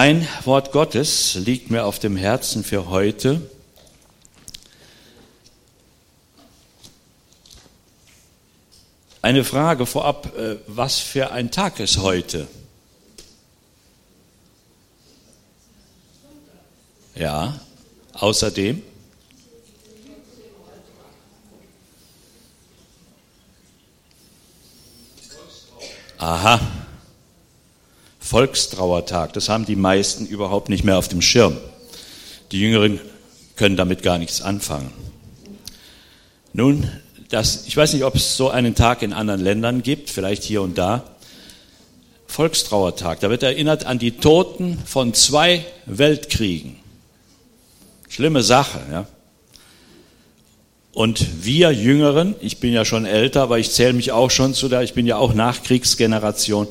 Ein 0.00 0.26
Wort 0.44 0.72
Gottes 0.72 1.34
liegt 1.34 1.70
mir 1.70 1.84
auf 1.84 1.98
dem 1.98 2.16
Herzen 2.16 2.64
für 2.64 2.88
heute. 2.88 3.42
Eine 9.20 9.44
Frage 9.44 9.84
vorab, 9.84 10.34
äh, 10.38 10.56
was 10.66 11.00
für 11.00 11.32
ein 11.32 11.50
Tag 11.50 11.80
ist 11.80 11.98
heute? 11.98 12.48
Ja, 17.14 17.60
außerdem? 18.14 18.82
Aha, 26.16 26.79
Volkstrauertag, 28.30 29.32
das 29.32 29.48
haben 29.48 29.64
die 29.64 29.74
meisten 29.74 30.24
überhaupt 30.24 30.68
nicht 30.68 30.84
mehr 30.84 30.98
auf 30.98 31.08
dem 31.08 31.20
Schirm. 31.20 31.56
Die 32.52 32.60
Jüngeren 32.60 33.00
können 33.56 33.76
damit 33.76 34.04
gar 34.04 34.18
nichts 34.18 34.40
anfangen. 34.40 34.92
Nun, 36.52 36.88
das, 37.28 37.66
ich 37.66 37.76
weiß 37.76 37.92
nicht, 37.92 38.04
ob 38.04 38.14
es 38.14 38.36
so 38.36 38.48
einen 38.48 38.76
Tag 38.76 39.02
in 39.02 39.12
anderen 39.12 39.40
Ländern 39.40 39.82
gibt, 39.82 40.10
vielleicht 40.10 40.44
hier 40.44 40.62
und 40.62 40.78
da. 40.78 41.02
Volkstrauertag, 42.28 43.18
da 43.18 43.30
wird 43.30 43.42
erinnert 43.42 43.84
an 43.84 43.98
die 43.98 44.12
Toten 44.12 44.78
von 44.86 45.12
zwei 45.12 45.66
Weltkriegen. 45.86 46.76
Schlimme 48.08 48.44
Sache, 48.44 48.78
ja. 48.92 49.06
Und 50.92 51.44
wir 51.44 51.72
Jüngeren, 51.72 52.36
ich 52.40 52.58
bin 52.58 52.72
ja 52.72 52.84
schon 52.84 53.06
älter, 53.06 53.42
aber 53.42 53.58
ich 53.58 53.72
zähle 53.72 53.94
mich 53.94 54.12
auch 54.12 54.30
schon 54.30 54.54
zu 54.54 54.68
der, 54.68 54.82
ich 54.82 54.94
bin 54.94 55.06
ja 55.06 55.16
auch 55.16 55.34
Nachkriegsgeneration, 55.34 56.68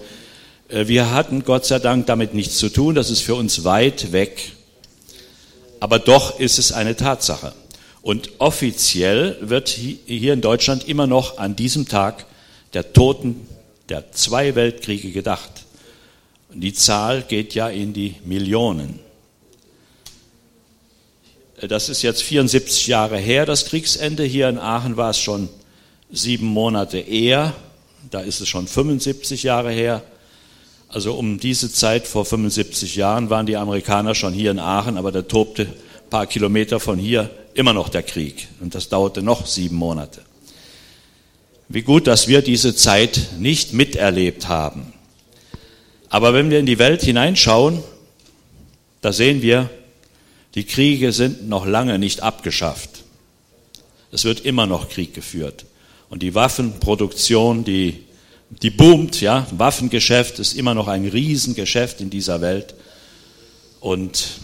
wir 0.69 1.11
hatten 1.11 1.43
Gott 1.43 1.65
sei 1.65 1.79
Dank 1.79 2.05
damit 2.05 2.33
nichts 2.33 2.57
zu 2.57 2.69
tun, 2.69 2.95
das 2.95 3.09
ist 3.09 3.21
für 3.21 3.35
uns 3.35 3.63
weit 3.63 4.11
weg. 4.11 4.53
Aber 5.79 5.99
doch 5.99 6.39
ist 6.39 6.59
es 6.59 6.71
eine 6.71 6.95
Tatsache. 6.95 7.53
Und 8.01 8.31
offiziell 8.39 9.37
wird 9.41 9.69
hier 9.69 10.33
in 10.33 10.41
Deutschland 10.41 10.87
immer 10.87 11.07
noch 11.07 11.37
an 11.37 11.55
diesem 11.55 11.87
Tag 11.87 12.25
der 12.73 12.93
Toten 12.93 13.47
der 13.89 14.11
zwei 14.11 14.55
Weltkriege 14.55 15.11
gedacht. 15.11 15.49
Und 16.53 16.61
die 16.61 16.73
Zahl 16.73 17.23
geht 17.23 17.55
ja 17.55 17.69
in 17.69 17.93
die 17.93 18.15
Millionen. 18.23 18.99
Das 21.61 21.89
ist 21.89 22.03
jetzt 22.03 22.23
74 22.23 22.87
Jahre 22.87 23.17
her, 23.17 23.45
das 23.45 23.65
Kriegsende. 23.65 24.23
Hier 24.23 24.47
in 24.47 24.57
Aachen 24.57 24.95
war 24.95 25.09
es 25.09 25.19
schon 25.19 25.49
sieben 26.11 26.47
Monate 26.47 26.99
eher. 26.99 27.53
Da 28.11 28.21
ist 28.21 28.39
es 28.39 28.47
schon 28.47 28.67
75 28.67 29.43
Jahre 29.43 29.71
her. 29.71 30.03
Also 30.89 31.13
um 31.13 31.39
diese 31.39 31.71
Zeit 31.71 32.07
vor 32.07 32.25
75 32.25 32.95
Jahren 32.95 33.29
waren 33.29 33.45
die 33.45 33.57
Amerikaner 33.57 34.15
schon 34.15 34.33
hier 34.33 34.49
in 34.49 34.59
Aachen, 34.59 34.97
aber 34.97 35.11
da 35.11 35.21
tobte 35.21 35.63
ein 35.63 36.09
paar 36.09 36.25
Kilometer 36.25 36.79
von 36.79 36.97
hier 36.97 37.29
immer 37.53 37.73
noch 37.73 37.89
der 37.89 38.01
Krieg. 38.01 38.47
Und 38.59 38.73
das 38.73 38.89
dauerte 38.89 39.21
noch 39.21 39.45
sieben 39.45 39.75
Monate. 39.75 40.21
Wie 41.67 41.83
gut, 41.83 42.07
dass 42.07 42.27
wir 42.27 42.41
diese 42.41 42.75
Zeit 42.75 43.29
nicht 43.37 43.73
miterlebt 43.73 44.47
haben. 44.47 44.91
Aber 46.09 46.33
wenn 46.33 46.49
wir 46.49 46.57
in 46.57 46.65
die 46.65 46.79
Welt 46.79 47.03
hineinschauen, 47.03 47.83
da 49.01 49.13
sehen 49.13 49.43
wir, 49.43 49.69
die 50.55 50.63
Kriege 50.63 51.11
sind 51.11 51.47
noch 51.47 51.67
lange 51.67 51.99
nicht 51.99 52.23
abgeschafft. 52.23 53.03
Es 54.11 54.23
wird 54.25 54.39
immer 54.39 54.65
noch 54.65 54.89
Krieg 54.89 55.13
geführt. 55.13 55.65
Und 56.09 56.23
die 56.23 56.33
Waffenproduktion, 56.33 57.63
die 57.63 58.03
die 58.49 58.69
boomt, 58.69 59.21
ja. 59.21 59.47
Waffengeschäft 59.51 60.39
ist 60.39 60.53
immer 60.53 60.73
noch 60.73 60.87
ein 60.87 61.07
Riesengeschäft 61.07 62.01
in 62.01 62.09
dieser 62.09 62.41
Welt. 62.41 62.73
Und 63.79 64.39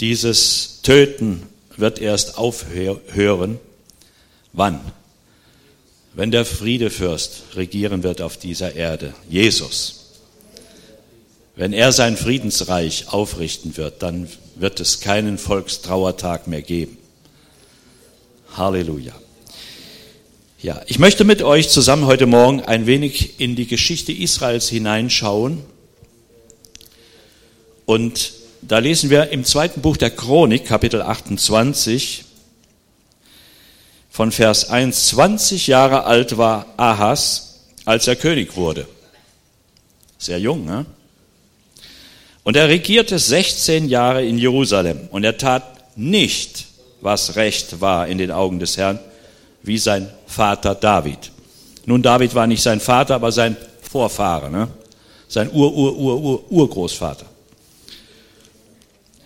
dieses 0.00 0.80
Töten 0.82 1.42
wird 1.76 1.98
erst 1.98 2.38
aufhören. 2.38 3.58
Wann? 4.52 4.80
Wenn 6.14 6.30
der 6.30 6.44
Friedefürst 6.44 7.56
regieren 7.56 8.02
wird 8.02 8.20
auf 8.20 8.36
dieser 8.36 8.74
Erde, 8.74 9.14
Jesus. 9.28 9.98
Wenn 11.56 11.72
er 11.72 11.92
sein 11.92 12.16
Friedensreich 12.16 13.08
aufrichten 13.08 13.76
wird, 13.76 14.02
dann 14.02 14.28
wird 14.56 14.80
es 14.80 15.00
keinen 15.00 15.38
Volkstrauertag 15.38 16.46
mehr 16.46 16.62
geben. 16.62 16.98
Halleluja. 18.56 19.14
Ja, 20.62 20.80
ich 20.86 21.00
möchte 21.00 21.24
mit 21.24 21.42
euch 21.42 21.70
zusammen 21.70 22.06
heute 22.06 22.26
Morgen 22.26 22.60
ein 22.60 22.86
wenig 22.86 23.40
in 23.40 23.56
die 23.56 23.66
Geschichte 23.66 24.12
Israels 24.12 24.68
hineinschauen. 24.68 25.60
Und 27.84 28.32
da 28.60 28.78
lesen 28.78 29.10
wir 29.10 29.30
im 29.30 29.44
zweiten 29.44 29.80
Buch 29.80 29.96
der 29.96 30.10
Chronik, 30.10 30.64
Kapitel 30.64 31.02
28, 31.02 32.24
von 34.08 34.30
Vers 34.30 34.70
1, 34.70 35.08
20 35.08 35.66
Jahre 35.66 36.04
alt 36.04 36.38
war 36.38 36.66
Ahas, 36.76 37.64
als 37.84 38.06
er 38.06 38.14
König 38.14 38.56
wurde. 38.56 38.86
Sehr 40.16 40.38
jung, 40.38 40.64
ne? 40.64 40.86
Und 42.44 42.56
er 42.56 42.68
regierte 42.68 43.18
16 43.18 43.88
Jahre 43.88 44.24
in 44.24 44.38
Jerusalem 44.38 45.08
und 45.10 45.24
er 45.24 45.38
tat 45.38 45.96
nicht, 45.98 46.66
was 47.00 47.34
recht 47.34 47.80
war 47.80 48.06
in 48.06 48.18
den 48.18 48.30
Augen 48.30 48.60
des 48.60 48.76
Herrn, 48.76 49.00
wie 49.62 49.78
sein 49.78 50.08
Vater 50.26 50.74
David. 50.74 51.30
Nun, 51.86 52.02
David 52.02 52.34
war 52.34 52.46
nicht 52.46 52.62
sein 52.62 52.80
Vater, 52.80 53.14
aber 53.14 53.32
sein 53.32 53.56
Vorfahre, 53.80 54.50
ne? 54.50 54.68
sein 55.28 55.50
Ur-Ur-Ur-Urgroßvater. 55.52 57.26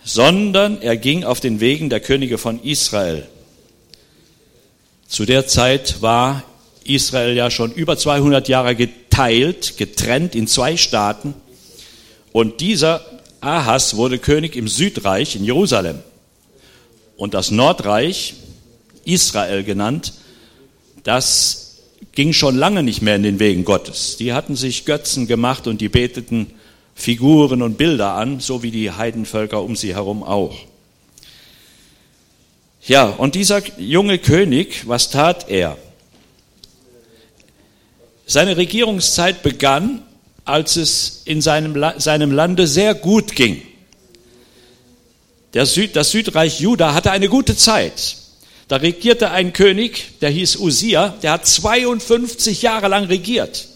Sondern 0.03 0.81
er 0.81 0.95
ging 0.95 1.23
auf 1.23 1.39
den 1.39 1.59
Wegen 1.59 1.89
der 1.89 1.99
Könige 1.99 2.37
von 2.37 2.63
Israel. 2.63 3.27
Zu 5.07 5.25
der 5.25 5.47
Zeit 5.47 6.01
war 6.01 6.43
Israel 6.85 7.35
ja 7.35 7.51
schon 7.51 7.73
über 7.73 7.97
200 7.97 8.47
Jahre 8.47 8.75
geteilt, 8.75 9.77
getrennt 9.77 10.33
in 10.33 10.47
zwei 10.47 10.77
Staaten. 10.77 11.33
Und 12.31 12.61
dieser 12.61 13.01
Ahas 13.41 13.95
wurde 13.95 14.17
König 14.17 14.55
im 14.55 14.67
Südreich 14.67 15.35
in 15.35 15.43
Jerusalem. 15.43 15.99
Und 17.17 17.33
das 17.33 17.51
Nordreich, 17.51 18.35
Israel 19.03 19.63
genannt, 19.63 20.13
das 21.03 21.77
ging 22.13 22.33
schon 22.33 22.55
lange 22.57 22.83
nicht 22.83 23.01
mehr 23.01 23.15
in 23.15 23.23
den 23.23 23.39
Wegen 23.39 23.63
Gottes. 23.63 24.17
Die 24.17 24.33
hatten 24.33 24.55
sich 24.55 24.85
Götzen 24.85 25.27
gemacht 25.27 25.67
und 25.67 25.81
die 25.81 25.89
beteten 25.89 26.51
Figuren 26.95 27.61
und 27.61 27.77
Bilder 27.77 28.13
an, 28.13 28.39
so 28.39 28.63
wie 28.63 28.71
die 28.71 28.91
Heidenvölker 28.91 29.61
um 29.61 29.75
sie 29.75 29.93
herum 29.93 30.23
auch. 30.23 30.55
Ja, 32.87 33.05
und 33.05 33.35
dieser 33.35 33.61
junge 33.77 34.17
König, 34.17 34.87
was 34.87 35.11
tat 35.11 35.49
er? 35.49 35.77
Seine 38.25 38.57
Regierungszeit 38.57 39.43
begann, 39.43 40.01
als 40.43 40.75
es 40.75 41.21
in 41.25 41.41
seinem, 41.41 41.83
seinem 41.97 42.31
Lande 42.31 42.65
sehr 42.65 42.95
gut 42.95 43.35
ging. 43.35 43.61
Süd, 45.53 45.95
das 45.95 46.11
Südreich 46.11 46.59
Juda 46.59 46.93
hatte 46.93 47.11
eine 47.11 47.29
gute 47.29 47.55
Zeit. 47.55 48.17
Da 48.67 48.77
regierte 48.77 49.31
ein 49.31 49.53
König, 49.53 50.19
der 50.19 50.29
hieß 50.29 50.57
Usia, 50.57 51.15
der 51.21 51.31
hat 51.33 51.47
52 51.47 52.61
Jahre 52.61 52.89
lang 52.89 53.05
regiert. 53.05 53.67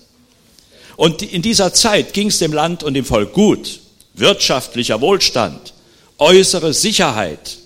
Und 0.97 1.21
in 1.21 1.41
dieser 1.41 1.73
Zeit 1.73 2.13
ging 2.13 2.27
es 2.27 2.39
dem 2.39 2.51
Land 2.51 2.83
und 2.83 2.93
dem 2.93 3.05
Volk 3.05 3.33
gut. 3.33 3.79
Wirtschaftlicher 4.13 4.99
Wohlstand, 4.99 5.73
äußere 6.17 6.73
Sicherheit. 6.73 7.57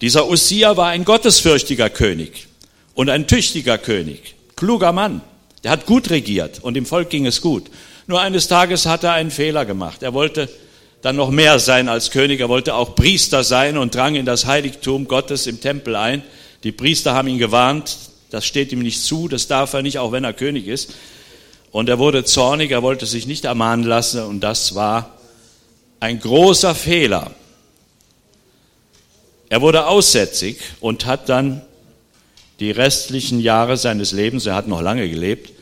Dieser 0.00 0.28
Usia 0.28 0.76
war 0.76 0.88
ein 0.88 1.04
gottesfürchtiger 1.04 1.90
König 1.90 2.46
und 2.94 3.10
ein 3.10 3.26
tüchtiger 3.26 3.78
König, 3.78 4.36
kluger 4.54 4.92
Mann. 4.92 5.22
Der 5.64 5.72
hat 5.72 5.86
gut 5.86 6.10
regiert 6.10 6.62
und 6.62 6.74
dem 6.74 6.86
Volk 6.86 7.10
ging 7.10 7.26
es 7.26 7.40
gut. 7.40 7.64
Nur 8.06 8.20
eines 8.20 8.46
Tages 8.46 8.86
hat 8.86 9.02
er 9.02 9.12
einen 9.12 9.32
Fehler 9.32 9.64
gemacht. 9.64 10.04
Er 10.04 10.14
wollte 10.14 10.48
dann 11.02 11.16
noch 11.16 11.30
mehr 11.30 11.58
sein 11.58 11.88
als 11.88 12.10
König. 12.10 12.40
Er 12.40 12.48
wollte 12.48 12.74
auch 12.74 12.94
Priester 12.94 13.44
sein 13.44 13.78
und 13.78 13.94
drang 13.94 14.14
in 14.14 14.26
das 14.26 14.46
Heiligtum 14.46 15.08
Gottes 15.08 15.46
im 15.46 15.60
Tempel 15.60 15.96
ein. 15.96 16.22
Die 16.64 16.72
Priester 16.72 17.14
haben 17.14 17.28
ihn 17.28 17.38
gewarnt, 17.38 17.96
das 18.30 18.44
steht 18.44 18.72
ihm 18.72 18.80
nicht 18.80 19.02
zu, 19.02 19.28
das 19.28 19.46
darf 19.46 19.72
er 19.72 19.82
nicht, 19.82 19.98
auch 19.98 20.12
wenn 20.12 20.24
er 20.24 20.32
König 20.32 20.66
ist. 20.66 20.94
Und 21.70 21.88
er 21.88 21.98
wurde 21.98 22.24
zornig, 22.24 22.70
er 22.70 22.82
wollte 22.82 23.06
sich 23.06 23.26
nicht 23.26 23.44
ermahnen 23.44 23.84
lassen 23.84 24.22
und 24.22 24.40
das 24.40 24.74
war 24.74 25.18
ein 26.00 26.18
großer 26.18 26.74
Fehler. 26.74 27.30
Er 29.48 29.60
wurde 29.60 29.86
aussätzig 29.86 30.58
und 30.80 31.06
hat 31.06 31.28
dann 31.28 31.62
die 32.58 32.70
restlichen 32.70 33.40
Jahre 33.40 33.76
seines 33.76 34.12
Lebens, 34.12 34.46
er 34.46 34.54
hat 34.54 34.66
noch 34.66 34.80
lange 34.80 35.08
gelebt, 35.08 35.52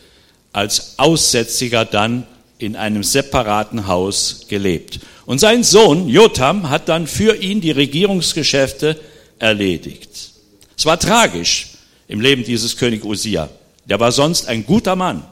als 0.53 0.99
Aussätziger 0.99 1.85
dann 1.85 2.27
in 2.59 2.77
einem 2.77 3.03
separaten 3.03 3.87
Haus 3.87 4.47
gelebt. 4.49 5.01
Und 5.27 5.39
sein 5.39 5.65
Sohn 5.65 6.09
Jotam 6.09 6.71
hat 6.71 6.89
dann 6.89 7.07
für 7.07 7.37
ihn 7.37 7.61
die 7.61 7.71
Regierungsgeschäfte 7.71 8.99
erledigt. 9.39 10.11
Es 10.77 10.87
war 10.87 10.99
tragisch 10.99 11.69
im 12.09 12.21
Leben 12.21 12.45
dieses 12.45 12.77
König 12.77 13.05
Usia. 13.05 13.49
Der 13.87 14.01
war 14.01 14.13
sonst 14.13 14.49
ein 14.49 14.65
guter 14.65 14.97
Mann. 14.97 15.25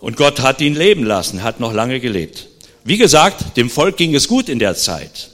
Und 0.00 0.16
Gott 0.16 0.40
hat 0.40 0.60
ihn 0.60 0.74
leben 0.74 1.04
lassen, 1.04 1.42
hat 1.42 1.60
noch 1.60 1.72
lange 1.72 2.00
gelebt. 2.00 2.46
wie 2.82 2.96
gesagt, 2.96 3.58
dem 3.58 3.68
Volk 3.68 3.98
ging 3.98 4.14
es 4.14 4.26
gut 4.26 4.48
in 4.48 4.58
der 4.58 4.74
Zeit. 4.74 5.28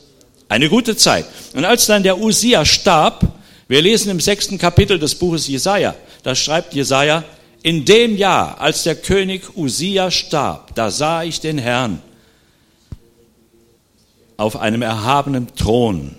Eine 0.49 0.69
gute 0.69 0.97
Zeit. 0.97 1.27
Und 1.55 1.65
als 1.65 1.87
dann 1.87 2.03
der 2.03 2.19
Usia 2.19 2.65
starb, 2.65 3.25
wir 3.69 3.83
lesen 3.83 4.11
im 4.11 4.21
sechsten 4.21 4.59
Kapitel 4.59 4.99
des 4.99 5.15
Buches 5.15 5.47
Jesaja, 5.47 5.95
da 6.23 6.35
schreibt 6.35 6.75
Jesaja, 6.75 7.25
in 7.63 7.85
dem 7.85 8.17
Jahr, 8.17 8.61
als 8.61 8.85
der 8.85 8.95
König 8.95 9.57
Usia 9.57 10.11
starb, 10.11 10.75
da 10.75 10.91
sah 10.91 11.25
ich 11.25 11.41
den 11.41 11.59
Herrn 11.59 12.01
auf 14.37 14.57
einem 14.57 14.83
erhabenen 14.83 15.49
Thron. 15.57 16.15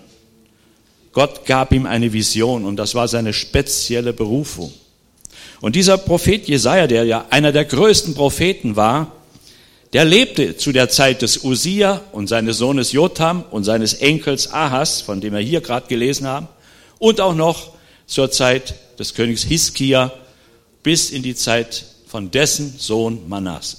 Gott 1.12 1.46
gab 1.46 1.72
ihm 1.72 1.86
eine 1.86 2.12
Vision 2.12 2.64
und 2.64 2.76
das 2.76 2.94
war 2.94 3.08
seine 3.08 3.32
spezielle 3.32 4.12
Berufung. 4.12 4.72
Und 5.60 5.74
dieser 5.74 5.98
Prophet 5.98 6.46
Jesaja, 6.46 6.86
der 6.86 7.04
ja 7.04 7.26
einer 7.30 7.52
der 7.52 7.64
größten 7.64 8.14
Propheten 8.14 8.76
war, 8.76 9.12
der 9.92 10.04
lebte 10.04 10.56
zu 10.56 10.72
der 10.72 10.90
Zeit 10.90 11.22
des 11.22 11.44
Usia 11.44 12.02
und 12.12 12.28
seines 12.28 12.58
Sohnes 12.58 12.92
Jotham 12.92 13.42
und 13.50 13.64
seines 13.64 13.94
Enkels 13.94 14.52
Ahas, 14.52 15.00
von 15.00 15.20
dem 15.20 15.32
wir 15.32 15.40
hier 15.40 15.60
gerade 15.60 15.86
gelesen 15.86 16.26
haben, 16.26 16.48
und 16.98 17.20
auch 17.20 17.34
noch 17.34 17.72
zur 18.06 18.30
Zeit 18.30 18.74
des 18.98 19.14
Königs 19.14 19.44
Hiskia 19.44 20.12
bis 20.88 21.10
in 21.10 21.22
die 21.22 21.34
Zeit 21.34 21.84
von 22.06 22.30
dessen 22.30 22.78
Sohn 22.78 23.28
Manasse. 23.28 23.76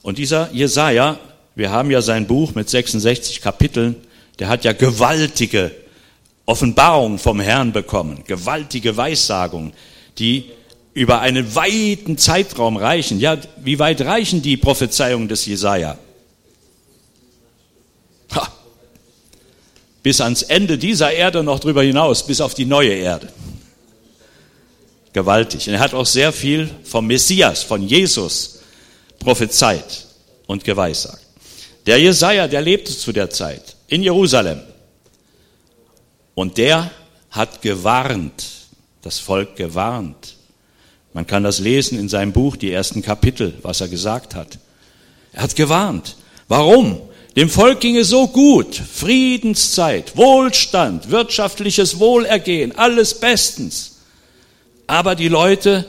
Und 0.00 0.18
dieser 0.18 0.52
Jesaja, 0.52 1.18
wir 1.56 1.72
haben 1.72 1.90
ja 1.90 2.00
sein 2.00 2.28
Buch 2.28 2.54
mit 2.54 2.70
66 2.70 3.40
Kapiteln, 3.40 3.96
der 4.38 4.48
hat 4.48 4.62
ja 4.62 4.72
gewaltige 4.72 5.72
Offenbarungen 6.46 7.18
vom 7.18 7.40
Herrn 7.40 7.72
bekommen, 7.72 8.22
gewaltige 8.24 8.96
Weissagungen, 8.96 9.72
die 10.16 10.44
über 10.94 11.18
einen 11.22 11.56
weiten 11.56 12.18
Zeitraum 12.18 12.76
reichen. 12.76 13.18
Ja, 13.18 13.36
wie 13.64 13.80
weit 13.80 14.00
reichen 14.02 14.42
die 14.42 14.56
Prophezeiungen 14.56 15.26
des 15.26 15.44
Jesaja? 15.44 15.98
Ha. 18.36 18.48
Bis 20.04 20.20
ans 20.20 20.42
Ende 20.42 20.78
dieser 20.78 21.12
Erde 21.12 21.42
noch 21.42 21.58
drüber 21.58 21.82
hinaus, 21.82 22.28
bis 22.28 22.40
auf 22.40 22.54
die 22.54 22.64
neue 22.64 22.92
Erde. 22.92 23.32
Gewaltig. 25.12 25.68
Und 25.68 25.74
er 25.74 25.80
hat 25.80 25.94
auch 25.94 26.06
sehr 26.06 26.32
viel 26.32 26.70
vom 26.84 27.06
Messias, 27.06 27.62
von 27.62 27.82
Jesus 27.82 28.60
prophezeit 29.18 30.06
und 30.46 30.64
geweissagt. 30.64 31.26
Der 31.86 31.98
Jesaja, 31.98 32.48
der 32.48 32.62
lebte 32.62 32.96
zu 32.96 33.12
der 33.12 33.30
Zeit 33.30 33.76
in 33.88 34.02
Jerusalem. 34.02 34.60
Und 36.34 36.56
der 36.58 36.90
hat 37.30 37.60
gewarnt, 37.60 38.44
das 39.02 39.18
Volk 39.18 39.56
gewarnt 39.56 40.36
man 41.12 41.26
kann 41.26 41.42
das 41.42 41.58
lesen 41.58 41.98
in 41.98 42.08
seinem 42.08 42.32
Buch, 42.32 42.56
die 42.56 42.72
ersten 42.72 43.02
Kapitel, 43.02 43.54
was 43.62 43.80
er 43.80 43.88
gesagt 43.88 44.34
hat. 44.34 44.58
Er 45.32 45.42
hat 45.42 45.56
gewarnt. 45.56 46.16
Warum? 46.48 47.00
Dem 47.36 47.48
Volk 47.48 47.80
ging 47.80 47.96
es 47.96 48.08
so 48.08 48.28
gut. 48.28 48.74
Friedenszeit, 48.74 50.16
Wohlstand, 50.16 51.10
wirtschaftliches 51.10 51.98
Wohlergehen, 51.98 52.76
alles 52.76 53.18
bestens. 53.18 53.91
Aber 54.86 55.14
die 55.14 55.28
Leute, 55.28 55.86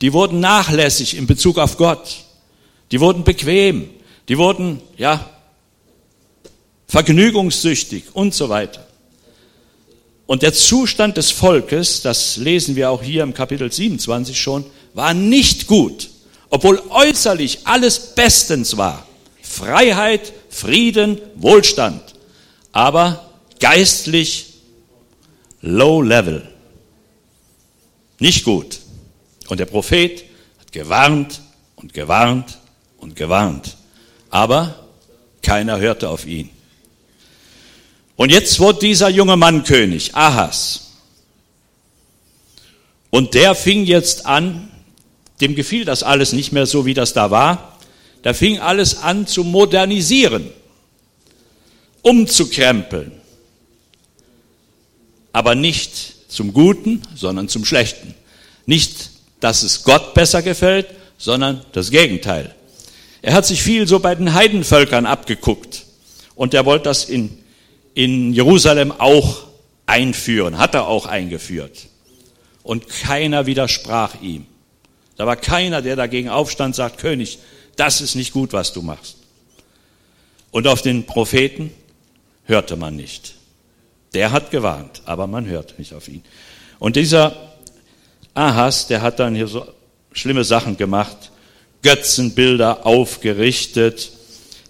die 0.00 0.12
wurden 0.12 0.40
nachlässig 0.40 1.16
in 1.16 1.26
Bezug 1.26 1.58
auf 1.58 1.76
Gott. 1.76 2.24
Die 2.90 3.00
wurden 3.00 3.24
bequem. 3.24 3.90
Die 4.28 4.38
wurden, 4.38 4.80
ja, 4.96 5.28
vergnügungssüchtig 6.86 8.04
und 8.12 8.34
so 8.34 8.48
weiter. 8.48 8.86
Und 10.26 10.42
der 10.42 10.54
Zustand 10.54 11.16
des 11.16 11.30
Volkes, 11.30 12.00
das 12.02 12.36
lesen 12.36 12.76
wir 12.76 12.90
auch 12.90 13.02
hier 13.02 13.22
im 13.22 13.34
Kapitel 13.34 13.70
27 13.70 14.40
schon, 14.40 14.64
war 14.94 15.12
nicht 15.12 15.66
gut, 15.66 16.08
obwohl 16.48 16.80
äußerlich 16.88 17.60
alles 17.64 18.14
bestens 18.14 18.76
war. 18.76 19.06
Freiheit, 19.42 20.32
Frieden, 20.48 21.20
Wohlstand, 21.34 22.00
aber 22.72 23.28
geistlich 23.60 24.54
low 25.60 26.00
level. 26.00 26.48
Nicht 28.18 28.44
gut. 28.44 28.80
Und 29.48 29.60
der 29.60 29.66
Prophet 29.66 30.24
hat 30.60 30.72
gewarnt 30.72 31.40
und 31.76 31.92
gewarnt 31.92 32.58
und 32.98 33.16
gewarnt. 33.16 33.76
Aber 34.30 34.86
keiner 35.42 35.78
hörte 35.78 36.08
auf 36.08 36.26
ihn. 36.26 36.50
Und 38.16 38.30
jetzt 38.30 38.58
wurde 38.60 38.80
dieser 38.80 39.08
junge 39.08 39.36
Mann 39.36 39.64
König, 39.64 40.14
Ahas. 40.14 40.92
Und 43.10 43.34
der 43.34 43.54
fing 43.54 43.84
jetzt 43.84 44.26
an, 44.26 44.70
dem 45.40 45.54
gefiel 45.54 45.84
das 45.84 46.02
alles 46.02 46.32
nicht 46.32 46.52
mehr 46.52 46.66
so, 46.66 46.86
wie 46.86 46.94
das 46.94 47.12
da 47.12 47.30
war. 47.30 47.78
Da 48.22 48.32
fing 48.32 48.58
alles 48.58 48.96
an 48.98 49.26
zu 49.26 49.44
modernisieren, 49.44 50.50
umzukrempeln. 52.02 53.12
Aber 55.32 55.54
nicht 55.54 56.13
zum 56.34 56.52
Guten, 56.52 57.02
sondern 57.14 57.48
zum 57.48 57.64
Schlechten. 57.64 58.14
Nicht, 58.66 59.10
dass 59.40 59.62
es 59.62 59.84
Gott 59.84 60.14
besser 60.14 60.42
gefällt, 60.42 60.86
sondern 61.18 61.64
das 61.72 61.90
Gegenteil. 61.90 62.54
Er 63.22 63.34
hat 63.34 63.46
sich 63.46 63.62
viel 63.62 63.86
so 63.86 64.00
bei 64.00 64.14
den 64.14 64.34
Heidenvölkern 64.34 65.06
abgeguckt. 65.06 65.84
Und 66.34 66.52
er 66.52 66.64
wollte 66.64 66.84
das 66.84 67.04
in 67.04 67.44
in 67.94 68.32
Jerusalem 68.32 68.92
auch 68.92 69.44
einführen, 69.86 70.58
hat 70.58 70.74
er 70.74 70.88
auch 70.88 71.06
eingeführt. 71.06 71.86
Und 72.62 72.88
keiner 72.88 73.46
widersprach 73.46 74.20
ihm. 74.20 74.46
Da 75.16 75.26
war 75.26 75.36
keiner, 75.36 75.80
der 75.80 75.96
dagegen 75.96 76.28
aufstand, 76.28 76.74
sagt, 76.74 76.98
König, 76.98 77.38
das 77.76 78.00
ist 78.00 78.16
nicht 78.16 78.32
gut, 78.32 78.52
was 78.52 78.72
du 78.72 78.82
machst. 78.82 79.16
Und 80.50 80.66
auf 80.66 80.82
den 80.82 81.06
Propheten 81.06 81.72
hörte 82.46 82.76
man 82.76 82.96
nicht. 82.96 83.34
Der 84.14 84.32
hat 84.32 84.50
gewarnt, 84.50 85.02
aber 85.04 85.26
man 85.26 85.46
hört 85.46 85.78
nicht 85.78 85.92
auf 85.92 86.08
ihn. 86.08 86.22
Und 86.78 86.96
dieser 86.96 87.34
Ahas, 88.32 88.86
der 88.86 89.02
hat 89.02 89.18
dann 89.18 89.34
hier 89.34 89.48
so 89.48 89.66
schlimme 90.12 90.44
Sachen 90.44 90.76
gemacht, 90.76 91.30
Götzenbilder 91.82 92.86
aufgerichtet, 92.86 94.12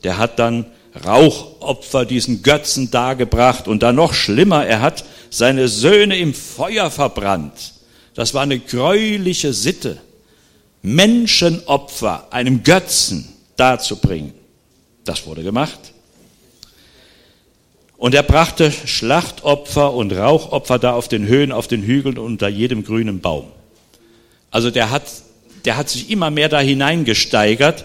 der 0.02 0.18
hat 0.18 0.38
dann 0.38 0.66
Rauchopfer, 1.04 2.04
diesen 2.04 2.42
Götzen 2.42 2.90
dargebracht 2.90 3.68
und 3.68 3.82
dann 3.82 3.96
noch 3.96 4.14
schlimmer, 4.14 4.66
er 4.66 4.80
hat 4.80 5.04
seine 5.30 5.68
Söhne 5.68 6.16
im 6.16 6.34
Feuer 6.34 6.90
verbrannt. 6.90 7.74
Das 8.14 8.32
war 8.32 8.42
eine 8.42 8.58
gräuliche 8.58 9.52
Sitte, 9.52 9.98
Menschenopfer 10.82 12.28
einem 12.32 12.62
Götzen 12.62 13.28
darzubringen. 13.56 14.34
Das 15.04 15.26
wurde 15.26 15.42
gemacht. 15.42 15.93
Und 17.96 18.14
er 18.14 18.22
brachte 18.22 18.70
Schlachtopfer 18.70 19.92
und 19.92 20.12
Rauchopfer 20.12 20.78
da 20.78 20.92
auf 20.92 21.08
den 21.08 21.26
Höhen, 21.26 21.52
auf 21.52 21.68
den 21.68 21.82
Hügeln 21.82 22.18
unter 22.18 22.48
jedem 22.48 22.84
grünen 22.84 23.20
Baum. 23.20 23.46
Also 24.50 24.70
der 24.70 24.90
hat, 24.90 25.04
der 25.64 25.76
hat 25.76 25.88
sich 25.88 26.10
immer 26.10 26.30
mehr 26.30 26.48
da 26.48 26.60
hineingesteigert 26.60 27.84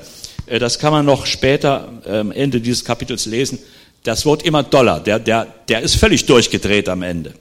äh, 0.50 0.60
das 0.60 0.80
kann 0.80 0.92
man 0.92 1.06
noch 1.06 1.26
später 1.26 1.88
am 1.88 2.02
ähm, 2.06 2.32
Ende 2.32 2.60
dieses 2.62 2.84
Kapitels 2.84 3.26
lesen, 3.26 3.60
das 4.04 4.26
Wort 4.26 4.44
immer 4.44 4.64
doller. 4.64 5.00
Der, 5.00 5.20
der, 5.20 5.48
der 5.68 5.82
ist 5.82 5.96
völlig 5.96 6.26
durchgedreht 6.26 6.90
am 6.90 7.04
Ende. 7.04 7.34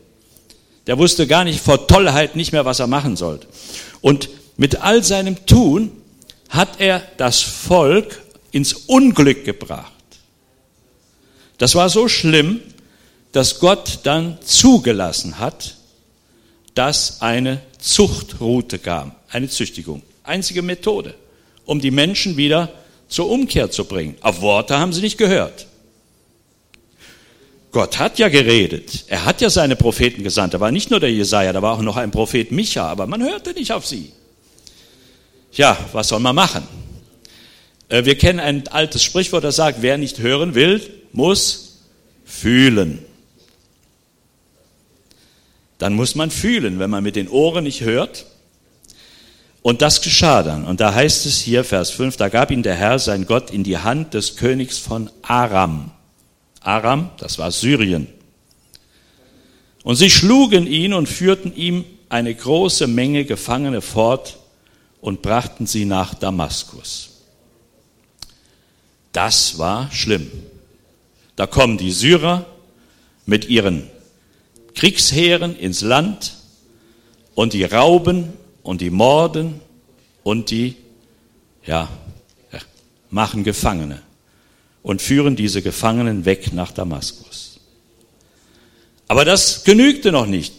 Der 0.87 0.98
wusste 0.98 1.26
gar 1.26 1.44
nicht 1.44 1.60
vor 1.60 1.87
Tollheit 1.87 2.37
nicht 2.37 2.52
mehr, 2.52 2.64
was 2.64 2.80
er 2.80 2.87
machen 2.87 3.16
sollte. 3.16 3.46
Und 4.00 4.28
mit 4.56 4.82
all 4.82 5.04
seinem 5.04 5.44
Tun 5.46 5.90
hat 6.48 6.80
er 6.80 7.02
das 7.16 7.40
Volk 7.42 8.22
ins 8.52 8.72
Unglück 8.72 9.44
gebracht. 9.44 9.92
Das 11.58 11.74
war 11.74 11.88
so 11.88 12.08
schlimm, 12.08 12.60
dass 13.32 13.58
Gott 13.60 14.00
dann 14.04 14.38
zugelassen 14.42 15.38
hat, 15.38 15.76
dass 16.74 17.20
eine 17.20 17.60
Zuchtroute 17.78 18.78
kam, 18.78 19.12
eine 19.30 19.48
Züchtigung. 19.48 20.02
Einzige 20.22 20.62
Methode, 20.62 21.14
um 21.64 21.80
die 21.80 21.90
Menschen 21.90 22.36
wieder 22.36 22.72
zur 23.08 23.28
Umkehr 23.28 23.70
zu 23.70 23.84
bringen. 23.84 24.16
Auf 24.20 24.40
Worte 24.40 24.78
haben 24.78 24.92
sie 24.92 25.00
nicht 25.00 25.18
gehört. 25.18 25.66
Gott 27.72 27.98
hat 27.98 28.18
ja 28.18 28.28
geredet. 28.28 29.04
Er 29.08 29.24
hat 29.24 29.40
ja 29.40 29.50
seine 29.50 29.76
Propheten 29.76 30.22
gesandt. 30.22 30.54
Da 30.54 30.60
war 30.60 30.70
nicht 30.70 30.90
nur 30.90 31.00
der 31.00 31.12
Jesaja, 31.12 31.52
da 31.52 31.60
war 31.60 31.74
auch 31.74 31.82
noch 31.82 31.96
ein 31.96 32.10
Prophet 32.10 32.50
Micha, 32.50 32.86
aber 32.88 33.06
man 33.06 33.22
hörte 33.22 33.52
nicht 33.52 33.72
auf 33.72 33.86
sie. 33.86 34.12
Ja, 35.52 35.76
was 35.92 36.08
soll 36.08 36.20
man 36.20 36.34
machen? 36.34 36.66
Äh, 37.88 38.04
wir 38.04 38.16
kennen 38.16 38.40
ein 38.40 38.68
altes 38.68 39.02
Sprichwort, 39.02 39.44
das 39.44 39.56
sagt, 39.56 39.82
wer 39.82 39.98
nicht 39.98 40.18
hören 40.18 40.54
will, 40.54 40.80
muss 41.12 41.80
fühlen. 42.24 43.00
Dann 45.78 45.94
muss 45.94 46.14
man 46.14 46.30
fühlen. 46.30 46.78
Wenn 46.78 46.90
man 46.90 47.04
mit 47.04 47.16
den 47.16 47.28
Ohren 47.28 47.64
nicht 47.64 47.82
hört, 47.82 48.26
und 49.62 49.82
das 49.82 50.00
geschah 50.00 50.42
dann. 50.42 50.64
Und 50.64 50.80
da 50.80 50.94
heißt 50.94 51.26
es 51.26 51.40
hier, 51.40 51.64
Vers 51.64 51.90
5, 51.90 52.16
da 52.16 52.28
gab 52.28 52.50
ihn 52.50 52.62
der 52.62 52.74
Herr, 52.74 52.98
sein 52.98 53.26
Gott, 53.26 53.50
in 53.50 53.64
die 53.64 53.78
Hand 53.78 54.14
des 54.14 54.36
Königs 54.36 54.78
von 54.78 55.10
Aram. 55.22 55.90
Aram, 56.60 57.10
das 57.18 57.38
war 57.38 57.50
Syrien. 57.50 58.06
Und 59.82 59.96
sie 59.96 60.10
schlugen 60.10 60.66
ihn 60.66 60.94
und 60.94 61.08
führten 61.08 61.54
ihm 61.54 61.84
eine 62.08 62.34
große 62.34 62.86
Menge 62.86 63.24
Gefangene 63.24 63.80
fort 63.80 64.38
und 65.00 65.22
brachten 65.22 65.66
sie 65.66 65.84
nach 65.84 66.14
Damaskus. 66.14 67.10
Das 69.12 69.58
war 69.58 69.90
schlimm. 69.92 70.30
Da 71.38 71.47
kommen 71.47 71.78
die 71.78 71.92
Syrer 71.92 72.47
mit 73.25 73.49
ihren 73.49 73.88
Kriegsheeren 74.75 75.57
ins 75.57 75.83
Land 75.83 76.35
und 77.37 77.52
die 77.52 77.62
rauben 77.62 78.33
und 78.64 78.80
die 78.80 78.90
morden 78.90 79.61
und 80.25 80.50
die, 80.50 80.75
ja, 81.64 81.88
machen 83.11 83.45
Gefangene 83.45 84.02
und 84.83 85.00
führen 85.00 85.37
diese 85.37 85.62
Gefangenen 85.62 86.25
weg 86.25 86.52
nach 86.52 86.73
Damaskus. 86.73 87.61
Aber 89.07 89.25
das 89.25 89.62
genügte 89.62 90.11
noch 90.11 90.26
nicht. 90.26 90.54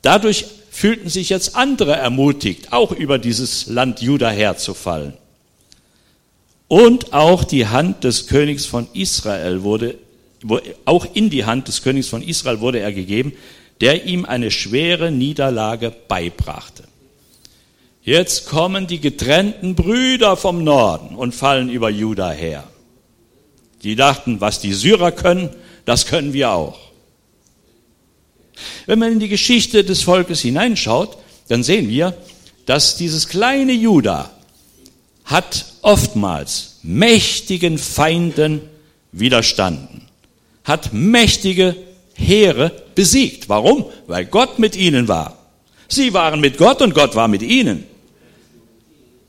Dadurch 0.00 0.46
fühlten 0.70 1.10
sich 1.10 1.28
jetzt 1.28 1.54
andere 1.54 1.96
ermutigt, 1.96 2.72
auch 2.72 2.92
über 2.92 3.18
dieses 3.18 3.66
Land 3.66 4.00
Juda 4.00 4.30
herzufallen. 4.30 5.12
Und 6.72 7.12
auch 7.12 7.44
die 7.44 7.66
Hand 7.66 8.02
des 8.02 8.28
Königs 8.28 8.64
von 8.64 8.88
Israel 8.94 9.62
wurde, 9.62 9.98
auch 10.86 11.06
in 11.12 11.28
die 11.28 11.44
Hand 11.44 11.68
des 11.68 11.82
Königs 11.82 12.08
von 12.08 12.22
Israel 12.22 12.60
wurde 12.60 12.78
er 12.78 12.94
gegeben, 12.94 13.34
der 13.82 14.06
ihm 14.06 14.24
eine 14.24 14.50
schwere 14.50 15.10
Niederlage 15.10 15.92
beibrachte. 16.08 16.84
Jetzt 18.02 18.46
kommen 18.46 18.86
die 18.86 19.00
getrennten 19.00 19.74
Brüder 19.74 20.34
vom 20.34 20.64
Norden 20.64 21.14
und 21.14 21.34
fallen 21.34 21.68
über 21.68 21.90
Juda 21.90 22.30
her. 22.30 22.64
Die 23.82 23.94
dachten, 23.94 24.40
was 24.40 24.58
die 24.58 24.72
Syrer 24.72 25.12
können, 25.12 25.50
das 25.84 26.06
können 26.06 26.32
wir 26.32 26.52
auch. 26.52 26.78
Wenn 28.86 28.98
man 28.98 29.12
in 29.12 29.20
die 29.20 29.28
Geschichte 29.28 29.84
des 29.84 30.00
Volkes 30.00 30.40
hineinschaut, 30.40 31.18
dann 31.48 31.64
sehen 31.64 31.90
wir, 31.90 32.16
dass 32.64 32.96
dieses 32.96 33.28
kleine 33.28 33.72
Juda 33.72 34.30
hat 35.24 35.66
oftmals 35.82 36.78
mächtigen 36.82 37.78
Feinden 37.78 38.60
widerstanden, 39.12 40.08
hat 40.64 40.92
mächtige 40.92 41.76
Heere 42.14 42.70
besiegt. 42.94 43.48
Warum? 43.48 43.86
Weil 44.06 44.26
Gott 44.26 44.58
mit 44.58 44.76
ihnen 44.76 45.08
war. 45.08 45.36
Sie 45.88 46.14
waren 46.14 46.40
mit 46.40 46.58
Gott 46.58 46.80
und 46.80 46.94
Gott 46.94 47.14
war 47.14 47.28
mit 47.28 47.42
ihnen. 47.42 47.84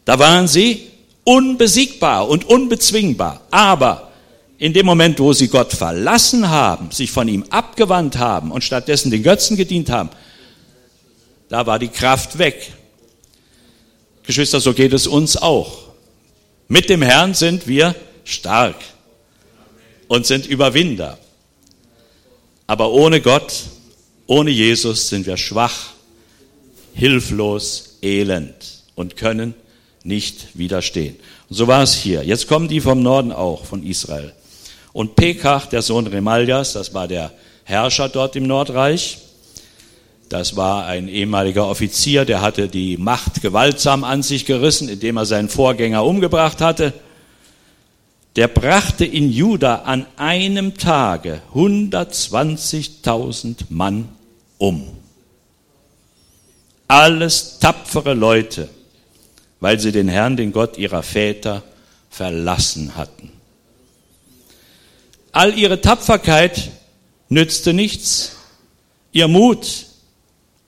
Da 0.05 0.19
waren 0.19 0.47
sie 0.47 0.88
unbesiegbar 1.23 2.27
und 2.27 2.45
unbezwingbar. 2.45 3.41
Aber 3.51 4.12
in 4.57 4.73
dem 4.73 4.85
Moment, 4.85 5.19
wo 5.19 5.33
sie 5.33 5.47
Gott 5.47 5.73
verlassen 5.73 6.50
haben, 6.50 6.91
sich 6.91 7.12
von 7.12 7.27
ihm 7.27 7.43
abgewandt 7.50 8.17
haben 8.17 8.51
und 8.51 8.63
stattdessen 8.63 9.12
den 9.12 9.23
Götzen 9.23 9.57
gedient 9.57 9.89
haben, 9.89 10.09
da 11.50 11.65
war 11.65 11.79
die 11.79 11.89
Kraft 11.89 12.38
weg. 12.38 12.71
Geschwister, 14.25 14.59
so 14.59 14.73
geht 14.73 14.93
es 14.93 15.05
uns 15.05 15.35
auch. 15.35 15.82
Mit 16.73 16.89
dem 16.89 17.03
Herrn 17.03 17.35
sind 17.35 17.67
wir 17.67 17.93
stark 18.23 18.77
und 20.07 20.25
sind 20.25 20.47
Überwinder. 20.47 21.19
Aber 22.65 22.89
ohne 22.89 23.21
Gott, 23.21 23.53
ohne 24.25 24.49
Jesus 24.49 25.07
sind 25.07 25.27
wir 25.27 25.37
schwach, 25.37 25.91
hilflos, 26.95 27.99
elend 28.01 28.55
und 28.95 29.17
können 29.17 29.53
nicht 30.03 30.47
widerstehen. 30.55 31.15
Und 31.47 31.57
so 31.57 31.67
war 31.67 31.83
es 31.83 31.93
hier. 31.93 32.23
Jetzt 32.23 32.47
kommen 32.47 32.67
die 32.67 32.81
vom 32.81 33.03
Norden 33.03 33.31
auch, 33.31 33.65
von 33.65 33.83
Israel. 33.83 34.33
Und 34.93 35.15
Pekach, 35.15 35.67
der 35.67 35.83
Sohn 35.83 36.07
Remaljas, 36.07 36.73
das 36.73 36.91
war 36.91 37.07
der 37.07 37.33
Herrscher 37.65 38.09
dort 38.09 38.35
im 38.35 38.47
Nordreich, 38.47 39.19
das 40.33 40.55
war 40.55 40.87
ein 40.87 41.07
ehemaliger 41.07 41.67
Offizier, 41.67 42.25
der 42.25 42.41
hatte 42.41 42.67
die 42.67 42.97
Macht 42.97 43.43
gewaltsam 43.43 44.03
an 44.03 44.23
sich 44.23 44.47
gerissen, 44.47 44.89
indem 44.89 45.17
er 45.17 45.27
seinen 45.27 45.47
Vorgänger 45.47 46.03
umgebracht 46.03 46.59
hatte. 46.59 46.91
Der 48.35 48.47
brachte 48.47 49.05
in 49.05 49.31
Juda 49.31 49.83
an 49.83 50.07
einem 50.17 50.75
Tage 50.75 51.43
120.000 51.53 53.65
Mann 53.69 54.09
um. 54.57 54.87
Alles 56.87 57.59
tapfere 57.59 58.15
Leute, 58.15 58.69
weil 59.59 59.79
sie 59.79 59.91
den 59.91 60.07
Herrn, 60.07 60.35
den 60.35 60.51
Gott 60.51 60.79
ihrer 60.79 61.03
Väter, 61.03 61.61
verlassen 62.09 62.95
hatten. 62.95 63.31
All 65.31 65.55
ihre 65.55 65.79
Tapferkeit 65.79 66.71
nützte 67.29 67.73
nichts. 67.73 68.31
Ihr 69.11 69.27
Mut 69.27 69.92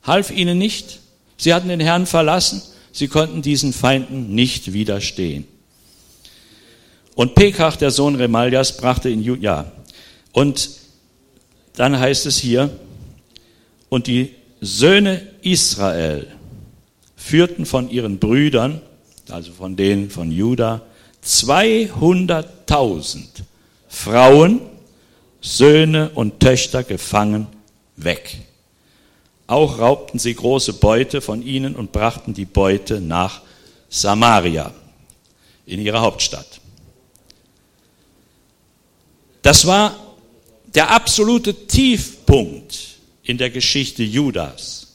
half 0.05 0.31
ihnen 0.31 0.57
nicht. 0.57 0.99
Sie 1.37 1.53
hatten 1.53 1.67
den 1.67 1.79
Herrn 1.79 2.05
verlassen. 2.05 2.61
Sie 2.91 3.07
konnten 3.07 3.41
diesen 3.41 3.73
Feinden 3.73 4.33
nicht 4.33 4.73
widerstehen. 4.73 5.45
Und 7.15 7.35
Pekach, 7.35 7.75
der 7.75 7.91
Sohn 7.91 8.15
Remaljas, 8.15 8.77
brachte 8.77 9.09
in. 9.09 9.41
Ja. 9.41 9.71
Und 10.31 10.69
dann 11.75 11.99
heißt 11.99 12.25
es 12.25 12.37
hier, 12.37 12.69
und 13.89 14.07
die 14.07 14.33
Söhne 14.61 15.21
Israel 15.41 16.27
führten 17.15 17.65
von 17.65 17.89
ihren 17.89 18.19
Brüdern, 18.19 18.81
also 19.29 19.51
von 19.51 19.75
denen 19.75 20.09
von 20.09 20.31
Juda, 20.31 20.81
200.000 21.23 23.25
Frauen, 23.87 24.61
Söhne 25.41 26.11
und 26.13 26.39
Töchter 26.39 26.83
gefangen 26.83 27.47
weg. 27.95 28.37
Auch 29.47 29.79
raubten 29.79 30.19
sie 30.19 30.33
große 30.33 30.73
Beute 30.73 31.21
von 31.21 31.41
ihnen 31.43 31.75
und 31.75 31.91
brachten 31.91 32.33
die 32.33 32.45
Beute 32.45 32.99
nach 32.99 33.41
Samaria, 33.89 34.73
in 35.65 35.79
ihre 35.79 36.01
Hauptstadt. 36.01 36.59
Das 39.41 39.67
war 39.67 39.95
der 40.73 40.89
absolute 40.89 41.67
Tiefpunkt 41.67 42.97
in 43.23 43.37
der 43.37 43.49
Geschichte 43.49 44.03
Judas. 44.03 44.87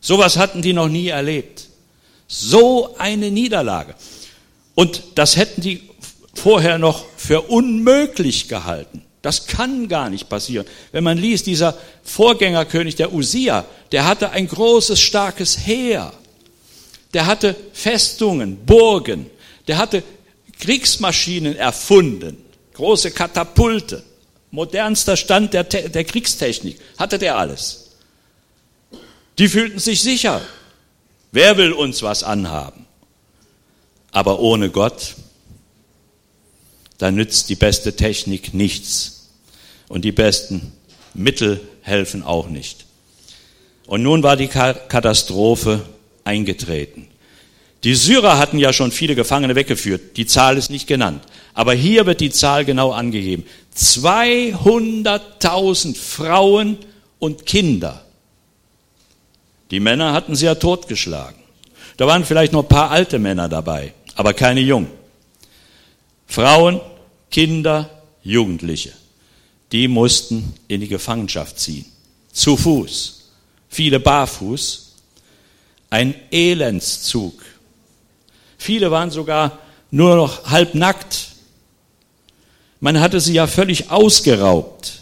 Sowas 0.00 0.36
hatten 0.36 0.62
die 0.62 0.72
noch 0.72 0.88
nie 0.88 1.08
erlebt. 1.08 1.68
So 2.26 2.96
eine 2.96 3.30
Niederlage. 3.30 3.94
Und 4.74 5.02
das 5.14 5.36
hätten 5.36 5.60
die 5.60 5.82
vorher 6.34 6.78
noch 6.78 7.04
für 7.16 7.42
unmöglich 7.42 8.48
gehalten. 8.48 9.04
Das 9.22 9.46
kann 9.46 9.88
gar 9.88 10.10
nicht 10.10 10.28
passieren. 10.28 10.66
Wenn 10.90 11.04
man 11.04 11.16
liest, 11.16 11.46
dieser 11.46 11.78
Vorgängerkönig, 12.02 12.96
der 12.96 13.12
Usia, 13.12 13.64
der 13.92 14.04
hatte 14.04 14.30
ein 14.30 14.48
großes, 14.48 15.00
starkes 15.00 15.58
Heer. 15.64 16.12
Der 17.14 17.26
hatte 17.26 17.54
Festungen, 17.72 18.66
Burgen. 18.66 19.30
Der 19.68 19.78
hatte 19.78 20.02
Kriegsmaschinen 20.58 21.56
erfunden, 21.56 22.36
große 22.74 23.12
Katapulte, 23.12 24.02
modernster 24.50 25.16
Stand 25.16 25.54
der, 25.54 25.64
der 25.64 26.04
Kriegstechnik. 26.04 26.80
Hatte 26.98 27.18
der 27.18 27.36
alles. 27.36 27.90
Die 29.38 29.48
fühlten 29.48 29.78
sich 29.78 30.00
sicher. 30.02 30.40
Wer 31.30 31.56
will 31.56 31.72
uns 31.72 32.02
was 32.02 32.22
anhaben? 32.22 32.86
Aber 34.10 34.40
ohne 34.40 34.70
Gott, 34.70 35.14
da 37.02 37.10
nützt 37.10 37.48
die 37.48 37.56
beste 37.56 37.96
Technik 37.96 38.54
nichts. 38.54 39.30
Und 39.88 40.04
die 40.04 40.12
besten 40.12 40.70
Mittel 41.14 41.60
helfen 41.80 42.22
auch 42.22 42.48
nicht. 42.48 42.84
Und 43.86 44.04
nun 44.04 44.22
war 44.22 44.36
die 44.36 44.46
Katastrophe 44.46 45.84
eingetreten. 46.22 47.08
Die 47.82 47.96
Syrer 47.96 48.38
hatten 48.38 48.58
ja 48.58 48.72
schon 48.72 48.92
viele 48.92 49.16
Gefangene 49.16 49.56
weggeführt. 49.56 50.16
Die 50.16 50.26
Zahl 50.26 50.56
ist 50.56 50.70
nicht 50.70 50.86
genannt. 50.86 51.24
Aber 51.54 51.74
hier 51.74 52.06
wird 52.06 52.20
die 52.20 52.30
Zahl 52.30 52.64
genau 52.64 52.92
angegeben. 52.92 53.46
200.000 53.76 55.96
Frauen 55.96 56.78
und 57.18 57.46
Kinder 57.46 58.04
die 59.72 59.80
Männer 59.80 60.12
hatten 60.12 60.36
sie 60.36 60.44
ja 60.44 60.54
totgeschlagen. 60.54 61.40
Da 61.96 62.06
waren 62.06 62.26
vielleicht 62.26 62.52
noch 62.52 62.62
ein 62.62 62.68
paar 62.68 62.90
alte 62.90 63.18
Männer 63.18 63.48
dabei, 63.48 63.94
aber 64.14 64.34
keine 64.34 64.60
jungen. 64.60 64.90
Frauen, 66.26 66.80
Kinder, 67.32 67.90
Jugendliche, 68.22 68.92
die 69.72 69.88
mussten 69.88 70.54
in 70.68 70.80
die 70.80 70.88
Gefangenschaft 70.88 71.58
ziehen. 71.58 71.86
Zu 72.30 72.56
Fuß. 72.56 73.30
Viele 73.68 73.98
barfuß. 73.98 74.92
Ein 75.90 76.14
Elendszug. 76.30 77.42
Viele 78.58 78.90
waren 78.90 79.10
sogar 79.10 79.58
nur 79.90 80.14
noch 80.14 80.50
halbnackt. 80.50 81.28
Man 82.80 83.00
hatte 83.00 83.18
sie 83.18 83.32
ja 83.32 83.46
völlig 83.46 83.90
ausgeraubt. 83.90 85.00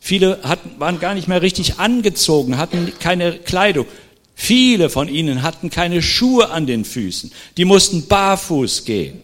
Viele 0.00 0.40
hatten, 0.42 0.78
waren 0.78 1.00
gar 1.00 1.14
nicht 1.14 1.28
mehr 1.28 1.42
richtig 1.42 1.78
angezogen, 1.78 2.58
hatten 2.58 2.92
keine 2.98 3.38
Kleidung. 3.38 3.86
Viele 4.34 4.90
von 4.90 5.08
ihnen 5.08 5.42
hatten 5.42 5.70
keine 5.70 6.02
Schuhe 6.02 6.50
an 6.50 6.66
den 6.66 6.84
Füßen. 6.84 7.32
Die 7.56 7.64
mussten 7.64 8.06
barfuß 8.06 8.84
gehen 8.84 9.22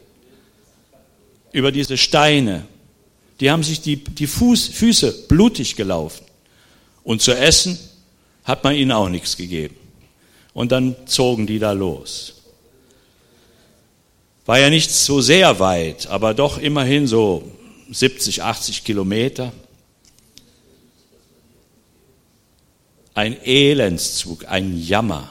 über 1.53 1.71
diese 1.71 1.97
Steine. 1.97 2.67
Die 3.41 3.51
haben 3.51 3.63
sich 3.63 3.81
die, 3.81 3.97
die 3.97 4.27
Fuß, 4.27 4.69
Füße 4.69 5.27
blutig 5.29 5.77
gelaufen. 5.77 6.25
Und 7.05 7.23
zu 7.23 7.33
essen 7.33 7.79
hat 8.45 8.65
man 8.65 8.75
ihnen 8.75 8.93
auch 8.93 9.09
nichts 9.09 9.37
gegeben. 9.37 9.77
Und 10.55 10.73
dann 10.73 10.97
zogen 11.07 11.47
die 11.47 11.59
da 11.59 11.73
los. 11.73 12.35
War 14.45 14.59
ja 14.59 14.71
nicht 14.71 14.91
so 14.91 15.21
sehr 15.21 15.61
weit, 15.61 16.09
aber 16.09 16.35
doch 16.35 16.59
immerhin 16.59 17.07
so 17.07 17.51
70, 17.91 18.43
80 18.43 18.85
Kilometer. 18.85 19.53
Ein 23.15 23.41
Elendszug, 23.45 24.47
ein 24.47 24.81
Jammer. 24.81 25.29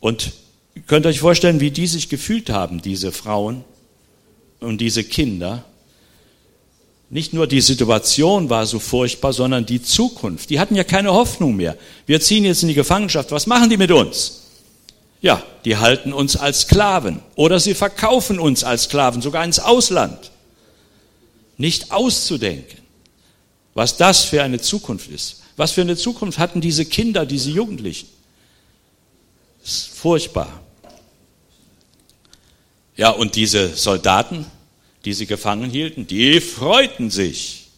Und 0.00 0.32
ihr 0.74 0.82
könnt 0.82 1.06
euch 1.06 1.20
vorstellen, 1.20 1.60
wie 1.60 1.70
die 1.70 1.86
sich 1.86 2.08
gefühlt 2.08 2.50
haben, 2.50 2.82
diese 2.82 3.12
Frauen 3.12 3.64
und 4.64 4.78
diese 4.78 5.04
Kinder. 5.04 5.64
Nicht 7.10 7.34
nur 7.34 7.46
die 7.46 7.60
Situation 7.60 8.48
war 8.48 8.64
so 8.64 8.78
furchtbar, 8.78 9.34
sondern 9.34 9.66
die 9.66 9.82
Zukunft. 9.82 10.48
Die 10.48 10.58
hatten 10.58 10.74
ja 10.74 10.84
keine 10.84 11.12
Hoffnung 11.12 11.56
mehr. 11.56 11.76
Wir 12.06 12.20
ziehen 12.20 12.44
jetzt 12.44 12.62
in 12.62 12.68
die 12.68 12.74
Gefangenschaft. 12.74 13.32
Was 13.32 13.46
machen 13.46 13.68
die 13.68 13.76
mit 13.76 13.90
uns? 13.90 14.40
Ja, 15.20 15.42
die 15.64 15.76
halten 15.76 16.12
uns 16.12 16.36
als 16.36 16.62
Sklaven 16.62 17.20
oder 17.36 17.60
sie 17.60 17.74
verkaufen 17.74 18.40
uns 18.40 18.64
als 18.64 18.84
Sklaven, 18.84 19.20
sogar 19.20 19.44
ins 19.44 19.60
Ausland. 19.60 20.30
Nicht 21.58 21.92
auszudenken, 21.92 22.78
was 23.74 23.98
das 23.98 24.24
für 24.24 24.42
eine 24.42 24.60
Zukunft 24.60 25.10
ist. 25.10 25.42
Was 25.56 25.72
für 25.72 25.82
eine 25.82 25.96
Zukunft 25.96 26.38
hatten 26.38 26.60
diese 26.60 26.86
Kinder, 26.86 27.26
diese 27.26 27.50
Jugendlichen? 27.50 28.08
Das 29.62 29.72
ist 29.72 29.88
furchtbar. 29.94 30.61
Ja, 32.96 33.10
und 33.10 33.36
diese 33.36 33.68
Soldaten, 33.74 34.46
die 35.04 35.14
sie 35.14 35.26
gefangen 35.26 35.70
hielten, 35.70 36.06
die 36.06 36.40
freuten 36.40 37.10
sich. 37.10 37.68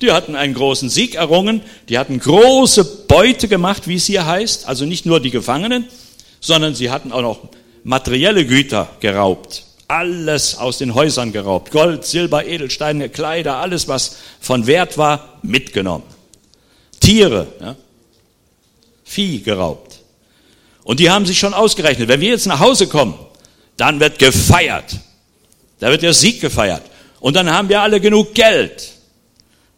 Die 0.00 0.12
hatten 0.12 0.36
einen 0.36 0.54
großen 0.54 0.88
Sieg 0.88 1.16
errungen, 1.16 1.62
die 1.88 1.98
hatten 1.98 2.20
große 2.20 2.84
Beute 3.08 3.48
gemacht, 3.48 3.88
wie 3.88 3.96
es 3.96 4.06
hier 4.06 4.26
heißt, 4.26 4.68
also 4.68 4.84
nicht 4.84 5.06
nur 5.06 5.20
die 5.20 5.30
Gefangenen, 5.30 5.86
sondern 6.40 6.74
sie 6.74 6.90
hatten 6.90 7.10
auch 7.10 7.22
noch 7.22 7.48
materielle 7.82 8.46
Güter 8.46 8.90
geraubt. 9.00 9.64
Alles 9.88 10.56
aus 10.58 10.78
den 10.78 10.94
Häusern 10.94 11.32
geraubt. 11.32 11.70
Gold, 11.70 12.04
Silber, 12.04 12.46
Edelsteine, 12.46 13.08
Kleider, 13.08 13.56
alles, 13.56 13.88
was 13.88 14.18
von 14.38 14.66
Wert 14.66 14.98
war, 14.98 15.40
mitgenommen. 15.42 16.04
Tiere, 17.00 17.46
ja, 17.60 17.76
Vieh 19.02 19.40
geraubt. 19.40 20.00
Und 20.84 21.00
die 21.00 21.10
haben 21.10 21.24
sich 21.24 21.38
schon 21.38 21.54
ausgerechnet, 21.54 22.08
wenn 22.08 22.20
wir 22.20 22.28
jetzt 22.28 22.46
nach 22.46 22.60
Hause 22.60 22.86
kommen, 22.86 23.14
dann 23.78 24.00
wird 24.00 24.18
gefeiert. 24.18 24.98
Da 25.78 25.90
wird 25.90 26.02
der 26.02 26.12
Sieg 26.12 26.42
gefeiert. 26.42 26.82
Und 27.20 27.34
dann 27.34 27.50
haben 27.50 27.68
wir 27.70 27.80
alle 27.80 28.00
genug 28.00 28.34
Geld 28.34 28.92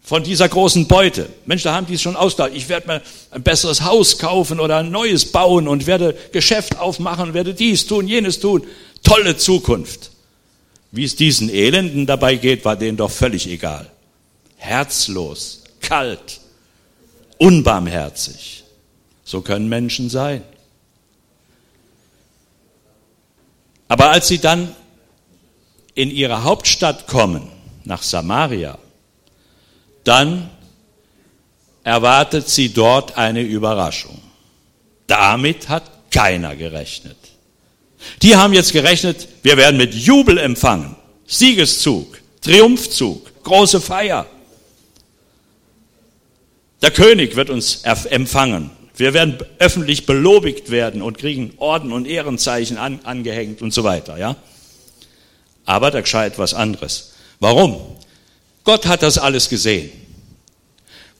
von 0.02 0.24
dieser 0.24 0.48
großen 0.48 0.88
Beute. 0.88 1.28
Mensch, 1.46 1.62
da 1.62 1.74
haben 1.74 1.86
die 1.86 1.94
es 1.94 2.02
schon 2.02 2.16
ausgedacht. 2.16 2.52
Ich 2.54 2.68
werde 2.68 2.88
mir 2.88 3.02
ein 3.30 3.42
besseres 3.42 3.82
Haus 3.82 4.18
kaufen 4.18 4.58
oder 4.58 4.78
ein 4.78 4.90
neues 4.90 5.30
bauen 5.30 5.68
und 5.68 5.86
werde 5.86 6.16
Geschäft 6.32 6.78
aufmachen, 6.78 7.32
werde 7.34 7.54
dies 7.54 7.86
tun, 7.86 8.08
jenes 8.08 8.40
tun. 8.40 8.66
Tolle 9.02 9.36
Zukunft. 9.36 10.10
Wie 10.90 11.04
es 11.04 11.14
diesen 11.14 11.48
Elenden 11.48 12.06
dabei 12.06 12.34
geht, 12.34 12.64
war 12.64 12.76
denen 12.76 12.96
doch 12.96 13.10
völlig 13.10 13.46
egal. 13.46 13.88
Herzlos, 14.56 15.62
kalt, 15.80 16.40
unbarmherzig. 17.38 18.64
So 19.24 19.42
können 19.42 19.68
Menschen 19.68 20.10
sein. 20.10 20.42
Aber 23.90 24.10
als 24.10 24.28
sie 24.28 24.38
dann 24.38 24.72
in 25.96 26.12
ihre 26.12 26.44
Hauptstadt 26.44 27.08
kommen, 27.08 27.48
nach 27.82 28.04
Samaria, 28.04 28.78
dann 30.04 30.48
erwartet 31.82 32.48
sie 32.48 32.72
dort 32.72 33.18
eine 33.18 33.42
Überraschung. 33.42 34.22
Damit 35.08 35.68
hat 35.68 35.90
keiner 36.12 36.54
gerechnet. 36.54 37.16
Die 38.22 38.36
haben 38.36 38.52
jetzt 38.52 38.72
gerechnet, 38.72 39.26
wir 39.42 39.56
werden 39.56 39.76
mit 39.76 39.92
Jubel 39.92 40.38
empfangen. 40.38 40.94
Siegeszug, 41.26 42.20
Triumphzug, 42.42 43.42
große 43.42 43.80
Feier. 43.80 44.24
Der 46.80 46.92
König 46.92 47.34
wird 47.34 47.50
uns 47.50 47.82
empfangen. 47.82 48.70
Wir 49.00 49.14
werden 49.14 49.38
öffentlich 49.58 50.04
belobigt 50.04 50.70
werden 50.70 51.00
und 51.00 51.16
kriegen 51.16 51.54
Orden 51.56 51.90
und 51.90 52.06
Ehrenzeichen 52.06 52.76
an, 52.76 53.00
angehängt 53.02 53.62
und 53.62 53.72
so 53.72 53.82
weiter, 53.82 54.18
ja. 54.18 54.36
Aber 55.64 55.90
da 55.90 56.02
geschah 56.02 56.26
etwas 56.26 56.52
anderes. 56.52 57.14
Warum? 57.38 57.80
Gott 58.62 58.84
hat 58.84 59.02
das 59.02 59.16
alles 59.16 59.48
gesehen. 59.48 59.90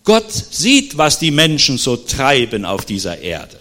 Gott 0.04 0.30
sieht, 0.30 0.98
was 0.98 1.18
die 1.18 1.30
Menschen 1.30 1.78
so 1.78 1.96
treiben 1.96 2.66
auf 2.66 2.84
dieser 2.84 3.18
Erde. 3.20 3.58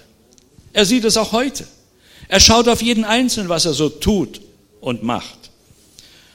Er 0.73 0.86
sieht 0.86 1.05
es 1.05 1.15
auch 1.15 1.32
heute. 1.32 1.65
Er 2.27 2.41
schaut 2.41 2.67
auf 2.67 2.82
jeden 2.82 3.05
Einzelnen, 3.05 3.47
was 3.47 3.63
er 3.63 3.73
so 3.73 3.88
tut 3.88 4.41
und 4.82 5.01
macht. 5.01 5.49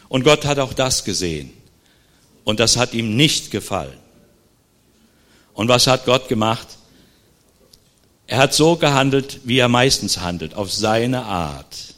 Und 0.09 0.25
Gott 0.25 0.47
hat 0.47 0.59
auch 0.59 0.73
das 0.73 1.05
gesehen. 1.05 1.53
Und 2.44 2.61
das 2.61 2.79
hat 2.79 2.94
ihm 2.94 3.14
nicht 3.14 3.51
gefallen. 3.51 3.99
Und 5.53 5.68
was 5.68 5.87
hat 5.87 6.07
Gott 6.07 6.31
gemacht? 6.31 6.68
Er 8.26 8.38
hat 8.38 8.54
so 8.54 8.76
gehandelt, 8.76 9.40
wie 9.44 9.58
er 9.58 9.68
meistens 9.68 10.20
handelt, 10.20 10.54
auf 10.54 10.72
seine 10.72 11.24
Art. 11.24 11.94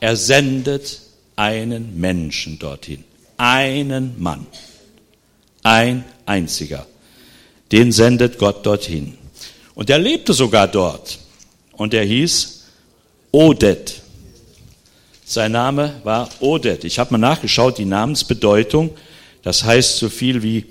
Er 0.00 0.16
sendet 0.16 1.00
einen 1.36 2.00
Menschen 2.00 2.58
dorthin. 2.58 3.04
Einen 3.36 4.20
Mann. 4.20 4.46
Ein 5.62 6.04
einziger. 6.26 6.86
Den 7.70 7.92
sendet 7.92 8.38
Gott 8.38 8.64
dorthin. 8.66 9.16
Und 9.74 9.90
er 9.90 9.98
lebte 9.98 10.32
sogar 10.32 10.68
dort. 10.68 11.18
Und 11.72 11.94
er 11.94 12.04
hieß 12.04 12.64
Odet. 13.30 14.02
Sein 15.24 15.52
Name 15.52 16.00
war 16.04 16.28
Odet. 16.40 16.84
Ich 16.84 16.98
habe 16.98 17.12
mal 17.12 17.18
nachgeschaut, 17.18 17.78
die 17.78 17.84
Namensbedeutung. 17.84 18.90
Das 19.42 19.64
heißt 19.64 19.98
so 19.98 20.08
viel 20.08 20.42
wie 20.42 20.66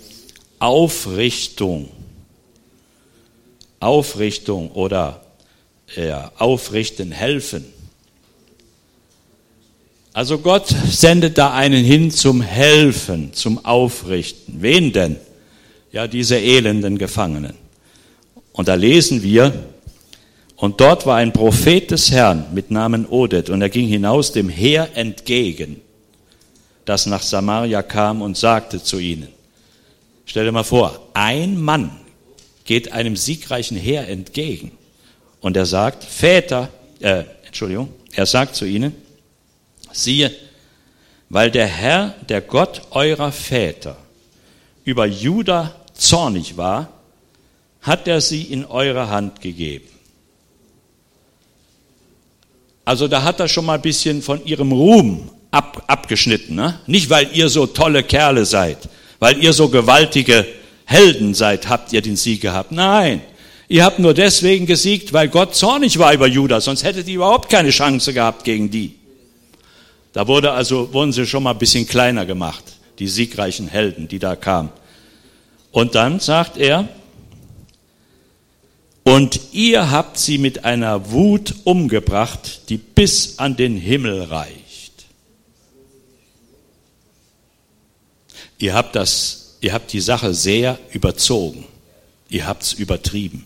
Aufrichtung. 0.59 1.89
Aufrichtung 3.81 4.71
oder 4.71 5.21
ja, 5.95 6.31
aufrichten, 6.37 7.11
helfen. 7.11 7.65
Also 10.13 10.39
Gott 10.39 10.67
sendet 10.67 11.37
da 11.37 11.53
einen 11.53 11.83
hin 11.83 12.11
zum 12.11 12.41
Helfen, 12.41 13.33
zum 13.33 13.65
Aufrichten. 13.65 14.61
Wen 14.61 14.91
denn? 14.91 15.15
Ja, 15.91 16.07
diese 16.07 16.37
elenden 16.37 16.97
Gefangenen. 16.97 17.55
Und 18.53 18.67
da 18.67 18.75
lesen 18.75 19.23
wir, 19.23 19.53
und 20.57 20.79
dort 20.79 21.05
war 21.05 21.17
ein 21.17 21.33
Prophet 21.33 21.89
des 21.89 22.11
Herrn 22.11 22.45
mit 22.53 22.71
Namen 22.71 23.05
Odet, 23.05 23.49
und 23.49 23.61
er 23.61 23.69
ging 23.69 23.87
hinaus 23.87 24.31
dem 24.31 24.49
Heer 24.49 24.89
entgegen, 24.95 25.81
das 26.85 27.05
nach 27.05 27.23
Samaria 27.23 27.81
kam 27.81 28.21
und 28.21 28.37
sagte 28.37 28.83
zu 28.83 28.99
ihnen, 28.99 29.29
stell 30.25 30.45
dir 30.45 30.51
mal 30.51 30.63
vor, 30.63 30.99
ein 31.13 31.59
Mann 31.59 32.00
geht 32.65 32.91
einem 32.91 33.15
siegreichen 33.15 33.77
Heer 33.77 34.07
entgegen 34.07 34.71
und 35.39 35.57
er 35.57 35.65
sagt, 35.65 36.03
Väter, 36.03 36.69
äh, 36.99 37.23
Entschuldigung, 37.45 37.89
er 38.13 38.25
sagt 38.25 38.55
zu 38.55 38.65
ihnen, 38.65 38.95
Siehe, 39.93 40.33
weil 41.29 41.51
der 41.51 41.67
Herr, 41.67 42.15
der 42.29 42.41
Gott 42.41 42.81
eurer 42.91 43.31
Väter, 43.31 43.97
über 44.83 45.05
Juda 45.05 45.75
zornig 45.93 46.57
war, 46.57 46.89
hat 47.81 48.07
er 48.07 48.21
sie 48.21 48.43
in 48.43 48.65
eure 48.65 49.09
Hand 49.09 49.41
gegeben. 49.41 49.87
Also 52.85 53.07
da 53.07 53.23
hat 53.23 53.39
er 53.39 53.47
schon 53.47 53.65
mal 53.65 53.75
ein 53.75 53.81
bisschen 53.81 54.21
von 54.21 54.43
ihrem 54.45 54.71
Ruhm 54.71 55.29
ab, 55.51 55.83
abgeschnitten. 55.87 56.55
Ne? 56.55 56.79
Nicht, 56.87 57.09
weil 57.09 57.29
ihr 57.33 57.49
so 57.49 57.67
tolle 57.67 58.03
Kerle 58.03 58.45
seid, 58.45 58.89
weil 59.19 59.41
ihr 59.41 59.53
so 59.53 59.69
gewaltige 59.69 60.45
Helden 60.91 61.33
seid, 61.33 61.69
habt 61.69 61.93
ihr 61.93 62.01
den 62.01 62.17
Sieg 62.17 62.41
gehabt. 62.41 62.73
Nein, 62.73 63.21
ihr 63.69 63.85
habt 63.85 63.99
nur 63.99 64.13
deswegen 64.13 64.65
gesiegt, 64.65 65.13
weil 65.13 65.29
Gott 65.29 65.55
zornig 65.55 65.97
war 65.99 66.13
über 66.13 66.27
Juda, 66.27 66.59
sonst 66.59 66.83
hättet 66.83 67.07
ihr 67.07 67.15
überhaupt 67.15 67.49
keine 67.49 67.69
Chance 67.69 68.13
gehabt 68.13 68.43
gegen 68.43 68.69
die. 68.69 68.95
Da 70.11 70.27
wurde 70.27 70.51
also, 70.51 70.93
wurden 70.93 71.13
sie 71.13 71.25
schon 71.25 71.43
mal 71.43 71.51
ein 71.51 71.57
bisschen 71.59 71.87
kleiner 71.87 72.25
gemacht, 72.25 72.63
die 72.99 73.07
siegreichen 73.07 73.69
Helden, 73.69 74.09
die 74.09 74.19
da 74.19 74.35
kamen. 74.35 74.69
Und 75.71 75.95
dann 75.95 76.19
sagt 76.19 76.57
er, 76.57 76.89
und 79.03 79.39
ihr 79.53 79.89
habt 79.89 80.17
sie 80.19 80.37
mit 80.37 80.65
einer 80.65 81.11
Wut 81.11 81.55
umgebracht, 81.63 82.69
die 82.69 82.77
bis 82.77 83.39
an 83.39 83.55
den 83.55 83.77
Himmel 83.77 84.23
reicht. 84.23 85.05
Ihr 88.59 88.75
habt 88.75 88.95
das, 88.95 89.40
ihr 89.61 89.73
habt 89.73 89.93
die 89.93 90.01
Sache 90.01 90.33
sehr 90.33 90.77
überzogen. 90.91 91.65
Ihr 92.29 92.47
habt's 92.47 92.73
übertrieben. 92.73 93.45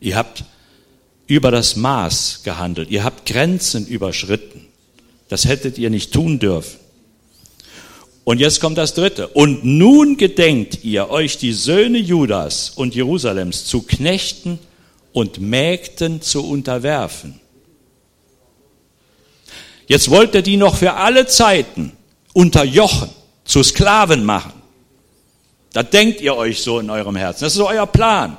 Ihr 0.00 0.16
habt 0.16 0.44
über 1.26 1.50
das 1.50 1.76
Maß 1.76 2.40
gehandelt. 2.44 2.90
Ihr 2.90 3.04
habt 3.04 3.26
Grenzen 3.26 3.86
überschritten. 3.86 4.66
Das 5.28 5.44
hättet 5.44 5.78
ihr 5.78 5.90
nicht 5.90 6.12
tun 6.12 6.38
dürfen. 6.38 6.78
Und 8.24 8.38
jetzt 8.38 8.60
kommt 8.60 8.78
das 8.78 8.94
dritte. 8.94 9.28
Und 9.28 9.64
nun 9.64 10.16
gedenkt 10.16 10.84
ihr 10.84 11.10
euch 11.10 11.38
die 11.38 11.52
Söhne 11.52 11.98
Judas 11.98 12.70
und 12.70 12.94
Jerusalems 12.94 13.64
zu 13.64 13.82
Knechten 13.82 14.58
und 15.12 15.40
Mägden 15.40 16.22
zu 16.22 16.48
unterwerfen. 16.48 17.40
Jetzt 19.86 20.10
wollt 20.10 20.34
ihr 20.34 20.42
die 20.42 20.56
noch 20.56 20.76
für 20.76 20.94
alle 20.94 21.26
Zeiten 21.26 21.92
unterjochen, 22.32 23.10
zu 23.44 23.62
Sklaven 23.62 24.24
machen. 24.24 24.61
Da 25.72 25.82
denkt 25.82 26.20
ihr 26.20 26.36
euch 26.36 26.60
so 26.62 26.78
in 26.78 26.90
eurem 26.90 27.16
Herzen. 27.16 27.44
Das 27.44 27.54
ist 27.54 27.60
euer 27.60 27.86
Plan. 27.86 28.36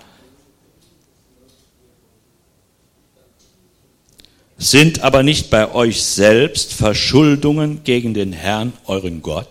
Sind 4.57 5.01
aber 5.01 5.23
nicht 5.23 5.49
bei 5.49 5.73
euch 5.73 6.03
selbst 6.03 6.73
Verschuldungen 6.73 7.83
gegen 7.83 8.13
den 8.13 8.31
Herrn, 8.31 8.71
euren 8.85 9.21
Gott? 9.21 9.49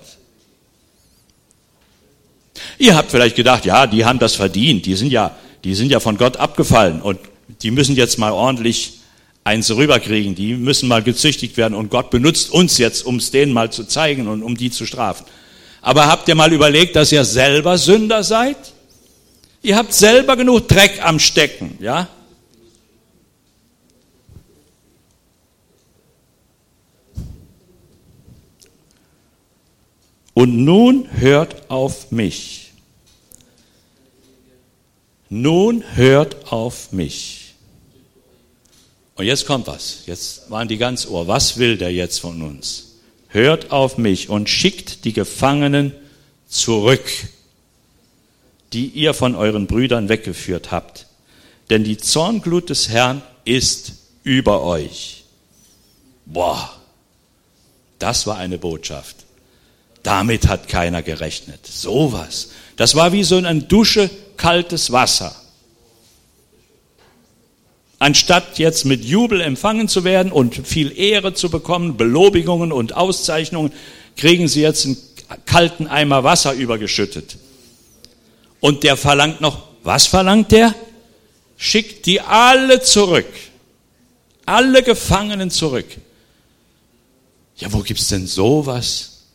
Ihr 2.79 2.97
habt 2.97 3.11
vielleicht 3.11 3.37
gedacht, 3.37 3.65
ja, 3.65 3.87
die 3.87 4.05
haben 4.05 4.19
das 4.19 4.37
verdient, 4.37 4.87
die 4.87 4.95
sind 4.95 5.11
ja, 5.11 5.37
die 5.65 5.75
sind 5.75 5.91
ja 5.91 6.01
von 6.01 6.17
Gott 6.17 6.37
abgefallen 6.37 7.03
und 7.03 7.19
die 7.63 7.71
müssen 7.71 7.97
jetzt 7.97 8.19
mal 8.19 8.33
ordentlich 8.33 9.01
eins 9.45 9.71
rüberkriegen, 9.71 10.35
die 10.35 10.55
müssen 10.55 10.89
mal 10.89 11.03
gezüchtigt 11.03 11.57
werden 11.57 11.75
und 11.75 11.91
Gott 11.91 12.11
benutzt 12.11 12.51
uns 12.51 12.79
jetzt, 12.79 13.05
um 13.05 13.17
es 13.17 13.31
denen 13.31 13.53
mal 13.53 13.71
zu 13.71 13.85
zeigen 13.85 14.29
und 14.29 14.43
um 14.43 14.57
die 14.57 14.71
zu 14.71 14.87
strafen. 14.87 15.27
Aber 15.83 16.07
habt 16.07 16.29
ihr 16.29 16.37
mal 16.37 16.53
überlegt, 16.53 16.95
dass 16.95 17.11
ihr 17.11 17.25
selber 17.25 17.77
Sünder 17.77 18.23
seid? 18.23 18.57
Ihr 19.63 19.77
habt 19.77 19.93
selber 19.93 20.37
genug 20.37 20.69
Dreck 20.69 21.05
am 21.05 21.19
Stecken, 21.19 21.77
ja? 21.81 22.09
Und 30.35 30.65
nun 30.65 31.09
hört 31.13 31.71
auf 31.71 32.11
mich. 32.11 32.73
Nun 35.29 35.85
hört 35.95 36.53
auf 36.53 36.93
mich. 36.93 37.55
Und 39.15 39.27
jetzt 39.27 39.47
kommt 39.47 39.67
was. 39.67 40.05
Jetzt 40.07 40.51
waren 40.51 40.69
die 40.69 40.79
ganz 40.79 41.07
ohr. 41.07 41.27
Was 41.29 41.59
will 41.59 41.77
der 41.77 41.93
jetzt 41.93 42.19
von 42.19 42.41
uns? 42.41 42.92
Hört 43.33 43.71
auf 43.71 43.99
mich 43.99 44.29
und 44.29 44.49
schickt 44.49 45.05
die 45.05 45.13
Gefangenen 45.13 45.95
zurück, 46.49 47.11
die 48.73 48.87
ihr 48.89 49.15
von 49.15 49.35
euren 49.35 49.67
Brüdern 49.67 50.09
weggeführt 50.09 50.71
habt. 50.71 51.07
Denn 51.71 51.83
die 51.83 51.97
Zornglut 51.97 52.69
des 52.69 52.91
Herrn 52.91 53.23
ist 53.45 53.93
über 54.23 54.63
euch. 54.63 55.25
Boah, 56.27 56.79
das 57.99 58.27
war 58.27 58.37
eine 58.37 58.59
Botschaft. 58.59 59.17
Damit 60.03 60.49
hat 60.49 60.69
keiner 60.69 61.03
gerechnet. 61.03 61.67
Sowas. 61.67 62.51
Das 62.77 62.95
war 62.95 63.13
wie 63.13 63.25
so 63.25 63.37
ein 63.37 63.69
Dusche 63.69 64.11
kaltes 64.37 64.93
Wasser. 64.93 65.35
Anstatt 68.03 68.59
jetzt 68.59 68.85
mit 68.85 69.05
Jubel 69.05 69.41
empfangen 69.41 69.87
zu 69.87 70.03
werden 70.03 70.33
und 70.33 70.67
viel 70.67 70.99
Ehre 70.99 71.35
zu 71.35 71.51
bekommen, 71.51 71.97
Belobigungen 71.97 72.73
und 72.73 72.97
Auszeichnungen, 72.97 73.73
kriegen 74.17 74.49
sie 74.49 74.61
jetzt 74.61 74.87
einen 74.87 74.97
kalten 75.47 75.87
Eimer 75.87 76.25
Wasser 76.25 76.53
übergeschüttet. 76.53 77.37
Und 78.59 78.83
der 78.83 78.97
verlangt 78.97 79.41
noch, 79.41 79.69
was 79.85 80.09
verlangt 80.09 80.51
der? 80.51 80.75
Schickt 81.57 82.07
die 82.07 82.21
alle 82.21 82.83
zurück. 82.83 83.29
Alle 84.47 84.83
Gefangenen 84.83 85.53
zurück. 85.53 85.87
Ja, 87.55 87.73
wo 87.73 87.83
gibt's 87.83 88.09
denn 88.09 88.27
sowas? 88.27 89.27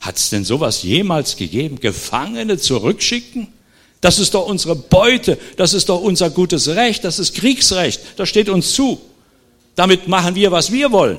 Hat 0.00 0.16
es 0.16 0.30
denn 0.30 0.46
sowas 0.46 0.82
jemals 0.82 1.36
gegeben? 1.36 1.80
Gefangene 1.80 2.56
zurückschicken? 2.56 3.48
Das 4.06 4.20
ist 4.20 4.34
doch 4.34 4.46
unsere 4.46 4.76
Beute, 4.76 5.36
das 5.56 5.74
ist 5.74 5.88
doch 5.88 6.00
unser 6.00 6.30
gutes 6.30 6.68
Recht, 6.68 7.02
das 7.02 7.18
ist 7.18 7.34
Kriegsrecht, 7.34 8.00
das 8.14 8.28
steht 8.28 8.48
uns 8.48 8.72
zu. 8.72 9.00
Damit 9.74 10.06
machen 10.06 10.36
wir, 10.36 10.52
was 10.52 10.70
wir 10.70 10.92
wollen. 10.92 11.18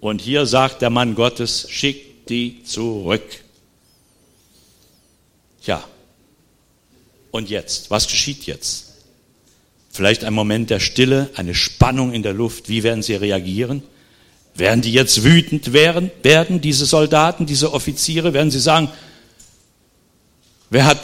Und 0.00 0.20
hier 0.20 0.44
sagt 0.46 0.82
der 0.82 0.90
Mann 0.90 1.14
Gottes, 1.14 1.66
schickt 1.70 2.28
die 2.30 2.64
zurück. 2.64 3.22
Ja. 5.64 5.84
Und 7.30 7.48
jetzt, 7.48 7.92
was 7.92 8.08
geschieht 8.08 8.42
jetzt? 8.46 8.94
Vielleicht 9.92 10.24
ein 10.24 10.34
Moment 10.34 10.68
der 10.68 10.80
Stille, 10.80 11.30
eine 11.36 11.54
Spannung 11.54 12.12
in 12.12 12.24
der 12.24 12.32
Luft. 12.32 12.70
Wie 12.70 12.82
werden 12.82 13.04
sie 13.04 13.14
reagieren? 13.14 13.84
Werden 14.56 14.82
die 14.82 14.92
jetzt 14.92 15.22
wütend 15.22 15.72
werden, 15.72 16.10
werden, 16.24 16.60
diese 16.60 16.86
Soldaten, 16.86 17.46
diese 17.46 17.72
Offiziere? 17.72 18.34
Werden 18.34 18.50
sie 18.50 18.58
sagen, 18.58 18.90
wer 20.70 20.86
hat, 20.86 20.98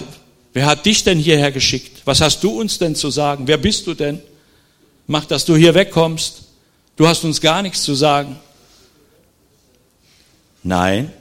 wer 0.52 0.66
hat 0.66 0.86
dich 0.86 1.04
denn 1.04 1.18
hierher 1.18 1.52
geschickt? 1.52 2.02
Was 2.04 2.20
hast 2.20 2.42
du 2.42 2.58
uns 2.58 2.78
denn 2.78 2.94
zu 2.94 3.10
sagen? 3.10 3.46
Wer 3.46 3.58
bist 3.58 3.86
du 3.86 3.94
denn? 3.94 4.20
Mach, 5.06 5.24
dass 5.24 5.44
du 5.44 5.56
hier 5.56 5.74
wegkommst. 5.74 6.42
Du 6.96 7.06
hast 7.06 7.24
uns 7.24 7.40
gar 7.40 7.62
nichts 7.62 7.82
zu 7.82 7.94
sagen. 7.94 8.36
Nein, 10.62 11.12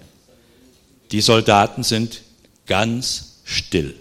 die 1.11 1.21
Soldaten 1.21 1.83
sind 1.83 2.21
ganz 2.65 3.37
still. 3.43 3.95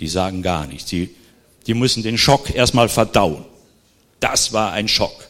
Die 0.00 0.08
sagen 0.08 0.42
gar 0.42 0.66
nichts. 0.66 0.86
Die, 0.86 1.10
die 1.66 1.74
müssen 1.74 2.02
den 2.02 2.18
Schock 2.18 2.54
erstmal 2.54 2.88
verdauen. 2.88 3.44
Das 4.20 4.52
war 4.52 4.72
ein 4.72 4.88
Schock. 4.88 5.28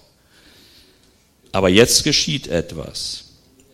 Aber 1.53 1.69
jetzt 1.69 2.03
geschieht 2.03 2.49
etwas. 2.49 3.25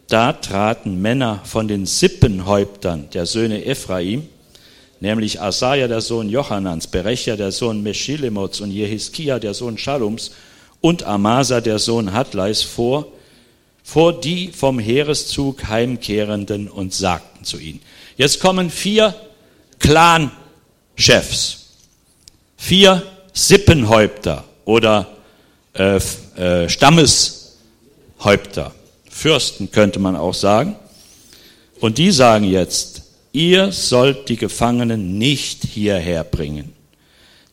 Da 0.09 0.33
traten 0.33 1.01
Männer 1.01 1.41
von 1.45 1.69
den 1.69 1.87
Sippenhäuptern 1.87 3.09
der 3.11 3.27
Söhne 3.27 3.65
Ephraim, 3.65 4.29
nämlich 5.01 5.41
Asaja, 5.41 5.89
der 5.89 6.01
Sohn 6.01 6.29
Jochanans, 6.29 6.87
Berecher, 6.87 7.37
der 7.37 7.53
Sohn 7.53 7.83
Meschilemots 7.83 8.61
und 8.61 8.71
Jehiskia, 8.71 9.39
der 9.39 9.55
Sohn 9.55 9.79
Schallums 9.79 10.31
und 10.81 11.03
Amasa, 11.03 11.61
der 11.61 11.79
Sohn 11.79 12.13
Hadleis, 12.13 12.63
vor, 12.63 13.07
vor 13.83 14.21
die 14.21 14.53
vom 14.53 14.79
Heereszug 14.79 15.69
heimkehrenden 15.69 16.69
und 16.69 16.95
sagten 16.95 17.45
zu 17.45 17.59
ihnen. 17.59 17.81
Jetzt 18.17 18.41
kommen 18.41 18.71
vier 18.71 19.15
Clan-Chefs, 19.79 21.67
vier 22.57 23.03
Sippenhäupter 23.33 24.45
oder 24.65 25.09
äh, 25.75 26.01
äh, 26.37 26.69
Stammes 26.69 27.57
Häupter, 28.23 28.73
Fürsten 29.09 29.71
könnte 29.71 29.99
man 29.99 30.15
auch 30.15 30.35
sagen. 30.35 30.77
Und 31.81 31.97
die 31.97 32.11
sagen 32.11 32.45
jetzt, 32.45 33.00
ihr 33.33 33.73
sollt 33.73 34.29
die 34.29 34.37
Gefangenen 34.37 35.19
nicht 35.19 35.65
hierher 35.65 36.25
bringen, 36.25 36.73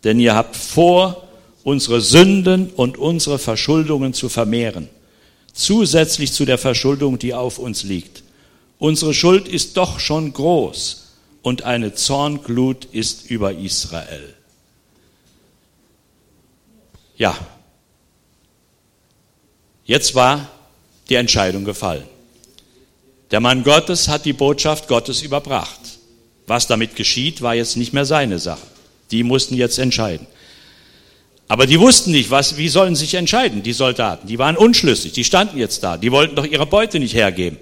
denn 0.03 0.19
ihr 0.19 0.35
habt 0.35 0.55
vor, 0.55 1.27
unsere 1.63 1.99
Sünden 1.99 2.69
und 2.69 2.97
unsere 2.97 3.39
Verschuldungen 3.39 4.13
zu 4.13 4.29
vermehren, 4.29 4.87
zusätzlich 5.51 6.31
zu 6.31 6.45
der 6.45 6.57
Verschuldung, 6.57 7.19
die 7.19 7.33
auf 7.33 7.59
uns 7.59 7.83
liegt. 7.83 8.23
Unsere 8.79 9.13
Schuld 9.13 9.49
ist 9.49 9.75
doch 9.75 9.99
schon 9.99 10.31
groß 10.31 11.07
und 11.41 11.63
eine 11.63 11.93
Zornglut 11.93 12.85
ist 12.85 13.29
über 13.29 13.53
Israel. 13.53 14.33
Ja, 17.17 17.35
jetzt 19.83 20.15
war 20.15 20.49
die 21.09 21.15
Entscheidung 21.15 21.65
gefallen. 21.65 22.05
Der 23.31 23.39
Mann 23.39 23.63
Gottes 23.63 24.07
hat 24.07 24.25
die 24.25 24.33
Botschaft 24.33 24.87
Gottes 24.87 25.21
überbracht. 25.21 25.79
Was 26.45 26.67
damit 26.67 26.95
geschieht, 26.95 27.41
war 27.41 27.55
jetzt 27.55 27.75
nicht 27.75 27.93
mehr 27.93 28.05
seine 28.05 28.39
Sache. 28.39 28.65
Die 29.11 29.23
mussten 29.23 29.55
jetzt 29.55 29.79
entscheiden. 29.79 30.27
Aber 31.49 31.65
die 31.65 31.79
wussten 31.79 32.11
nicht, 32.11 32.29
was, 32.29 32.57
wie 32.57 32.69
sollen 32.69 32.95
sich 32.95 33.13
entscheiden, 33.13 33.63
die 33.63 33.73
Soldaten. 33.73 34.27
Die 34.27 34.39
waren 34.39 34.57
unschlüssig, 34.57 35.13
die 35.13 35.23
standen 35.23 35.57
jetzt 35.57 35.81
da, 35.81 35.97
die 35.97 36.11
wollten 36.11 36.35
doch 36.35 36.45
ihre 36.45 36.65
Beute 36.65 36.99
nicht 36.99 37.13
hergeben. 37.13 37.57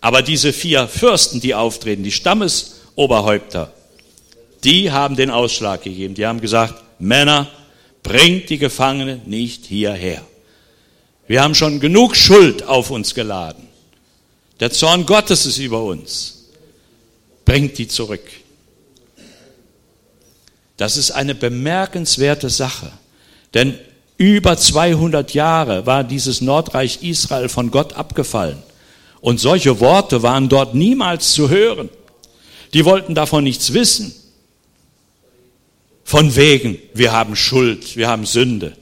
Aber 0.00 0.22
diese 0.22 0.52
vier 0.52 0.88
Fürsten, 0.88 1.40
die 1.40 1.54
auftreten, 1.54 2.02
die 2.02 2.12
Stammesoberhäupter, 2.12 3.72
die 4.64 4.90
haben 4.90 5.16
den 5.16 5.30
Ausschlag 5.30 5.82
gegeben. 5.82 6.14
Die 6.14 6.26
haben 6.26 6.40
gesagt, 6.40 6.74
Männer, 6.98 7.48
bringt 8.02 8.50
die 8.50 8.58
Gefangenen 8.58 9.22
nicht 9.26 9.66
hierher. 9.66 10.22
Wir 11.26 11.42
haben 11.42 11.54
schon 11.54 11.80
genug 11.80 12.16
Schuld 12.16 12.66
auf 12.66 12.90
uns 12.90 13.14
geladen. 13.14 13.65
Der 14.60 14.70
Zorn 14.70 15.06
Gottes 15.06 15.46
ist 15.46 15.58
über 15.58 15.82
uns. 15.82 16.44
Bringt 17.44 17.78
die 17.78 17.88
zurück. 17.88 18.22
Das 20.76 20.96
ist 20.96 21.10
eine 21.10 21.34
bemerkenswerte 21.34 22.50
Sache. 22.50 22.90
Denn 23.54 23.78
über 24.18 24.56
200 24.56 25.34
Jahre 25.34 25.86
war 25.86 26.04
dieses 26.04 26.40
Nordreich 26.40 27.02
Israel 27.02 27.48
von 27.48 27.70
Gott 27.70 27.94
abgefallen. 27.94 28.62
Und 29.20 29.40
solche 29.40 29.80
Worte 29.80 30.22
waren 30.22 30.48
dort 30.48 30.74
niemals 30.74 31.32
zu 31.32 31.50
hören. 31.50 31.88
Die 32.72 32.84
wollten 32.84 33.14
davon 33.14 33.44
nichts 33.44 33.72
wissen. 33.72 34.14
Von 36.04 36.36
wegen, 36.36 36.78
wir 36.94 37.12
haben 37.12 37.36
Schuld, 37.36 37.96
wir 37.96 38.08
haben 38.08 38.26
Sünde. 38.26 38.76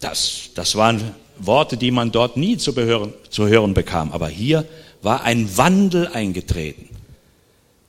Das, 0.00 0.50
das 0.54 0.76
waren 0.76 1.14
Worte, 1.38 1.76
die 1.76 1.90
man 1.90 2.12
dort 2.12 2.36
nie 2.36 2.56
zu, 2.56 2.74
behören, 2.74 3.12
zu 3.30 3.46
hören 3.46 3.74
bekam. 3.74 4.12
Aber 4.12 4.28
hier 4.28 4.64
war 5.02 5.22
ein 5.22 5.56
Wandel 5.56 6.08
eingetreten. 6.08 6.88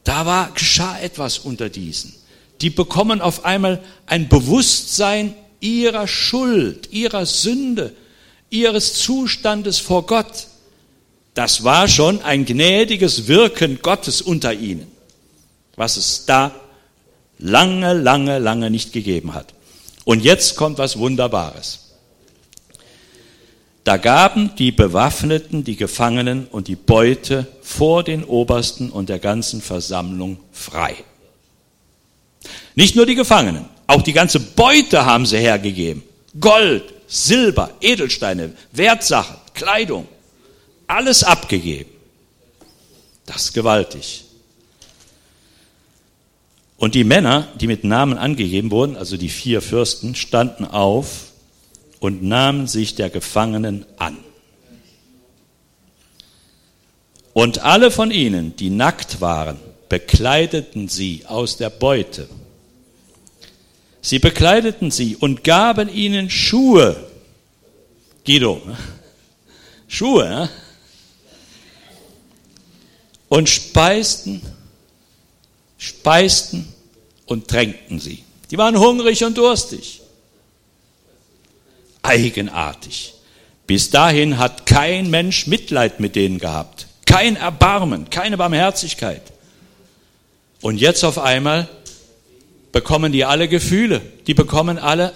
Da 0.03 0.25
war, 0.25 0.51
geschah 0.51 0.99
etwas 0.99 1.39
unter 1.39 1.69
diesen. 1.69 2.13
Die 2.61 2.69
bekommen 2.69 3.21
auf 3.21 3.45
einmal 3.45 3.81
ein 4.05 4.29
Bewusstsein 4.29 5.33
ihrer 5.59 6.07
Schuld, 6.07 6.91
ihrer 6.91 7.25
Sünde. 7.25 7.93
ihres 8.49 8.93
Zustandes 8.93 9.79
vor 9.79 10.05
Gott. 10.05 10.47
Das 11.33 11.63
war 11.63 11.87
schon 11.87 12.21
ein 12.21 12.45
gnädiges 12.45 13.27
Wirken 13.27 13.79
Gottes 13.81 14.21
unter 14.21 14.53
ihnen, 14.53 14.87
was 15.75 15.97
es 15.97 16.25
da 16.25 16.51
lange, 17.37 17.93
lange, 17.93 18.39
lange 18.39 18.69
nicht 18.69 18.93
gegeben 18.93 19.33
hat. 19.33 19.53
Und 20.05 20.23
jetzt 20.23 20.55
kommt 20.55 20.77
was 20.77 20.97
Wunderbares. 20.97 21.84
Da 23.85 23.97
gaben 23.97 24.49
die 24.57 24.71
Bewaffneten 24.71 25.63
die 25.63 25.75
Gefangenen 25.75 26.47
und 26.47 26.67
die 26.67 26.75
Beute 26.75 27.45
vor 27.61 28.03
den 28.03 28.23
Obersten 28.23 28.89
und 28.89 29.09
der 29.09 29.19
ganzen 29.19 29.61
Versammlung 29.61 30.39
frei. 30.51 30.95
Nicht 32.73 32.95
nur 32.95 33.05
die 33.05 33.13
Gefangenen, 33.13 33.65
auch 33.85 34.01
die 34.01 34.11
ganze 34.13 34.39
Beute 34.39 35.05
haben 35.05 35.27
sie 35.27 35.37
hergegeben. 35.37 36.01
Gold, 36.39 36.83
Silber, 37.07 37.69
Edelsteine, 37.79 38.53
Wertsachen, 38.71 39.35
Kleidung, 39.53 40.07
alles 40.87 41.23
abgegeben. 41.23 41.91
Das 43.27 43.43
ist 43.43 43.53
gewaltig. 43.53 44.25
Und 46.77 46.95
die 46.95 47.03
Männer, 47.03 47.49
die 47.61 47.67
mit 47.67 47.83
Namen 47.83 48.17
angegeben 48.17 48.71
wurden, 48.71 48.97
also 48.97 49.15
die 49.15 49.29
vier 49.29 49.61
Fürsten, 49.61 50.15
standen 50.15 50.65
auf 50.65 51.34
und 52.05 52.21
nahmen 52.21 52.67
sich 52.67 52.93
der 52.93 53.09
Gefangenen 53.09 53.83
an. 53.97 54.15
Und 57.33 57.63
alle 57.63 57.89
von 57.89 58.11
ihnen, 58.11 58.55
die 58.55 58.69
nackt 58.69 59.21
waren, 59.21 59.57
bekleideten 59.89 60.87
sie 60.87 61.23
aus 61.25 61.57
der 61.57 61.71
Beute. 61.71 62.29
Sie 64.01 64.19
bekleideten 64.19 64.91
sie 64.91 65.15
und 65.15 65.43
gaben 65.43 65.89
ihnen 65.89 66.29
Schuhe. 66.29 66.95
Guido, 68.23 68.61
ne? 68.63 68.77
Schuhe. 69.87 70.47
Und 73.29 73.49
speisten, 73.49 74.43
speisten 75.79 76.71
und 77.25 77.47
tränkten 77.47 77.99
sie. 77.99 78.23
Die 78.51 78.59
waren 78.59 78.77
hungrig 78.77 79.23
und 79.23 79.35
durstig 79.39 80.03
eigenartig. 82.05 83.13
Bis 83.67 83.89
dahin 83.89 84.37
hat 84.37 84.65
kein 84.65 85.09
Mensch 85.09 85.47
Mitleid 85.47 85.99
mit 85.99 86.15
denen 86.15 86.37
gehabt. 86.37 86.87
Kein 87.05 87.35
Erbarmen, 87.35 88.09
keine 88.09 88.37
Barmherzigkeit. 88.37 89.21
Und 90.61 90.77
jetzt 90.77 91.03
auf 91.03 91.17
einmal 91.17 91.67
bekommen 92.71 93.11
die 93.11 93.25
alle 93.25 93.47
Gefühle. 93.47 94.01
Die 94.27 94.33
bekommen 94.33 94.77
alle 94.77 95.13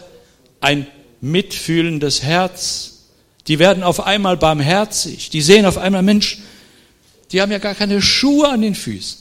ein 0.62 0.88
mitfühlendes 1.22 2.24
Herz. 2.24 3.00
Die 3.48 3.60
werden 3.60 3.84
auf 3.84 4.06
einmal 4.06 4.38
barmherzig. 4.38 5.30
Die 5.30 5.42
sehen 5.42 5.66
auf 5.66 5.78
einmal, 5.78 6.04
Mensch, 6.04 6.40
die 7.32 7.42
haben 7.42 7.52
ja 7.52 7.58
gar 7.58 7.76
keine 7.76 8.02
Schuhe 8.02 8.48
an 8.50 8.62
den 8.62 8.76
Füßen. 8.76 9.20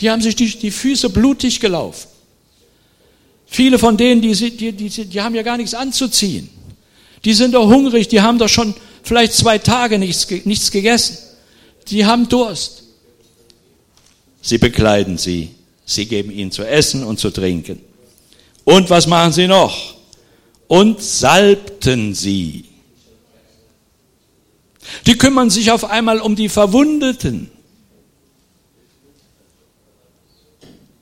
Die 0.00 0.10
haben 0.10 0.22
sich 0.22 0.36
die, 0.36 0.58
die 0.58 0.70
Füße 0.70 1.10
blutig 1.10 1.60
gelaufen. 1.60 2.08
Viele 3.48 3.78
von 3.78 3.96
denen, 3.96 4.20
die, 4.20 4.32
die, 4.34 4.72
die, 4.72 5.04
die 5.06 5.20
haben 5.20 5.34
ja 5.34 5.42
gar 5.42 5.56
nichts 5.56 5.74
anzuziehen. 5.74 6.50
Die 7.24 7.34
sind 7.34 7.54
doch 7.54 7.66
hungrig, 7.66 8.08
die 8.08 8.20
haben 8.20 8.38
doch 8.38 8.48
schon 8.48 8.74
vielleicht 9.02 9.32
zwei 9.32 9.58
Tage 9.58 9.98
nichts, 9.98 10.28
nichts 10.44 10.70
gegessen. 10.70 11.16
Die 11.88 12.04
haben 12.04 12.28
Durst. 12.28 12.84
Sie 14.42 14.58
bekleiden 14.58 15.18
sie, 15.18 15.50
sie 15.84 16.06
geben 16.06 16.30
ihnen 16.30 16.52
zu 16.52 16.62
essen 16.62 17.02
und 17.04 17.18
zu 17.18 17.30
trinken. 17.30 17.80
Und 18.64 18.90
was 18.90 19.06
machen 19.06 19.32
sie 19.32 19.46
noch? 19.46 19.96
Und 20.68 21.02
salbten 21.02 22.14
sie. 22.14 22.66
Die 25.06 25.16
kümmern 25.16 25.50
sich 25.50 25.70
auf 25.70 25.84
einmal 25.84 26.20
um 26.20 26.36
die 26.36 26.48
Verwundeten. 26.48 27.50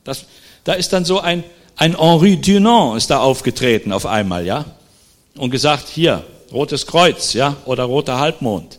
Das, 0.05 0.25
da 0.65 0.75
ist 0.75 0.93
dann 0.93 1.05
so 1.05 1.21
ein, 1.21 1.43
ein 1.77 1.99
Henri 1.99 2.41
Dunant 2.41 2.97
ist 2.97 3.11
da 3.11 3.21
aufgetreten 3.21 3.93
auf 3.93 4.07
einmal, 4.07 4.47
ja, 4.47 4.65
und 5.37 5.51
gesagt, 5.51 5.89
hier, 5.89 6.25
Rotes 6.53 6.87
Kreuz, 6.87 7.35
ja, 7.35 7.57
oder 7.67 7.85
Roter 7.85 8.19
Halbmond. 8.19 8.79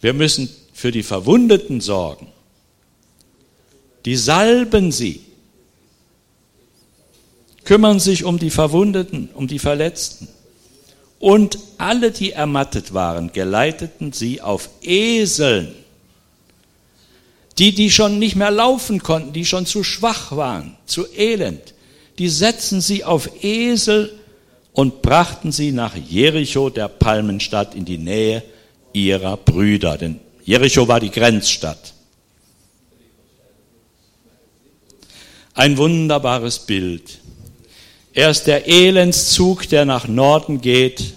Wir 0.00 0.14
müssen 0.14 0.48
für 0.72 0.92
die 0.92 1.02
Verwundeten 1.02 1.80
sorgen. 1.80 2.28
Die 4.06 4.16
salben 4.16 4.92
sie, 4.92 5.20
kümmern 7.64 8.00
sich 8.00 8.24
um 8.24 8.38
die 8.38 8.50
Verwundeten, 8.50 9.28
um 9.34 9.46
die 9.46 9.58
Verletzten. 9.58 10.28
Und 11.18 11.58
alle, 11.76 12.12
die 12.12 12.32
ermattet 12.32 12.94
waren, 12.94 13.32
geleiteten 13.32 14.12
sie 14.12 14.40
auf 14.40 14.70
Eseln. 14.80 15.74
Die, 17.58 17.74
die 17.74 17.90
schon 17.90 18.18
nicht 18.18 18.36
mehr 18.36 18.50
laufen 18.50 19.02
konnten, 19.02 19.34
die 19.34 19.44
schon 19.44 19.66
zu 19.66 19.84
schwach 19.84 20.34
waren, 20.34 20.78
zu 20.86 21.06
elend, 21.14 21.74
die 22.20 22.28
setzten 22.28 22.82
sie 22.82 23.02
auf 23.02 23.42
Esel 23.42 24.12
und 24.74 25.00
brachten 25.00 25.52
sie 25.52 25.72
nach 25.72 25.96
Jericho, 25.96 26.68
der 26.68 26.88
Palmenstadt, 26.88 27.74
in 27.74 27.86
die 27.86 27.96
Nähe 27.96 28.42
ihrer 28.92 29.38
Brüder. 29.38 29.96
Denn 29.96 30.20
Jericho 30.44 30.86
war 30.86 31.00
die 31.00 31.10
Grenzstadt. 31.10 31.94
Ein 35.54 35.78
wunderbares 35.78 36.58
Bild. 36.58 37.20
Erst 38.12 38.48
der 38.48 38.68
Elendszug, 38.68 39.66
der 39.70 39.86
nach 39.86 40.06
Norden 40.06 40.60
geht, 40.60 41.14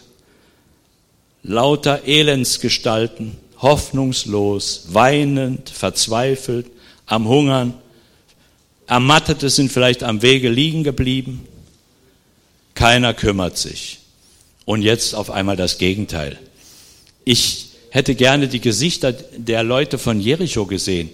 lauter 1.43 2.05
Elendsgestalten, 2.05 3.35
hoffnungslos, 3.57 4.85
weinend, 4.91 5.69
verzweifelt, 5.69 6.67
am 7.05 7.27
Hungern, 7.27 7.73
Ermattete 8.87 9.49
sind 9.49 9.71
vielleicht 9.71 10.03
am 10.03 10.21
Wege 10.21 10.49
liegen 10.49 10.83
geblieben. 10.83 11.47
Keiner 12.75 13.13
kümmert 13.13 13.57
sich. 13.57 13.99
Und 14.65 14.81
jetzt 14.81 15.13
auf 15.15 15.29
einmal 15.29 15.55
das 15.55 15.77
Gegenteil. 15.77 16.39
Ich 17.25 17.69
hätte 17.89 18.15
gerne 18.15 18.47
die 18.47 18.59
Gesichter 18.59 19.13
der 19.13 19.63
Leute 19.63 19.97
von 19.97 20.19
Jericho 20.19 20.65
gesehen. 20.65 21.09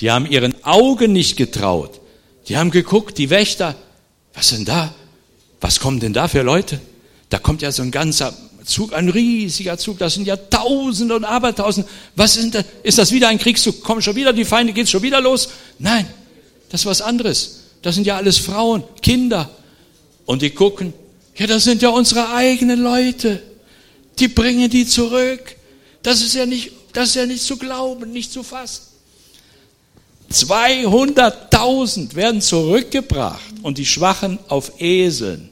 Die 0.00 0.10
haben 0.10 0.26
ihren 0.26 0.54
Augen 0.64 1.12
nicht 1.12 1.36
getraut. 1.36 2.00
Die 2.48 2.56
haben 2.56 2.70
geguckt, 2.70 3.18
die 3.18 3.30
Wächter, 3.30 3.74
was 4.34 4.50
denn 4.50 4.64
da? 4.64 4.94
Was 5.60 5.78
kommen 5.78 6.00
denn 6.00 6.12
da 6.12 6.28
für 6.28 6.42
Leute? 6.42 6.80
Da 7.28 7.38
kommt 7.38 7.62
ja 7.62 7.70
so 7.70 7.82
ein 7.82 7.90
ganzer 7.90 8.34
Zug, 8.64 8.92
ein 8.92 9.08
riesiger 9.08 9.78
Zug, 9.78 9.98
das 9.98 10.14
sind 10.14 10.26
ja 10.26 10.36
Tausende 10.36 11.16
und 11.16 11.24
Abertausende. 11.24 11.88
Was 12.16 12.34
denn 12.34 12.50
da? 12.50 12.62
Ist 12.82 12.98
das 12.98 13.12
wieder 13.12 13.28
ein 13.28 13.38
Kriegszug? 13.38 13.82
Kommen 13.82 14.02
schon 14.02 14.16
wieder 14.16 14.32
die 14.32 14.44
Feinde, 14.44 14.72
geht's 14.72 14.90
schon 14.90 15.02
wieder 15.02 15.20
los? 15.20 15.50
Nein, 15.78 16.06
das 16.70 16.82
ist 16.82 16.86
was 16.86 17.02
anderes. 17.02 17.60
Das 17.82 17.94
sind 17.94 18.06
ja 18.06 18.16
alles 18.16 18.38
Frauen, 18.38 18.84
Kinder. 19.02 19.50
Und 20.24 20.42
die 20.42 20.50
gucken, 20.50 20.92
ja, 21.36 21.46
das 21.46 21.64
sind 21.64 21.82
ja 21.82 21.90
unsere 21.90 22.32
eigenen 22.32 22.80
Leute. 22.82 23.42
Die 24.18 24.28
bringen 24.28 24.70
die 24.70 24.86
zurück. 24.86 25.56
Das 26.02 26.22
ist 26.22 26.34
ja 26.34 26.46
nicht, 26.46 26.72
das 26.92 27.10
ist 27.10 27.14
ja 27.16 27.26
nicht 27.26 27.42
zu 27.42 27.56
glauben, 27.56 28.12
nicht 28.12 28.32
zu 28.32 28.42
fassen. 28.42 28.82
200.000 30.30 32.14
werden 32.14 32.40
zurückgebracht 32.40 33.54
und 33.62 33.78
die 33.78 33.86
Schwachen 33.86 34.38
auf 34.48 34.80
Eseln. 34.80 35.50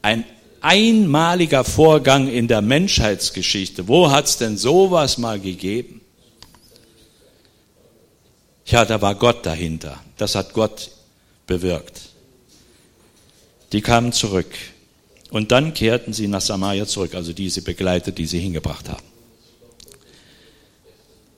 Ein 0.00 0.24
einmaliger 0.60 1.64
Vorgang 1.64 2.28
in 2.28 2.48
der 2.48 2.62
Menschheitsgeschichte. 2.62 3.86
Wo 3.86 4.10
hat 4.10 4.26
es 4.26 4.38
denn 4.38 4.56
sowas 4.56 5.18
mal 5.18 5.38
gegeben? 5.38 5.97
Ja, 8.68 8.84
da 8.84 9.00
war 9.00 9.14
Gott 9.14 9.46
dahinter. 9.46 9.98
Das 10.18 10.34
hat 10.34 10.52
Gott 10.52 10.90
bewirkt. 11.46 12.00
Die 13.72 13.80
kamen 13.80 14.12
zurück. 14.12 14.50
Und 15.30 15.52
dann 15.52 15.74
kehrten 15.74 16.12
sie 16.12 16.28
nach 16.28 16.40
Samaria 16.40 16.86
zurück, 16.86 17.14
also 17.14 17.32
diese 17.32 17.62
Begleiter, 17.62 18.12
die 18.12 18.26
sie 18.26 18.38
hingebracht 18.38 18.88
haben. 18.88 19.02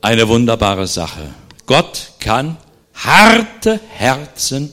Eine 0.01 0.29
wunderbare 0.29 0.87
Sache. 0.87 1.35
Gott 1.67 2.13
kann 2.21 2.57
harte 2.95 3.81
Herzen 3.91 4.73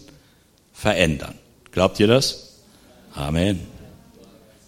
verändern. 0.73 1.35
Glaubt 1.71 1.99
ihr 1.99 2.07
das? 2.07 2.53
Amen. 3.13 3.59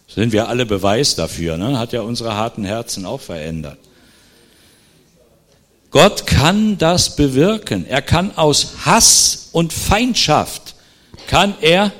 Sind 0.08 0.32
wir 0.32 0.48
alle 0.48 0.66
Beweis 0.66 1.16
dafür, 1.16 1.58
ne? 1.58 1.78
Hat 1.78 1.94
ja 1.94 2.02
unsere 2.02 2.36
harten 2.36 2.66
Herzen 2.66 3.06
auch 3.06 3.22
verändert. 3.22 3.78
Gott 5.92 6.28
kann 6.28 6.78
das 6.78 7.16
bewirken. 7.16 7.86
Er 7.88 8.02
kann 8.02 8.36
aus 8.38 8.86
Hass 8.86 9.50
und 9.52 9.74
Feindschaft, 9.74 10.76
kann 11.28 11.56
er 11.62 11.92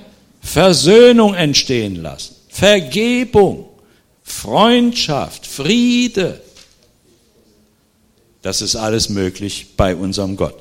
Versöhnung 0.42 1.34
entstehen 1.34 1.96
lassen. 1.96 2.36
Vergebung, 2.50 3.66
Freundschaft, 4.24 5.48
Friede. 5.48 6.42
Das 8.42 8.62
ist 8.62 8.76
alles 8.76 9.10
möglich 9.10 9.76
bei 9.76 9.96
unserem 9.96 10.38
Gott. 10.38 10.56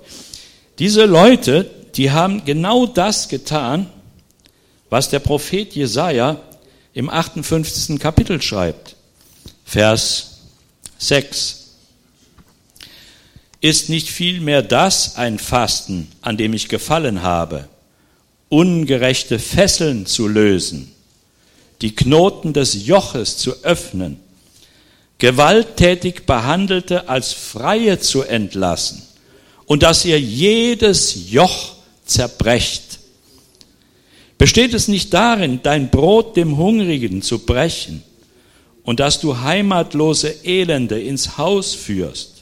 Diese 0.78 1.04
Leute, 1.04 1.70
die 1.96 2.10
haben 2.10 2.44
genau 2.44 2.86
das 2.86 3.28
getan, 3.28 3.90
was 4.90 5.10
der 5.10 5.18
Prophet 5.18 5.74
Jesaja 5.74 6.40
im 6.94 7.10
58. 7.10 7.98
Kapitel 7.98 8.40
schreibt. 8.40 8.96
Vers 9.64 10.38
6. 10.98 11.67
Ist 13.60 13.88
nicht 13.88 14.08
vielmehr 14.08 14.62
das 14.62 15.16
ein 15.16 15.38
Fasten, 15.38 16.08
an 16.22 16.36
dem 16.36 16.52
ich 16.52 16.68
gefallen 16.68 17.22
habe, 17.22 17.68
ungerechte 18.48 19.38
Fesseln 19.38 20.06
zu 20.06 20.28
lösen, 20.28 20.92
die 21.82 21.94
Knoten 21.94 22.52
des 22.52 22.86
Joches 22.86 23.36
zu 23.36 23.64
öffnen, 23.64 24.20
gewalttätig 25.18 26.24
Behandelte 26.24 27.08
als 27.08 27.32
Freie 27.32 27.98
zu 27.98 28.22
entlassen 28.22 29.02
und 29.66 29.82
dass 29.82 30.04
ihr 30.04 30.20
jedes 30.20 31.30
Joch 31.30 31.74
zerbrecht. 32.04 33.00
Besteht 34.38 34.72
es 34.72 34.86
nicht 34.86 35.12
darin, 35.12 35.60
dein 35.64 35.90
Brot 35.90 36.36
dem 36.36 36.56
Hungrigen 36.56 37.22
zu 37.22 37.40
brechen 37.40 38.04
und 38.84 39.00
dass 39.00 39.20
du 39.20 39.40
heimatlose 39.40 40.44
Elende 40.44 41.00
ins 41.00 41.36
Haus 41.36 41.74
führst? 41.74 42.37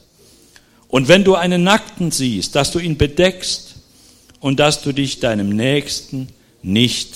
Und 0.88 1.09
wenn 1.09 1.25
du 1.25 1.35
einen 1.35 1.64
Nackten 1.64 2.11
siehst, 2.11 2.55
dass 2.55 2.70
du 2.70 2.79
ihn 2.79 2.96
bedeckst 2.96 3.75
und 4.40 4.61
dass 4.61 4.83
du 4.83 4.92
dich 4.92 5.20
deinem 5.20 5.51
Nächsten 5.51 6.29
nicht 6.62 7.14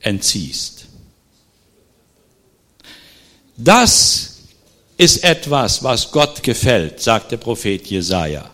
entziehst. 0.00 0.86
Das 3.56 4.36
ist 4.96 5.24
etwas, 5.24 5.82
was 5.82 6.10
Gott 6.10 6.42
gefällt, 6.42 7.00
sagt 7.00 7.32
der 7.32 7.36
Prophet 7.36 7.86
Jesaja. 7.86 8.50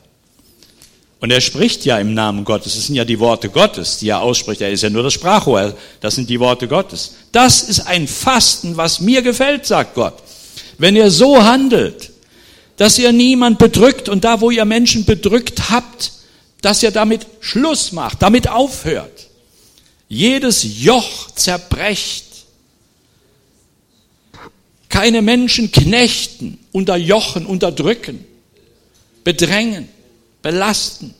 Und 1.20 1.32
er 1.32 1.40
spricht 1.40 1.84
ja 1.84 1.98
im 1.98 2.14
Namen 2.14 2.44
Gottes. 2.44 2.74
Das 2.74 2.86
sind 2.86 2.94
ja 2.94 3.04
die 3.04 3.18
Worte 3.18 3.48
Gottes, 3.48 3.98
die 3.98 4.08
er 4.08 4.20
ausspricht. 4.20 4.60
Er 4.60 4.70
ist 4.70 4.82
ja 4.82 4.90
nur 4.90 5.02
das 5.02 5.14
Sprachrohr. 5.14 5.74
Das 6.00 6.14
sind 6.14 6.30
die 6.30 6.38
Worte 6.38 6.68
Gottes. 6.68 7.16
Das 7.32 7.62
ist 7.62 7.80
ein 7.80 8.06
Fasten, 8.06 8.76
was 8.76 9.00
mir 9.00 9.22
gefällt, 9.22 9.66
sagt 9.66 9.94
Gott. 9.94 10.14
Wenn 10.78 10.94
ihr 10.94 11.10
so 11.10 11.42
handelt, 11.42 12.12
dass 12.78 12.98
ihr 12.98 13.12
niemand 13.12 13.58
bedrückt 13.58 14.08
und 14.08 14.24
da, 14.24 14.40
wo 14.40 14.50
ihr 14.50 14.64
Menschen 14.64 15.04
bedrückt 15.04 15.70
habt, 15.70 16.12
dass 16.62 16.82
ihr 16.82 16.90
damit 16.90 17.26
Schluss 17.40 17.92
macht, 17.92 18.22
damit 18.22 18.48
aufhört. 18.48 19.28
Jedes 20.08 20.80
Joch 20.82 21.30
zerbrecht. 21.32 22.24
Keine 24.88 25.20
Menschen 25.20 25.70
knechten, 25.70 26.58
unterjochen, 26.72 27.44
unterdrücken, 27.44 28.24
bedrängen 29.22 29.88
belasten, 30.42 31.14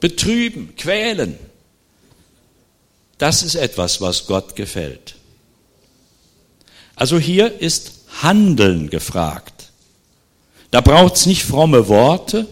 betrüben, 0.00 0.74
quälen. 0.76 1.38
Das 3.18 3.42
ist 3.42 3.54
etwas, 3.54 4.00
was 4.00 4.26
Gott 4.26 4.56
gefällt. 4.56 5.14
Also 6.96 7.18
hier 7.18 7.60
ist 7.60 7.92
Handeln 8.22 8.90
gefragt. 8.90 9.53
Da 10.74 10.80
braucht 10.80 11.14
es 11.14 11.26
nicht 11.26 11.44
fromme 11.44 11.86
Worte, 11.86 12.48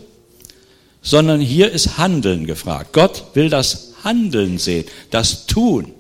sondern 1.02 1.40
hier 1.40 1.72
ist 1.72 1.98
Handeln 1.98 2.46
gefragt. 2.46 2.92
Gott 2.92 3.24
will 3.34 3.50
das 3.50 3.94
Handeln 4.04 4.58
sehen, 4.58 4.84
das 5.10 5.46
Tun. 5.46 5.92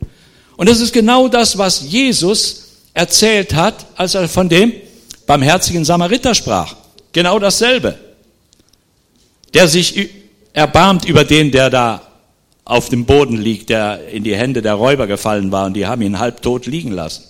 Und 0.56 0.68
das 0.68 0.78
ist 0.78 0.92
genau 0.92 1.26
das, 1.26 1.58
was 1.58 1.82
Jesus 1.82 2.68
erzählt 2.94 3.54
hat, 3.54 3.86
als 3.96 4.14
er 4.14 4.28
von 4.28 4.48
dem 4.48 4.72
barmherzigen 5.26 5.84
Samariter 5.84 6.32
sprach. 6.34 6.76
Genau 7.12 7.40
dasselbe 7.40 7.98
der 9.54 9.68
sich 9.68 10.10
erbarmt 10.52 11.04
über 11.04 11.24
den, 11.24 11.50
der 11.50 11.70
da 11.70 12.02
auf 12.64 12.88
dem 12.88 13.04
Boden 13.04 13.36
liegt, 13.36 13.68
der 13.70 14.08
in 14.08 14.24
die 14.24 14.36
Hände 14.36 14.62
der 14.62 14.74
Räuber 14.74 15.06
gefallen 15.06 15.52
war 15.52 15.66
und 15.66 15.74
die 15.74 15.86
haben 15.86 16.02
ihn 16.02 16.18
halbtot 16.18 16.66
liegen 16.66 16.92
lassen. 16.92 17.24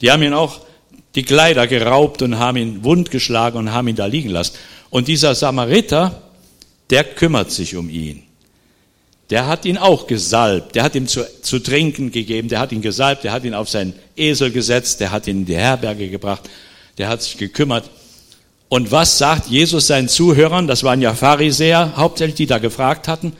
Die 0.00 0.10
haben 0.10 0.22
ihn 0.22 0.32
auch 0.32 0.60
die 1.14 1.22
Kleider 1.22 1.66
geraubt 1.66 2.22
und 2.22 2.38
haben 2.38 2.56
ihn 2.56 2.84
wundgeschlagen 2.84 3.58
und 3.58 3.72
haben 3.72 3.88
ihn 3.88 3.96
da 3.96 4.06
liegen 4.06 4.30
lassen. 4.30 4.54
Und 4.90 5.08
dieser 5.08 5.34
Samariter, 5.34 6.22
der 6.90 7.04
kümmert 7.04 7.50
sich 7.50 7.76
um 7.76 7.88
ihn. 7.88 8.22
Der 9.30 9.46
hat 9.46 9.64
ihn 9.64 9.78
auch 9.78 10.06
gesalbt, 10.06 10.74
der 10.74 10.82
hat 10.82 10.94
ihm 10.94 11.08
zu, 11.08 11.24
zu 11.40 11.58
trinken 11.58 12.12
gegeben, 12.12 12.48
der 12.48 12.60
hat 12.60 12.72
ihn 12.72 12.82
gesalbt, 12.82 13.24
der 13.24 13.32
hat 13.32 13.44
ihn 13.44 13.54
auf 13.54 13.70
seinen 13.70 13.94
Esel 14.16 14.50
gesetzt, 14.50 15.00
der 15.00 15.12
hat 15.12 15.26
ihn 15.26 15.38
in 15.38 15.46
die 15.46 15.56
Herberge 15.56 16.10
gebracht, 16.10 16.42
der 16.98 17.08
hat 17.08 17.22
sich 17.22 17.38
gekümmert. 17.38 17.90
Und 18.68 18.90
was 18.90 19.18
sagt 19.18 19.48
Jesus 19.48 19.86
seinen 19.86 20.08
Zuhörern? 20.08 20.66
Das 20.66 20.82
waren 20.82 21.00
ja 21.00 21.14
Pharisäer 21.14 21.94
hauptsächlich, 21.96 22.36
die 22.36 22.46
da 22.46 22.58
gefragt 22.58 23.08
hatten. 23.08 23.32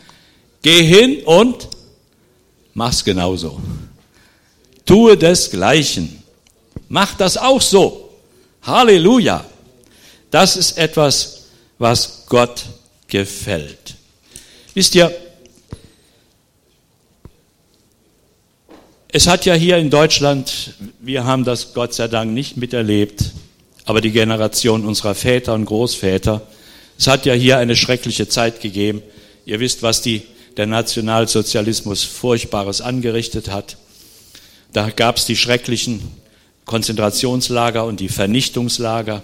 Geh 0.63 0.83
hin 0.83 1.23
und 1.25 1.69
mach's 2.73 3.05
genauso. 3.05 3.61
Tue 4.87 5.17
desgleichen. 5.17 6.24
Mach 6.89 7.15
das 7.15 7.37
auch 7.37 7.61
so. 7.61 8.11
Halleluja. 8.63 9.45
Das 10.31 10.57
ist 10.57 10.79
etwas, 10.79 11.47
was 11.79 12.25
Gott 12.27 12.65
gefällt. 13.09 13.95
Wisst 14.75 14.95
ihr, 14.95 15.15
es 19.09 19.29
hat 19.29 19.45
ja 19.45 19.55
hier 19.55 19.77
in 19.77 19.91
Deutschland, 19.91 20.75
wir 20.99 21.25
haben 21.25 21.45
das 21.45 21.75
Gott 21.75 21.95
sei 21.95 22.09
Dank 22.09 22.33
nicht 22.33 22.57
miterlebt, 22.57 23.31
aber 23.85 24.01
die 24.01 24.11
Generation 24.11 24.85
unserer 24.85 25.15
Väter 25.15 25.55
und 25.55 25.67
Großväter. 25.67 26.43
Es 26.99 27.07
hat 27.07 27.27
ja 27.27 27.35
hier 27.35 27.59
eine 27.59 27.77
schreckliche 27.77 28.29
Zeit 28.29 28.61
gegeben. 28.61 29.03
Ihr 29.47 29.61
wisst, 29.61 29.83
was 29.83 30.03
die, 30.03 30.23
der 30.57 30.67
Nationalsozialismus 30.67 32.03
Furchtbares 32.03 32.81
angerichtet 32.81 33.51
hat. 33.51 33.77
Da 34.73 34.91
gab 34.91 35.19
es 35.19 35.27
die 35.27 35.37
schrecklichen 35.37 36.03
Konzentrationslager 36.65 37.85
und 37.85 38.01
die 38.01 38.09
Vernichtungslager. 38.09 39.23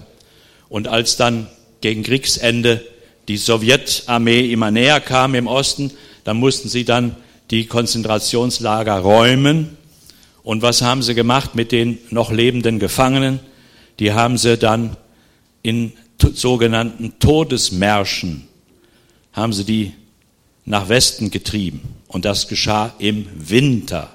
Und 0.69 0.89
als 0.89 1.17
dann 1.17 1.47
gegen 1.81 2.03
Kriegsende 2.03 2.85
die 3.29 3.37
Sowjetarmee 3.37 4.53
immer 4.53 4.71
näher 4.71 5.01
kam 5.01 5.35
im 5.35 5.47
Osten, 5.47 5.93
dann 6.25 6.37
mussten 6.37 6.69
sie 6.69 6.85
dann 6.85 7.17
die 7.51 7.67
Konzentrationslager 7.67 8.99
räumen. 8.99 9.77
Und 10.43 10.63
was 10.63 10.83
haben 10.83 11.03
sie 11.03 11.15
gemacht 11.15 11.55
mit 11.55 11.73
den 11.73 11.99
noch 12.11 12.31
lebenden 12.31 12.79
Gefangenen? 12.79 13.41
die 14.01 14.13
haben 14.13 14.39
sie 14.39 14.57
dann 14.57 14.97
in 15.63 15.93
sogenannten 16.19 17.19
Todesmärschen, 17.21 18.49
haben 19.33 19.53
sie 19.53 19.65
die 19.65 19.93
nach 20.65 20.89
Westen 20.89 21.31
getrieben. 21.31 21.97
Und 22.09 22.25
das 22.25 22.49
geschah 22.49 22.95
im 22.99 23.27
Winter. 23.37 24.11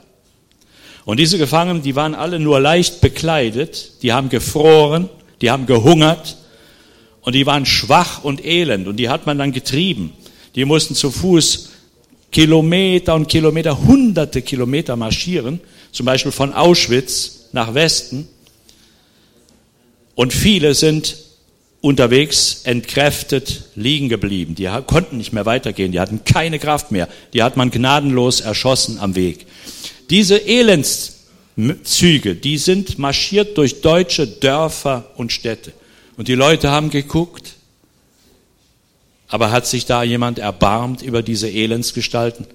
Und 1.06 1.20
diese 1.20 1.38
Gefangenen, 1.38 1.84
die 1.84 1.96
waren 1.96 2.16
alle 2.16 2.40
nur 2.40 2.60
leicht 2.60 3.00
bekleidet, 3.00 4.02
die 4.02 4.12
haben 4.12 4.30
gefroren, 4.30 5.10
die 5.42 5.52
haben 5.52 5.68
gehungert 5.68 6.38
und 7.22 7.36
die 7.36 7.46
waren 7.46 7.66
schwach 7.66 8.24
und 8.24 8.44
elend 8.44 8.88
und 8.88 8.98
die 8.98 9.10
hat 9.10 9.28
man 9.28 9.38
dann 9.38 9.52
getrieben. 9.52 10.14
Die 10.56 10.66
mussten 10.66 10.96
zu 10.96 11.12
Fuß 11.12 11.70
Kilometer 12.32 13.16
und 13.16 13.30
Kilometer, 13.30 13.80
hunderte 13.86 14.42
Kilometer 14.42 14.96
marschieren, 14.96 15.62
zum 15.92 16.06
Beispiel 16.06 16.32
von 16.32 16.54
Auschwitz 16.54 17.50
nach 17.52 17.74
Westen. 17.74 18.28
Und 20.16 20.34
viele 20.34 20.74
sind 20.74 21.18
unterwegs 21.86 22.62
entkräftet 22.64 23.66
liegen 23.76 24.10
geblieben. 24.10 24.56
Die 24.56 24.68
konnten 24.88 25.18
nicht 25.18 25.34
mehr 25.34 25.46
weitergehen, 25.46 25.92
die 25.92 26.00
hatten 26.00 26.26
keine 26.26 26.58
Kraft 26.58 26.90
mehr. 26.90 27.08
Die 27.34 27.44
hat 27.44 27.58
man 27.58 27.70
gnadenlos 27.70 28.42
erschossen 28.42 28.98
am 29.00 29.14
Weg. 29.14 29.46
Diese 30.10 30.48
Elendszüge, 30.48 32.34
die 32.34 32.58
sind 32.58 32.98
marschiert 32.98 33.56
durch 33.60 33.82
deutsche 33.82 34.26
Dörfer 34.26 35.12
und 35.16 35.32
Städte. 35.32 35.74
Und 36.18 36.28
die 36.28 36.34
Leute 36.34 36.72
haben 36.72 36.90
geguckt. 36.90 37.54
Aber 39.28 39.52
hat 39.52 39.68
sich 39.68 39.86
da 39.86 40.02
jemand 40.02 40.40
erbarmt 40.40 41.04
über 41.04 41.22
diese 41.22 41.50
Elendsgestalten? 41.50 42.48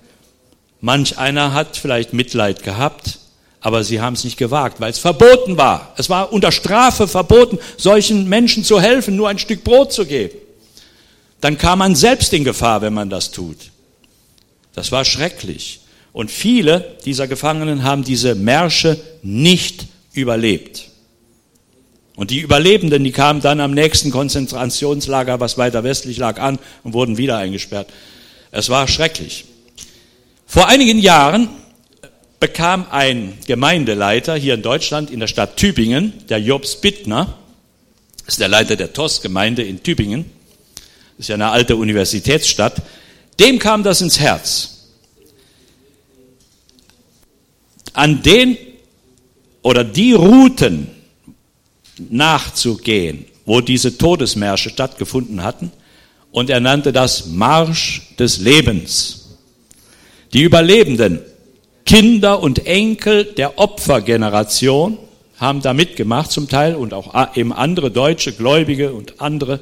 Manch 0.81 1.19
einer 1.19 1.55
hat 1.55 1.77
vielleicht 1.77 2.15
Mitleid 2.15 2.65
gehabt, 2.65 3.20
aber 3.61 3.85
sie 3.85 4.01
haben 4.01 4.15
es 4.15 4.25
nicht 4.25 4.39
gewagt, 4.39 4.81
weil 4.81 4.91
es 4.91 4.99
verboten 4.99 5.57
war. 5.57 5.93
Es 5.97 6.09
war 6.09 6.33
unter 6.33 6.51
Strafe 6.51 7.07
verboten, 7.07 7.59
solchen 7.77 8.29
Menschen 8.29 8.65
zu 8.65 8.81
helfen, 8.81 9.17
nur 9.17 9.29
ein 9.29 9.39
Stück 9.39 9.65
Brot 9.65 9.93
zu 9.93 10.07
geben. 10.07 10.37
Dann 11.41 11.59
kam 11.59 11.81
man 11.81 11.95
selbst 11.95 12.33
in 12.33 12.45
Gefahr, 12.45 12.81
wenn 12.83 12.95
man 12.95 13.11
das 13.11 13.31
tut. 13.31 13.57
Das 14.75 14.93
war 14.93 15.05
schrecklich. 15.05 15.81
Und 16.13 16.31
viele 16.31 16.97
dieser 17.05 17.29
Gefangenen 17.29 17.85
haben 17.85 18.03
diese 18.03 18.35
Märsche 18.35 18.99
nicht 19.23 19.87
überlebt. 20.13 20.89
Und 22.17 22.31
die 22.31 22.41
Überlebenden, 22.41 23.05
die 23.05 23.13
kamen 23.13 23.41
dann 23.41 23.61
am 23.61 23.73
nächsten 23.73 24.11
Konzentrationslager, 24.11 25.41
was 25.41 25.57
weiter 25.57 25.85
westlich 25.85 26.19
lag, 26.19 26.39
an 26.39 26.59
und 26.83 26.93
wurden 26.93 27.17
wieder 27.17 27.39
eingesperrt. 27.39 27.89
Es 28.51 28.69
war 28.69 28.89
schrecklich. 28.89 29.47
Vor 30.47 30.69
einigen 30.69 30.99
Jahren 30.99 31.49
bekam 32.41 32.87
ein 32.91 33.39
Gemeindeleiter 33.47 34.35
hier 34.35 34.55
in 34.55 34.63
Deutschland 34.63 35.11
in 35.11 35.21
der 35.21 35.27
Stadt 35.27 35.59
Tübingen, 35.59 36.15
der 36.29 36.39
Jobs 36.39 36.81
Bittner, 36.81 37.39
ist 38.27 38.41
der 38.41 38.49
Leiter 38.49 38.77
der 38.77 38.93
TOS-Gemeinde 38.93 39.63
in 39.63 39.83
Tübingen, 39.83 40.25
ist 41.19 41.29
ja 41.29 41.35
eine 41.35 41.51
alte 41.51 41.77
Universitätsstadt, 41.77 42.83
dem 43.39 43.59
kam 43.59 43.83
das 43.83 44.01
ins 44.01 44.19
Herz. 44.19 44.89
An 47.93 48.23
den 48.23 48.57
oder 49.63 49.85
die 49.85 50.15
Routen 50.15 50.89
nachzugehen, 52.09 53.27
wo 53.45 53.61
diese 53.61 53.99
Todesmärsche 53.99 54.71
stattgefunden 54.71 55.43
hatten. 55.43 55.73
Und 56.31 56.49
er 56.49 56.61
nannte 56.61 56.93
das 56.93 57.27
Marsch 57.27 58.15
des 58.19 58.39
Lebens. 58.39 59.29
Die 60.33 60.43
Überlebenden, 60.43 61.21
Kinder 61.85 62.41
und 62.43 62.67
Enkel 62.67 63.25
der 63.25 63.59
Opfergeneration, 63.59 64.99
haben 65.39 65.63
da 65.63 65.73
mitgemacht 65.73 66.31
zum 66.31 66.49
Teil 66.49 66.75
und 66.75 66.93
auch 66.93 67.37
eben 67.37 67.53
andere 67.53 67.91
deutsche 67.91 68.33
Gläubige 68.33 68.93
und 68.93 69.21
andere. 69.23 69.61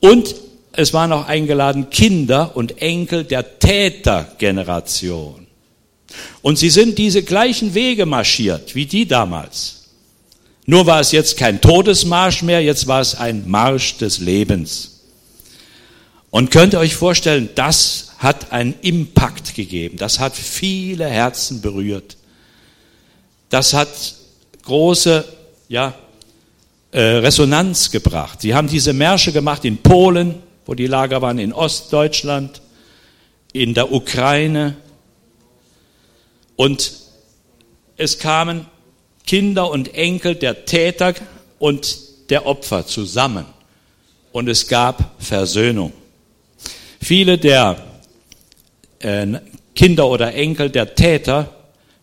Und 0.00 0.34
es 0.72 0.94
waren 0.94 1.12
auch 1.12 1.26
eingeladen 1.26 1.90
Kinder 1.90 2.56
und 2.56 2.80
Enkel 2.80 3.24
der 3.24 3.58
Tätergeneration. 3.58 5.46
Und 6.40 6.58
sie 6.58 6.70
sind 6.70 6.96
diese 6.98 7.22
gleichen 7.22 7.74
Wege 7.74 8.06
marschiert 8.06 8.74
wie 8.74 8.86
die 8.86 9.06
damals. 9.06 9.76
Nur 10.64 10.86
war 10.86 11.00
es 11.00 11.12
jetzt 11.12 11.36
kein 11.36 11.60
Todesmarsch 11.60 12.42
mehr, 12.42 12.62
jetzt 12.62 12.86
war 12.86 13.00
es 13.00 13.14
ein 13.14 13.48
Marsch 13.48 13.98
des 13.98 14.18
Lebens. 14.18 15.00
Und 16.30 16.50
könnt 16.50 16.74
ihr 16.74 16.80
euch 16.80 16.96
vorstellen, 16.96 17.50
das 17.54 18.05
hat 18.18 18.52
einen 18.52 18.74
Impact 18.80 19.54
gegeben, 19.54 19.98
das 19.98 20.18
hat 20.18 20.34
viele 20.34 21.06
Herzen 21.06 21.60
berührt. 21.60 22.16
Das 23.50 23.74
hat 23.74 23.88
große 24.62 25.24
ja, 25.68 25.94
äh, 26.92 27.00
Resonanz 27.00 27.90
gebracht. 27.90 28.40
Sie 28.40 28.54
haben 28.54 28.68
diese 28.68 28.92
Märsche 28.92 29.32
gemacht 29.32 29.64
in 29.64 29.78
Polen, 29.78 30.42
wo 30.64 30.74
die 30.74 30.86
Lager 30.86 31.22
waren, 31.22 31.38
in 31.38 31.52
Ostdeutschland, 31.52 32.62
in 33.52 33.74
der 33.74 33.92
Ukraine. 33.92 34.76
Und 36.56 36.92
es 37.96 38.18
kamen 38.18 38.66
Kinder 39.26 39.70
und 39.70 39.94
Enkel 39.94 40.34
der 40.34 40.64
Täter 40.64 41.14
und 41.58 41.98
der 42.30 42.46
Opfer 42.46 42.86
zusammen. 42.86 43.46
Und 44.32 44.48
es 44.48 44.66
gab 44.66 45.22
Versöhnung. 45.22 45.92
Viele 47.00 47.38
der 47.38 47.76
Kinder 48.98 50.08
oder 50.08 50.34
Enkel 50.34 50.70
der 50.70 50.94
Täter, 50.94 51.54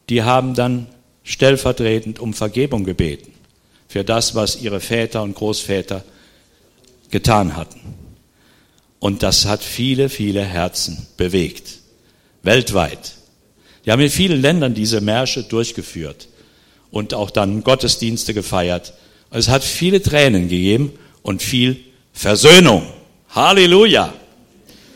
die 0.10 0.24
haben 0.24 0.54
dann 0.54 0.88
stellvertretend 1.24 2.20
um 2.20 2.34
Vergebung 2.34 2.84
gebeten 2.84 3.34
für 3.88 4.04
das, 4.04 4.36
was 4.36 4.62
ihre 4.62 4.80
Väter 4.80 5.22
und 5.24 5.36
Großväter 5.36 6.04
getan 7.10 7.56
hatten. 7.56 7.80
Und 9.00 9.22
das 9.22 9.46
hat 9.46 9.62
viele, 9.62 10.10
viele 10.10 10.44
Herzen 10.44 11.08
bewegt, 11.18 11.80
weltweit. 12.42 13.14
Die 13.86 13.92
haben 13.92 14.02
in 14.02 14.10
vielen 14.10 14.42
Ländern 14.42 14.74
diese 14.74 15.02
Märsche 15.02 15.44
durchgeführt 15.44 16.28
und 16.90 17.14
auch 17.14 17.30
dann 17.30 17.64
Gottesdienste 17.64 18.34
gefeiert. 18.34 18.94
Es 19.30 19.50
hat 19.50 19.64
viele 19.64 20.02
Tränen 20.02 20.44
gegeben 20.48 20.94
und 21.22 21.42
viel 21.42 21.78
Versöhnung. 22.14 22.84
Halleluja! 23.30 24.14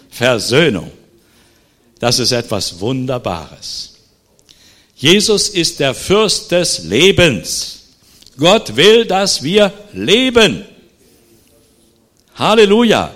Versöhnung. 0.10 0.92
Das 2.00 2.20
ist 2.20 2.32
etwas 2.32 2.80
Wunderbares. 2.80 3.94
Jesus 4.96 5.50
ist 5.50 5.80
der 5.80 5.94
Fürst 5.94 6.52
des 6.52 6.80
Lebens. 6.80 7.80
Gott 8.38 8.76
will, 8.76 9.06
dass 9.06 9.44
wir 9.44 9.74
leben. 9.94 10.66
Halleluja. 12.36 13.14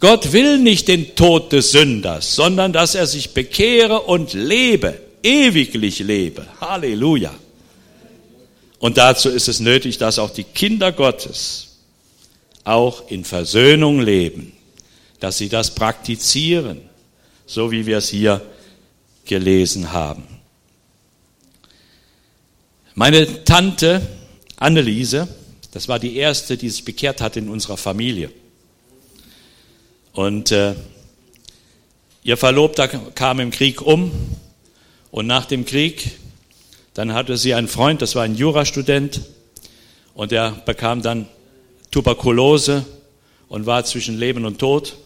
Gott 0.00 0.32
will 0.32 0.58
nicht 0.58 0.88
den 0.88 1.14
Tod 1.14 1.52
des 1.52 1.72
Sünders, 1.72 2.34
sondern 2.34 2.72
dass 2.72 2.94
er 2.94 3.06
sich 3.06 3.30
bekehre 3.30 4.00
und 4.02 4.34
lebe, 4.34 5.00
ewiglich 5.22 6.00
lebe. 6.00 6.46
Halleluja. 6.60 7.34
Und 8.78 8.98
dazu 8.98 9.30
ist 9.30 9.48
es 9.48 9.60
nötig, 9.60 9.96
dass 9.96 10.18
auch 10.18 10.30
die 10.30 10.44
Kinder 10.44 10.92
Gottes 10.92 11.78
auch 12.64 13.10
in 13.10 13.24
Versöhnung 13.24 14.00
leben, 14.00 14.52
dass 15.20 15.38
sie 15.38 15.48
das 15.48 15.74
praktizieren, 15.74 16.82
so 17.46 17.70
wie 17.70 17.86
wir 17.86 17.98
es 17.98 18.08
hier 18.08 18.40
gelesen 19.24 19.92
haben. 19.92 20.24
Meine 22.94 23.44
Tante 23.44 24.06
Anneliese, 24.56 25.28
das 25.72 25.88
war 25.88 25.98
die 25.98 26.16
erste, 26.16 26.56
die 26.56 26.70
sich 26.70 26.84
bekehrt 26.84 27.20
hat 27.20 27.36
in 27.36 27.48
unserer 27.48 27.76
Familie. 27.76 28.30
Und 30.12 30.52
äh, 30.52 30.74
ihr 32.22 32.36
Verlobter 32.36 32.86
kam 32.86 33.40
im 33.40 33.50
Krieg 33.50 33.82
um 33.82 34.12
und 35.10 35.26
nach 35.26 35.46
dem 35.46 35.66
Krieg, 35.66 36.12
dann 36.94 37.12
hatte 37.12 37.36
sie 37.36 37.54
einen 37.54 37.66
Freund, 37.66 38.00
das 38.00 38.14
war 38.14 38.22
ein 38.22 38.36
Jurastudent 38.36 39.22
und 40.14 40.30
er 40.30 40.52
bekam 40.52 41.02
dann 41.02 41.26
Tuberkulose 41.90 42.84
und 43.48 43.66
war 43.66 43.84
zwischen 43.84 44.18
Leben 44.18 44.44
und 44.44 44.58
Tod. 44.58 44.96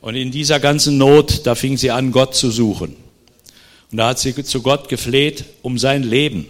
Und 0.00 0.14
in 0.14 0.30
dieser 0.30 0.60
ganzen 0.60 0.98
Not, 0.98 1.46
da 1.46 1.54
fing 1.54 1.76
sie 1.76 1.90
an, 1.90 2.12
Gott 2.12 2.34
zu 2.34 2.50
suchen. 2.50 2.96
Und 3.90 3.98
da 3.98 4.08
hat 4.08 4.18
sie 4.18 4.34
zu 4.44 4.62
Gott 4.62 4.88
gefleht 4.88 5.44
um 5.62 5.78
sein 5.78 6.02
Leben 6.02 6.46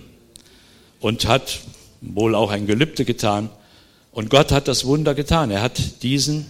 und 1.00 1.26
hat 1.26 1.60
wohl 2.00 2.34
auch 2.34 2.50
ein 2.50 2.66
Gelübde 2.66 3.04
getan. 3.04 3.50
Und 4.12 4.30
Gott 4.30 4.52
hat 4.52 4.68
das 4.68 4.84
Wunder 4.84 5.14
getan. 5.14 5.50
Er 5.50 5.62
hat 5.62 6.02
diesen 6.02 6.46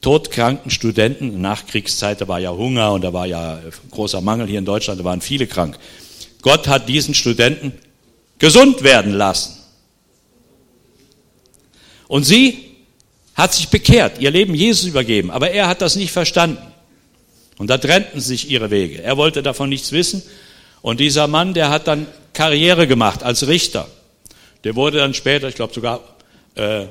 todkranken 0.00 0.70
Studenten, 0.70 1.40
Nachkriegszeit, 1.40 2.20
da 2.20 2.28
war 2.28 2.38
ja 2.38 2.52
Hunger 2.52 2.92
und 2.92 3.02
da 3.02 3.12
war 3.12 3.26
ja 3.26 3.60
großer 3.90 4.20
Mangel 4.20 4.46
hier 4.46 4.58
in 4.58 4.64
Deutschland, 4.64 5.00
da 5.00 5.04
waren 5.04 5.20
viele 5.20 5.46
krank. 5.46 5.78
Gott 6.42 6.68
hat 6.68 6.88
diesen 6.88 7.14
Studenten 7.14 7.72
gesund 8.38 8.82
werden 8.82 9.12
lassen. 9.12 9.56
Und 12.08 12.24
sie 12.24 12.69
hat 13.40 13.54
sich 13.54 13.68
bekehrt, 13.68 14.20
ihr 14.20 14.30
Leben 14.30 14.54
Jesus 14.54 14.86
übergeben, 14.86 15.30
aber 15.30 15.50
er 15.50 15.68
hat 15.68 15.80
das 15.80 15.96
nicht 15.96 16.12
verstanden. 16.12 16.62
Und 17.58 17.68
da 17.68 17.78
trennten 17.78 18.20
sich 18.20 18.50
ihre 18.50 18.70
Wege. 18.70 19.02
Er 19.02 19.16
wollte 19.18 19.42
davon 19.42 19.68
nichts 19.68 19.92
wissen. 19.92 20.22
Und 20.80 20.98
dieser 20.98 21.26
Mann, 21.26 21.52
der 21.52 21.68
hat 21.68 21.86
dann 21.86 22.06
Karriere 22.32 22.86
gemacht 22.86 23.22
als 23.22 23.46
Richter. 23.46 23.86
Der 24.64 24.76
wurde 24.76 24.96
dann 24.98 25.12
später, 25.12 25.48
ich 25.48 25.56
glaube 25.56 25.74
sogar 25.74 26.00
äh, 26.54 26.86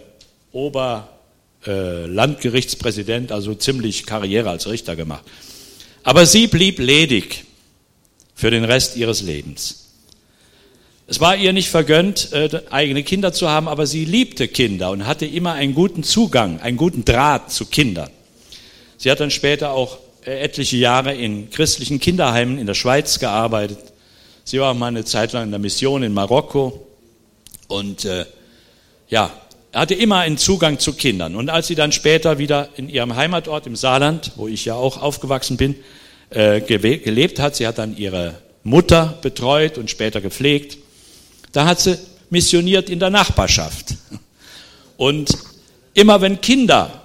Oberlandgerichtspräsident, 0.52 3.32
äh, 3.32 3.34
also 3.34 3.56
ziemlich 3.56 4.06
Karriere 4.06 4.52
als 4.52 4.68
Richter 4.68 4.96
gemacht. 4.96 5.24
Aber 6.04 6.28
sie 6.28 6.48
blieb 6.48 6.78
ledig 6.78 7.46
für 8.36 8.52
den 8.52 8.64
Rest 8.64 8.96
ihres 8.96 9.22
Lebens. 9.22 9.89
Es 11.10 11.20
war 11.20 11.36
ihr 11.36 11.54
nicht 11.54 11.70
vergönnt, 11.70 12.34
äh, 12.34 12.62
eigene 12.70 13.02
Kinder 13.02 13.34
zu 13.34 13.50
haben, 13.50 13.68
aber 13.68 13.88
sie 13.88 14.06
liebte 14.06 14.48
Kinder 14.48 14.92
und 14.92 15.08
hatte 15.08 15.26
immer 15.26 15.54
einen 15.54 15.74
guten 15.74 16.04
Zugang, 16.04 16.60
einen 16.60 16.78
guten 16.78 17.04
Draht 17.04 17.52
zu 17.52 17.66
Kindern. 17.66 18.12
Sie 18.98 19.10
hat 19.10 19.20
dann 19.20 19.32
später 19.32 19.72
auch 19.72 19.98
äh, 20.24 20.40
etliche 20.40 20.78
Jahre 20.78 21.16
in 21.16 21.50
christlichen 21.50 22.00
Kinderheimen 22.00 22.60
in 22.60 22.68
der 22.68 22.76
Schweiz 22.76 23.18
gearbeitet. 23.18 23.80
Sie 24.44 24.60
war 24.60 24.70
auch 24.70 24.76
mal 24.76 24.86
eine 24.86 25.04
Zeit 25.04 25.34
lang 25.34 25.46
in 25.46 25.50
der 25.50 25.60
Mission 25.60 26.04
in 26.04 26.14
Marokko 26.14 26.86
und 27.68 28.06
äh, 28.06 28.26
ja, 29.08 29.32
hatte 29.74 29.96
immer 29.96 30.20
einen 30.20 30.38
Zugang 30.38 30.78
zu 30.78 30.94
Kindern. 30.94 31.36
Und 31.36 31.50
als 31.50 31.66
sie 31.66 31.76
dann 31.76 31.92
später 31.92 32.38
wieder 32.38 32.70
in 32.76 32.88
ihrem 32.88 33.16
Heimatort 33.16 33.66
im 33.66 33.76
Saarland, 33.76 34.34
wo 34.36 34.48
ich 34.48 34.64
ja 34.66 34.76
auch 34.76 35.02
aufgewachsen 35.02 35.58
bin, 35.58 35.74
äh, 36.30 36.62
gelebt 36.62 37.40
hat, 37.40 37.56
sie 37.56 37.66
hat 37.66 37.80
dann 37.80 37.98
ihre 37.98 38.36
Mutter 38.62 39.18
betreut 39.24 39.80
und 39.80 39.90
später 39.90 40.22
gepflegt, 40.22 40.78
da 41.52 41.66
hat 41.66 41.80
sie 41.80 41.98
missioniert 42.30 42.90
in 42.90 43.00
der 43.00 43.10
Nachbarschaft. 43.10 43.96
Und 44.98 45.38
immer 45.94 46.22
wenn 46.22 46.42
Kinder 46.42 47.00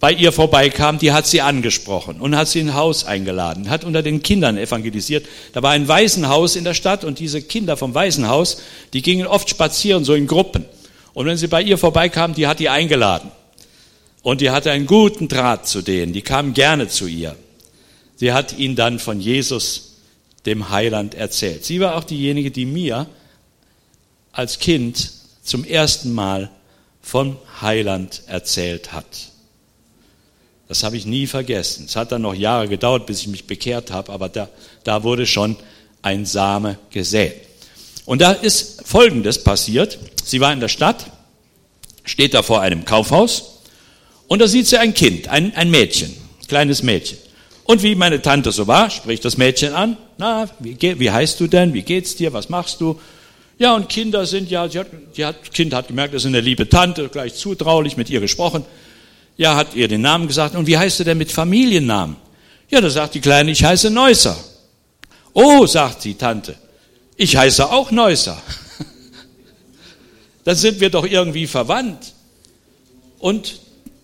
bei 0.00 0.12
ihr 0.12 0.32
vorbeikam, 0.32 0.98
die 0.98 1.12
hat 1.12 1.28
sie 1.28 1.42
angesprochen 1.42 2.20
und 2.20 2.36
hat 2.36 2.48
sie 2.48 2.58
in 2.58 2.70
ein 2.70 2.74
Haus 2.74 3.04
eingeladen, 3.04 3.70
hat 3.70 3.84
unter 3.84 4.02
den 4.02 4.20
Kindern 4.22 4.56
evangelisiert. 4.56 5.26
Da 5.52 5.62
war 5.62 5.70
ein 5.70 5.86
Waisenhaus 5.86 6.56
in 6.56 6.64
der 6.64 6.74
Stadt 6.74 7.04
und 7.04 7.20
diese 7.20 7.40
Kinder 7.40 7.76
vom 7.76 7.94
Waisenhaus, 7.94 8.62
die 8.94 9.02
gingen 9.02 9.28
oft 9.28 9.48
spazieren, 9.48 10.04
so 10.04 10.14
in 10.14 10.26
Gruppen. 10.26 10.64
Und 11.14 11.26
wenn 11.26 11.36
sie 11.36 11.46
bei 11.46 11.62
ihr 11.62 11.78
vorbeikamen, 11.78 12.34
die 12.34 12.48
hat 12.48 12.58
die 12.58 12.68
eingeladen. 12.68 13.30
Und 14.22 14.40
die 14.40 14.50
hatte 14.50 14.72
einen 14.72 14.86
guten 14.86 15.28
Draht 15.28 15.68
zu 15.68 15.82
denen, 15.82 16.12
die 16.12 16.22
kamen 16.22 16.54
gerne 16.54 16.88
zu 16.88 17.06
ihr. 17.06 17.36
Sie 18.16 18.32
hat 18.32 18.58
ihnen 18.58 18.74
dann 18.74 18.98
von 18.98 19.20
Jesus, 19.20 19.98
dem 20.46 20.70
Heiland, 20.70 21.14
erzählt. 21.14 21.64
Sie 21.64 21.80
war 21.80 21.96
auch 21.96 22.04
diejenige, 22.04 22.50
die 22.50 22.66
mir 22.66 23.06
als 24.32 24.58
Kind 24.58 25.10
zum 25.42 25.64
ersten 25.64 26.12
Mal 26.12 26.50
vom 27.00 27.36
Heiland 27.60 28.22
erzählt 28.26 28.92
hat. 28.92 29.06
Das 30.68 30.84
habe 30.84 30.96
ich 30.96 31.04
nie 31.04 31.26
vergessen. 31.26 31.84
Es 31.86 31.96
hat 31.96 32.12
dann 32.12 32.22
noch 32.22 32.34
Jahre 32.34 32.68
gedauert, 32.68 33.06
bis 33.06 33.20
ich 33.20 33.28
mich 33.28 33.46
bekehrt 33.46 33.90
habe, 33.90 34.10
aber 34.10 34.28
da, 34.28 34.48
da 34.84 35.02
wurde 35.02 35.26
schon 35.26 35.56
ein 36.00 36.24
Same 36.24 36.78
gesät. 36.90 37.42
Und 38.06 38.20
da 38.20 38.32
ist 38.32 38.82
Folgendes 38.86 39.44
passiert. 39.44 39.98
Sie 40.24 40.40
war 40.40 40.52
in 40.52 40.60
der 40.60 40.68
Stadt, 40.68 41.04
steht 42.04 42.34
da 42.34 42.42
vor 42.42 42.60
einem 42.60 42.84
Kaufhaus 42.84 43.60
und 44.28 44.40
da 44.40 44.48
sieht 44.48 44.66
sie 44.66 44.78
ein 44.78 44.94
Kind, 44.94 45.28
ein, 45.28 45.54
ein 45.54 45.70
Mädchen, 45.70 46.10
ein 46.10 46.46
kleines 46.48 46.82
Mädchen. 46.82 47.18
Und 47.64 47.82
wie 47.82 47.94
meine 47.94 48.22
Tante 48.22 48.50
so 48.50 48.66
war, 48.66 48.90
spricht 48.90 49.24
das 49.24 49.36
Mädchen 49.36 49.74
an, 49.74 49.96
na, 50.18 50.48
wie, 50.58 50.76
wie 50.80 51.10
heißt 51.10 51.38
du 51.38 51.46
denn, 51.46 51.74
wie 51.74 51.82
geht's 51.82 52.16
dir, 52.16 52.32
was 52.32 52.48
machst 52.48 52.80
du? 52.80 52.98
Ja, 53.58 53.74
und 53.74 53.88
Kinder 53.88 54.26
sind 54.26 54.50
ja, 54.50 54.66
die 54.66 54.78
hat, 54.78 54.88
die 55.16 55.24
hat, 55.24 55.52
Kind 55.52 55.74
hat 55.74 55.88
gemerkt, 55.88 56.14
das 56.14 56.22
ist 56.22 56.26
eine 56.26 56.40
liebe 56.40 56.68
Tante, 56.68 57.08
gleich 57.08 57.34
zutraulich 57.34 57.96
mit 57.96 58.10
ihr 58.10 58.20
gesprochen. 58.20 58.64
Ja, 59.36 59.56
hat 59.56 59.74
ihr 59.74 59.88
den 59.88 60.00
Namen 60.00 60.26
gesagt. 60.26 60.54
Und 60.54 60.66
wie 60.66 60.78
heißt 60.78 61.00
du 61.00 61.04
denn 61.04 61.18
mit 61.18 61.30
Familiennamen? 61.30 62.16
Ja, 62.70 62.80
da 62.80 62.90
sagt 62.90 63.14
die 63.14 63.20
Kleine, 63.20 63.50
ich 63.50 63.64
heiße 63.64 63.90
Neusser. 63.90 64.36
Oh, 65.34 65.66
sagt 65.66 66.04
die 66.04 66.14
Tante, 66.14 66.56
ich 67.16 67.36
heiße 67.36 67.70
auch 67.70 67.90
Neusser. 67.90 68.40
Dann 70.44 70.56
sind 70.56 70.80
wir 70.80 70.90
doch 70.90 71.06
irgendwie 71.06 71.46
verwandt. 71.46 72.14
Und 73.18 73.60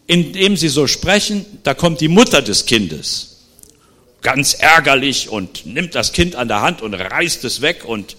indem 0.06 0.56
sie 0.56 0.68
so 0.68 0.86
sprechen, 0.86 1.44
da 1.64 1.74
kommt 1.74 2.00
die 2.00 2.08
Mutter 2.08 2.40
des 2.40 2.66
Kindes. 2.66 3.36
Ganz 4.22 4.54
ärgerlich 4.54 5.28
und 5.28 5.66
nimmt 5.66 5.94
das 5.94 6.12
Kind 6.12 6.34
an 6.34 6.48
der 6.48 6.62
Hand 6.62 6.82
und 6.82 6.94
reißt 6.94 7.44
es 7.44 7.60
weg 7.60 7.84
und, 7.84 8.16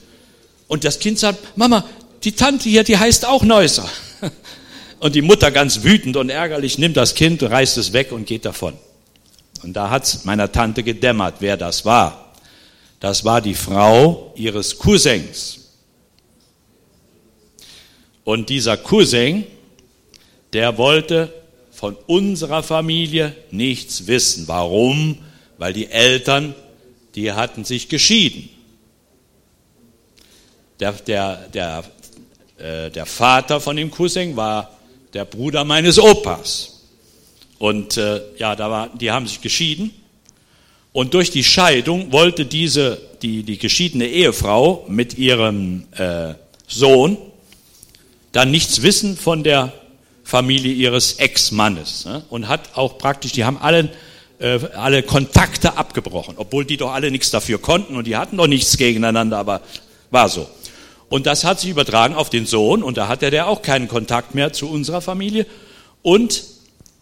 und 0.70 0.86
das 0.86 1.00
Kind 1.00 1.20
sagt, 1.20 1.58
Mama, 1.58 1.84
die 2.24 2.32
Tante 2.32 2.70
hier, 2.70 2.86
die 2.86 2.98
heißt 2.98 3.26
auch 3.26 3.44
Neusser. 3.44 3.90
Und 5.02 5.16
die 5.16 5.22
Mutter 5.22 5.50
ganz 5.50 5.84
wütend 5.84 6.18
und 6.18 6.30
ärgerlich 6.30 6.78
nimmt 6.78 6.98
das 6.98 7.16
Kind, 7.16 7.42
reißt 7.42 7.78
es 7.78 7.94
weg 7.94 8.12
und 8.12 8.28
geht 8.28 8.44
davon. 8.44 8.74
Und 9.64 9.72
da 9.72 9.90
hat 9.90 10.04
es 10.04 10.26
meiner 10.26 10.52
Tante 10.52 10.84
gedämmert, 10.84 11.36
wer 11.40 11.56
das 11.56 11.86
war. 11.86 12.34
Das 13.00 13.24
war 13.24 13.40
die 13.40 13.54
Frau 13.54 14.34
ihres 14.36 14.78
Cousins. 14.78 15.70
Und 18.26 18.50
dieser 18.50 18.76
Cousin, 18.76 19.46
der 20.52 20.78
wollte 20.78 21.34
von 21.72 21.96
unserer 22.06 22.62
Familie 22.62 23.34
nichts 23.52 24.06
wissen. 24.06 24.50
Warum? 24.50 25.20
Weil 25.58 25.72
die 25.72 25.90
Eltern, 25.90 26.54
die 27.16 27.32
hatten 27.32 27.64
sich 27.64 27.88
geschieden. 27.88 28.50
Der, 30.80 30.94
der, 30.94 31.36
der, 31.54 31.84
äh, 32.58 32.90
der 32.90 33.06
Vater 33.06 33.60
von 33.60 33.76
dem 33.76 33.92
Cousin 33.92 34.36
war 34.36 34.72
der 35.14 35.26
Bruder 35.26 35.64
meines 35.64 36.00
Opas. 36.00 36.84
Und 37.58 37.98
äh, 37.98 38.22
ja, 38.38 38.56
da 38.56 38.70
war, 38.72 38.90
die 38.90 39.12
haben 39.12 39.28
sich 39.28 39.42
geschieden. 39.42 39.94
Und 40.94 41.14
durch 41.14 41.32
die 41.32 41.44
Scheidung 41.44 42.12
wollte 42.12 42.46
diese, 42.46 43.00
die, 43.22 43.44
die 43.44 43.58
geschiedene 43.58 44.08
Ehefrau 44.08 44.86
mit 44.88 45.18
ihrem 45.18 45.84
äh, 45.98 46.34
Sohn 46.68 47.18
dann 48.32 48.52
nichts 48.52 48.82
wissen 48.82 49.18
von 49.18 49.44
der 49.44 49.74
Familie 50.24 50.72
ihres 50.72 51.14
Ex-Mannes 51.14 52.06
ne? 52.06 52.24
und 52.30 52.48
hat 52.48 52.76
auch 52.76 52.98
praktisch, 52.98 53.32
die 53.32 53.44
haben 53.44 53.58
alle, 53.58 53.90
äh, 54.40 54.60
alle 54.76 55.04
Kontakte 55.04 55.76
abgebrochen, 55.76 56.36
obwohl 56.38 56.66
die 56.66 56.78
doch 56.78 56.94
alle 56.94 57.12
nichts 57.12 57.32
dafür 57.32 57.60
konnten 57.60 57.96
und 57.96 58.06
die 58.06 58.16
hatten 58.16 58.38
doch 58.38 58.48
nichts 58.48 58.78
gegeneinander, 58.78 59.38
aber 59.38 59.62
war 60.12 60.30
so. 60.30 60.48
Und 61.10 61.26
das 61.26 61.44
hat 61.44 61.60
sich 61.60 61.70
übertragen 61.70 62.14
auf 62.14 62.30
den 62.30 62.46
Sohn 62.46 62.84
und 62.84 62.98
da 62.98 63.08
hatte 63.08 63.32
der 63.32 63.48
auch 63.48 63.62
keinen 63.62 63.88
Kontakt 63.88 64.36
mehr 64.36 64.54
zu 64.54 64.70
unserer 64.70 65.02
Familie 65.02 65.46
und 66.04 66.44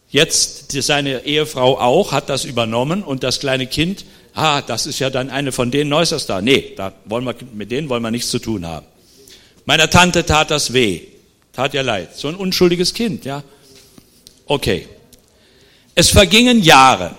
jetzt 0.10 0.72
seine 0.72 1.26
Ehefrau 1.26 1.78
auch 1.78 2.14
hat 2.14 2.30
das 2.30 2.46
übernommen 2.46 3.04
und 3.04 3.24
das 3.24 3.40
kleine 3.40 3.68
Kind, 3.68 4.06
ah, 4.34 4.62
das 4.62 4.86
ist 4.86 5.00
ja 5.00 5.10
dann 5.10 5.30
eine 5.30 5.52
von 5.52 5.72
den 5.72 5.90
Neusers 5.90 6.26
da. 6.26 6.42
Nee, 6.42 6.74
da 6.78 6.94
wollen 7.06 7.26
wir, 7.26 7.36
mit 7.54 7.72
denen 7.72 7.90
wollen 7.90 8.04
wir 8.04 8.12
nichts 8.12 8.30
zu 8.30 8.40
tun 8.40 8.66
haben. 8.66 8.86
Meiner 9.66 9.90
Tante 9.90 10.26
tat 10.26 10.52
das 10.52 10.72
weh. 10.72 11.02
Tat 11.52 11.74
ja 11.74 11.82
leid. 11.82 12.16
So 12.16 12.30
ein 12.30 12.36
unschuldiges 12.36 12.94
Kind, 12.94 13.26
ja. 13.26 13.44
Okay. 14.46 14.88
Es 15.96 16.10
vergingen 16.10 16.62
Jahre. 16.62 17.16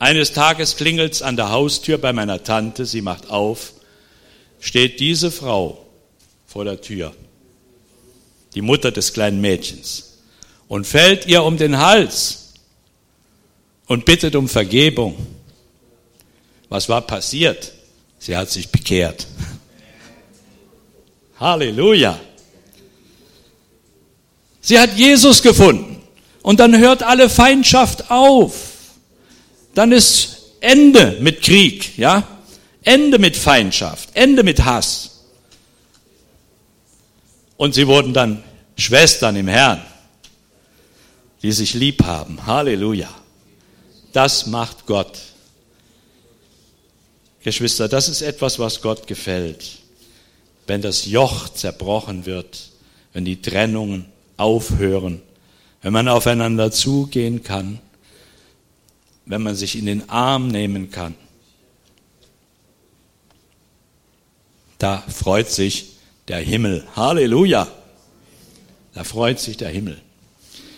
Eines 0.00 0.32
Tages 0.32 0.76
klingelt's 0.76 1.22
an 1.22 1.36
der 1.36 1.50
Haustür 1.50 1.98
bei 1.98 2.12
meiner 2.12 2.42
Tante. 2.42 2.86
Sie 2.86 3.02
macht 3.02 3.30
auf. 3.30 3.72
Steht 4.60 5.00
diese 5.00 5.30
Frau 5.30 5.86
vor 6.46 6.64
der 6.64 6.80
Tür. 6.80 7.14
Die 8.54 8.62
Mutter 8.62 8.90
des 8.90 9.12
kleinen 9.12 9.40
Mädchens. 9.40 10.18
Und 10.66 10.86
fällt 10.86 11.26
ihr 11.26 11.42
um 11.44 11.56
den 11.56 11.78
Hals 11.78 12.54
und 13.86 14.04
bittet 14.04 14.36
um 14.36 14.48
Vergebung. 14.48 15.14
Was 16.68 16.88
war 16.88 17.00
passiert? 17.00 17.72
Sie 18.18 18.36
hat 18.36 18.50
sich 18.50 18.68
bekehrt. 18.68 19.26
Halleluja. 21.40 22.18
Sie 24.60 24.78
hat 24.78 24.96
Jesus 24.96 25.42
gefunden. 25.42 26.02
Und 26.42 26.60
dann 26.60 26.76
hört 26.76 27.02
alle 27.02 27.30
Feindschaft 27.30 28.10
auf. 28.10 28.54
Dann 29.74 29.92
ist 29.92 30.38
Ende 30.60 31.18
mit 31.20 31.42
Krieg, 31.42 31.96
ja? 31.98 32.26
Ende 32.88 33.18
mit 33.18 33.36
Feindschaft, 33.36 34.08
Ende 34.14 34.42
mit 34.42 34.64
Hass. 34.64 35.24
Und 37.58 37.74
sie 37.74 37.86
wurden 37.86 38.14
dann 38.14 38.42
Schwestern 38.78 39.36
im 39.36 39.46
Herrn, 39.46 39.82
die 41.42 41.52
sich 41.52 41.74
lieb 41.74 42.02
haben. 42.04 42.46
Halleluja. 42.46 43.10
Das 44.14 44.46
macht 44.46 44.86
Gott. 44.86 45.18
Geschwister, 47.42 47.88
das 47.88 48.08
ist 48.08 48.22
etwas, 48.22 48.58
was 48.58 48.80
Gott 48.80 49.06
gefällt. 49.06 49.80
Wenn 50.66 50.80
das 50.80 51.04
Joch 51.04 51.50
zerbrochen 51.50 52.24
wird, 52.24 52.70
wenn 53.12 53.26
die 53.26 53.42
Trennungen 53.42 54.06
aufhören, 54.38 55.20
wenn 55.82 55.92
man 55.92 56.08
aufeinander 56.08 56.72
zugehen 56.72 57.42
kann, 57.42 57.80
wenn 59.26 59.42
man 59.42 59.56
sich 59.56 59.76
in 59.76 59.84
den 59.84 60.08
Arm 60.08 60.48
nehmen 60.48 60.90
kann. 60.90 61.14
Da 64.78 65.02
freut 65.08 65.50
sich 65.50 65.92
der 66.28 66.38
Himmel. 66.38 66.86
Halleluja. 66.94 67.68
Da 68.94 69.04
freut 69.04 69.40
sich 69.40 69.56
der 69.56 69.68
Himmel. 69.68 70.00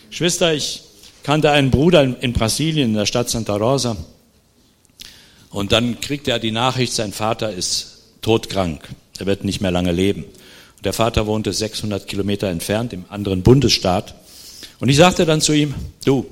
Schwester, 0.09 0.53
ich 0.53 0.81
kannte 1.23 1.51
einen 1.51 1.71
Bruder 1.71 2.03
in 2.21 2.33
Brasilien, 2.33 2.89
in 2.89 2.95
der 2.95 3.05
Stadt 3.05 3.29
Santa 3.29 3.55
Rosa. 3.55 3.95
Und 5.49 5.71
dann 5.71 5.99
kriegt 5.99 6.27
er 6.27 6.39
die 6.39 6.51
Nachricht, 6.51 6.93
sein 6.93 7.13
Vater 7.13 7.51
ist 7.51 7.99
todkrank. 8.21 8.87
Er 9.19 9.25
wird 9.25 9.43
nicht 9.43 9.61
mehr 9.61 9.71
lange 9.71 9.91
leben. 9.91 10.25
Der 10.83 10.93
Vater 10.93 11.27
wohnte 11.27 11.53
600 11.53 12.07
Kilometer 12.07 12.47
entfernt 12.47 12.93
im 12.93 13.05
anderen 13.09 13.43
Bundesstaat. 13.43 14.15
Und 14.79 14.89
ich 14.89 14.97
sagte 14.97 15.25
dann 15.25 15.41
zu 15.41 15.53
ihm, 15.53 15.75
du, 16.05 16.25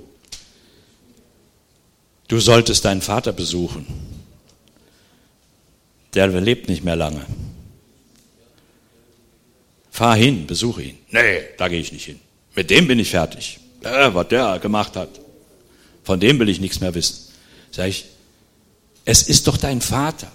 du 2.28 2.40
solltest 2.40 2.86
deinen 2.86 3.02
Vater 3.02 3.32
besuchen. 3.32 3.86
Der 6.16 6.28
lebt 6.28 6.68
nicht 6.68 6.84
mehr 6.84 6.96
lange. 6.96 7.26
Fahr 10.00 10.16
hin, 10.16 10.48
besuche 10.48 10.82
ihn. 10.82 10.98
Nee, 11.12 11.42
da 11.58 11.68
gehe 11.68 11.82
ich 11.82 11.92
nicht 11.92 12.06
hin. 12.06 12.22
Mit 12.56 12.70
dem 12.70 12.88
bin 12.88 13.00
ich 13.00 13.10
fertig. 13.10 13.60
Äh, 13.84 14.14
was 14.14 14.30
der 14.30 14.58
gemacht 14.60 14.96
hat. 14.96 15.10
Von 16.06 16.22
dem 16.22 16.40
will 16.40 16.48
ich 16.48 16.62
nichts 16.62 16.80
mehr 16.80 16.96
wissen. 16.96 17.18
Sag 17.70 17.90
ich, 17.90 18.06
es 19.04 19.24
ist 19.24 19.48
doch 19.48 19.58
dein 19.58 19.82
Vater. 19.82 20.32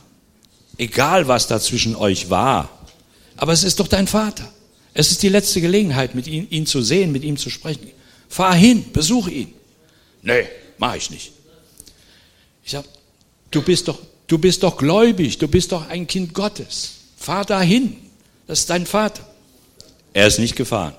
Egal 0.76 1.28
was 1.28 1.46
da 1.46 1.58
zwischen 1.58 1.96
euch 1.96 2.28
war, 2.28 2.68
aber 3.38 3.54
es 3.54 3.64
ist 3.64 3.80
doch 3.80 3.88
dein 3.88 4.06
Vater. 4.06 4.52
Es 4.92 5.10
ist 5.10 5.22
die 5.22 5.30
letzte 5.30 5.62
Gelegenheit, 5.62 6.14
mit 6.14 6.26
ihm, 6.26 6.46
ihn 6.50 6.66
zu 6.66 6.82
sehen, 6.82 7.10
mit 7.10 7.24
ihm 7.24 7.38
zu 7.38 7.48
sprechen. 7.48 7.90
Fahr 8.28 8.54
hin, 8.54 8.92
besuch 8.92 9.28
ihn. 9.28 9.54
Nee, 10.20 10.46
mach 10.76 10.94
ich 10.94 11.10
nicht. 11.10 11.32
Ich 12.66 12.72
sag, 12.72 12.84
du 13.50 13.62
bist 13.62 13.88
doch, 13.88 13.98
du 14.26 14.36
bist 14.36 14.62
doch 14.62 14.76
gläubig, 14.76 15.38
du 15.38 15.48
bist 15.48 15.72
doch 15.72 15.88
ein 15.88 16.06
Kind 16.06 16.34
Gottes. 16.34 16.96
Fahr 17.16 17.46
dahin. 17.46 17.96
Das 18.46 18.58
ist 18.58 18.68
dein 18.68 18.84
Vater. 18.84 19.26
Er 20.14 20.28
ist 20.28 20.38
nicht 20.38 20.56
gefahren. 20.56 20.94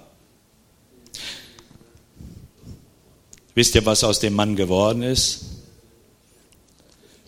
Wisst 3.55 3.73
ihr, 3.73 3.85
was 3.85 4.03
aus 4.03 4.19
dem 4.19 4.33
Mann 4.33 4.57
geworden 4.57 5.01
ist? 5.01 5.45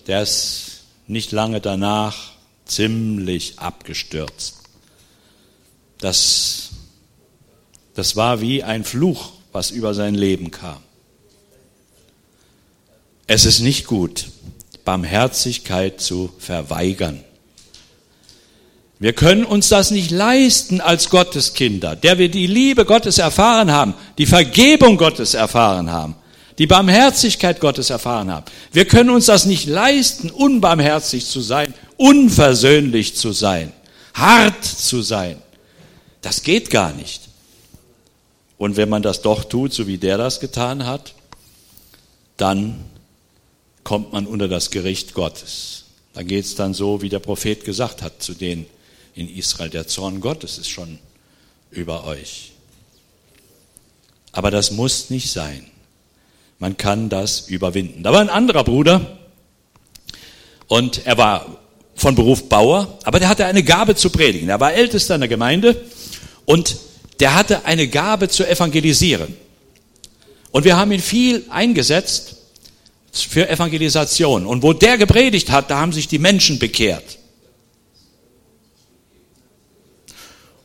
Der 0.06 0.22
ist 0.22 0.84
nicht 1.08 1.32
lange 1.32 1.62
danach 1.62 2.34
ziemlich 2.66 3.58
abgestürzt. 3.60 4.58
Das, 6.00 6.72
das 7.96 8.18
war 8.18 8.42
wie 8.42 8.64
ein 8.64 8.84
Fluch, 8.84 9.32
was 9.54 9.72
über 9.72 9.94
sein 9.94 10.14
Leben 10.14 10.52
kam. 10.52 10.82
Es 13.28 13.46
ist 13.46 13.60
nicht 13.60 13.88
gut, 13.88 14.28
Barmherzigkeit 14.84 16.02
zu 16.02 16.34
verweigern. 16.38 17.24
Wir 19.00 19.14
können 19.14 19.45
uns 19.45 19.70
das 19.70 19.91
nicht 19.91 20.10
leisten 20.10 20.82
als 20.82 21.10
Gotteskinder, 21.10 21.95
der 21.95 22.18
wir 22.18 22.30
die 22.30 22.48
Liebe 22.48 22.84
Gottes 22.84 23.20
erfahren 23.20 23.72
haben, 23.72 23.93
die 24.18 24.26
Vergebung 24.26 24.98
Gottes 24.98 25.36
erfahren 25.36 25.91
haben, 25.91 26.16
die 26.58 26.66
Barmherzigkeit 26.66 27.60
Gottes 27.60 27.91
erfahren 27.91 28.32
haben. 28.32 28.45
Wir 28.72 28.86
können 28.86 29.12
uns 29.12 29.28
das 29.28 29.45
nicht 29.45 29.68
leisten, 29.68 30.32
unbarmherzig 30.32 31.28
zu 31.28 31.41
sein, 31.41 31.76
unversöhnlich 31.98 33.16
zu 33.16 33.34
sein, 33.34 33.72
hart 34.16 34.66
zu 34.66 35.04
sein. 35.04 35.38
Das 36.22 36.41
geht 36.41 36.72
gar 36.72 36.91
nicht. 36.93 37.22
Und 38.58 38.78
wenn 38.78 38.89
man 38.89 39.04
das 39.04 39.22
doch 39.22 39.43
tut, 39.43 39.74
so 39.74 39.86
wie 39.86 40.00
der 40.00 40.18
das 40.18 40.39
getan 40.39 40.88
hat, 40.88 41.14
dann 42.38 42.84
kommt 43.84 44.12
man 44.12 44.26
unter 44.26 44.48
das 44.48 44.72
Gericht 44.72 45.14
Gottes. 45.14 45.84
Da 46.16 46.24
geht 46.24 46.45
es 46.45 46.56
dann 46.56 46.74
so, 46.74 47.04
wie 47.04 47.10
der 47.10 47.20
Prophet 47.20 47.64
gesagt 47.64 48.02
hat 48.02 48.24
zu 48.24 48.34
den 48.34 48.66
in 49.18 49.34
Israel. 49.34 49.70
Der 49.70 49.88
Zorn 49.88 50.22
Gottes 50.22 50.57
ist 50.57 50.70
schon 50.70 50.99
über 51.72 52.05
euch. 52.05 52.51
Aber 54.32 54.51
das 54.51 54.72
muss 54.72 55.09
nicht 55.09 55.32
sein. 55.32 55.65
Man 56.59 56.78
kann 56.78 57.09
das 57.09 57.41
überwinden. 57.47 58.03
Da 58.03 58.13
war 58.13 58.22
ein 58.22 58.30
anderer 58.30 58.63
Bruder 58.63 59.18
und 60.68 61.05
er 61.05 61.18
war 61.18 61.57
von 61.95 62.15
Beruf 62.15 62.47
Bauer, 62.49 62.99
aber 63.03 63.20
der 63.20 63.30
hatte 63.30 63.45
eine 63.45 63.63
Gabe 63.63 63.95
zu 63.95 64.09
predigen. 64.09 64.49
Er 64.49 64.59
war 64.59 64.74
ältester 64.74 65.15
in 65.15 65.22
der 65.22 65.28
Gemeinde 65.28 65.84
und 66.45 66.78
der 67.20 67.36
hatte 67.36 67.65
eine 67.65 67.88
Gabe 67.88 68.30
zu 68.30 68.47
evangelisieren. 68.47 69.36
Und 70.51 70.63
wir 70.63 70.78
haben 70.78 70.91
ihn 70.91 71.01
viel 71.01 71.45
eingesetzt 71.49 72.36
für 73.11 73.49
Evangelisation. 73.49 74.45
Und 74.45 74.61
wo 74.61 74.74
der 74.74 74.97
gepredigt 74.97 75.49
hat, 75.49 75.72
da 75.72 75.80
haben 75.80 75.93
sich 75.93 76.07
die 76.07 76.20
Menschen 76.20 76.59
bekehrt. 76.59 77.18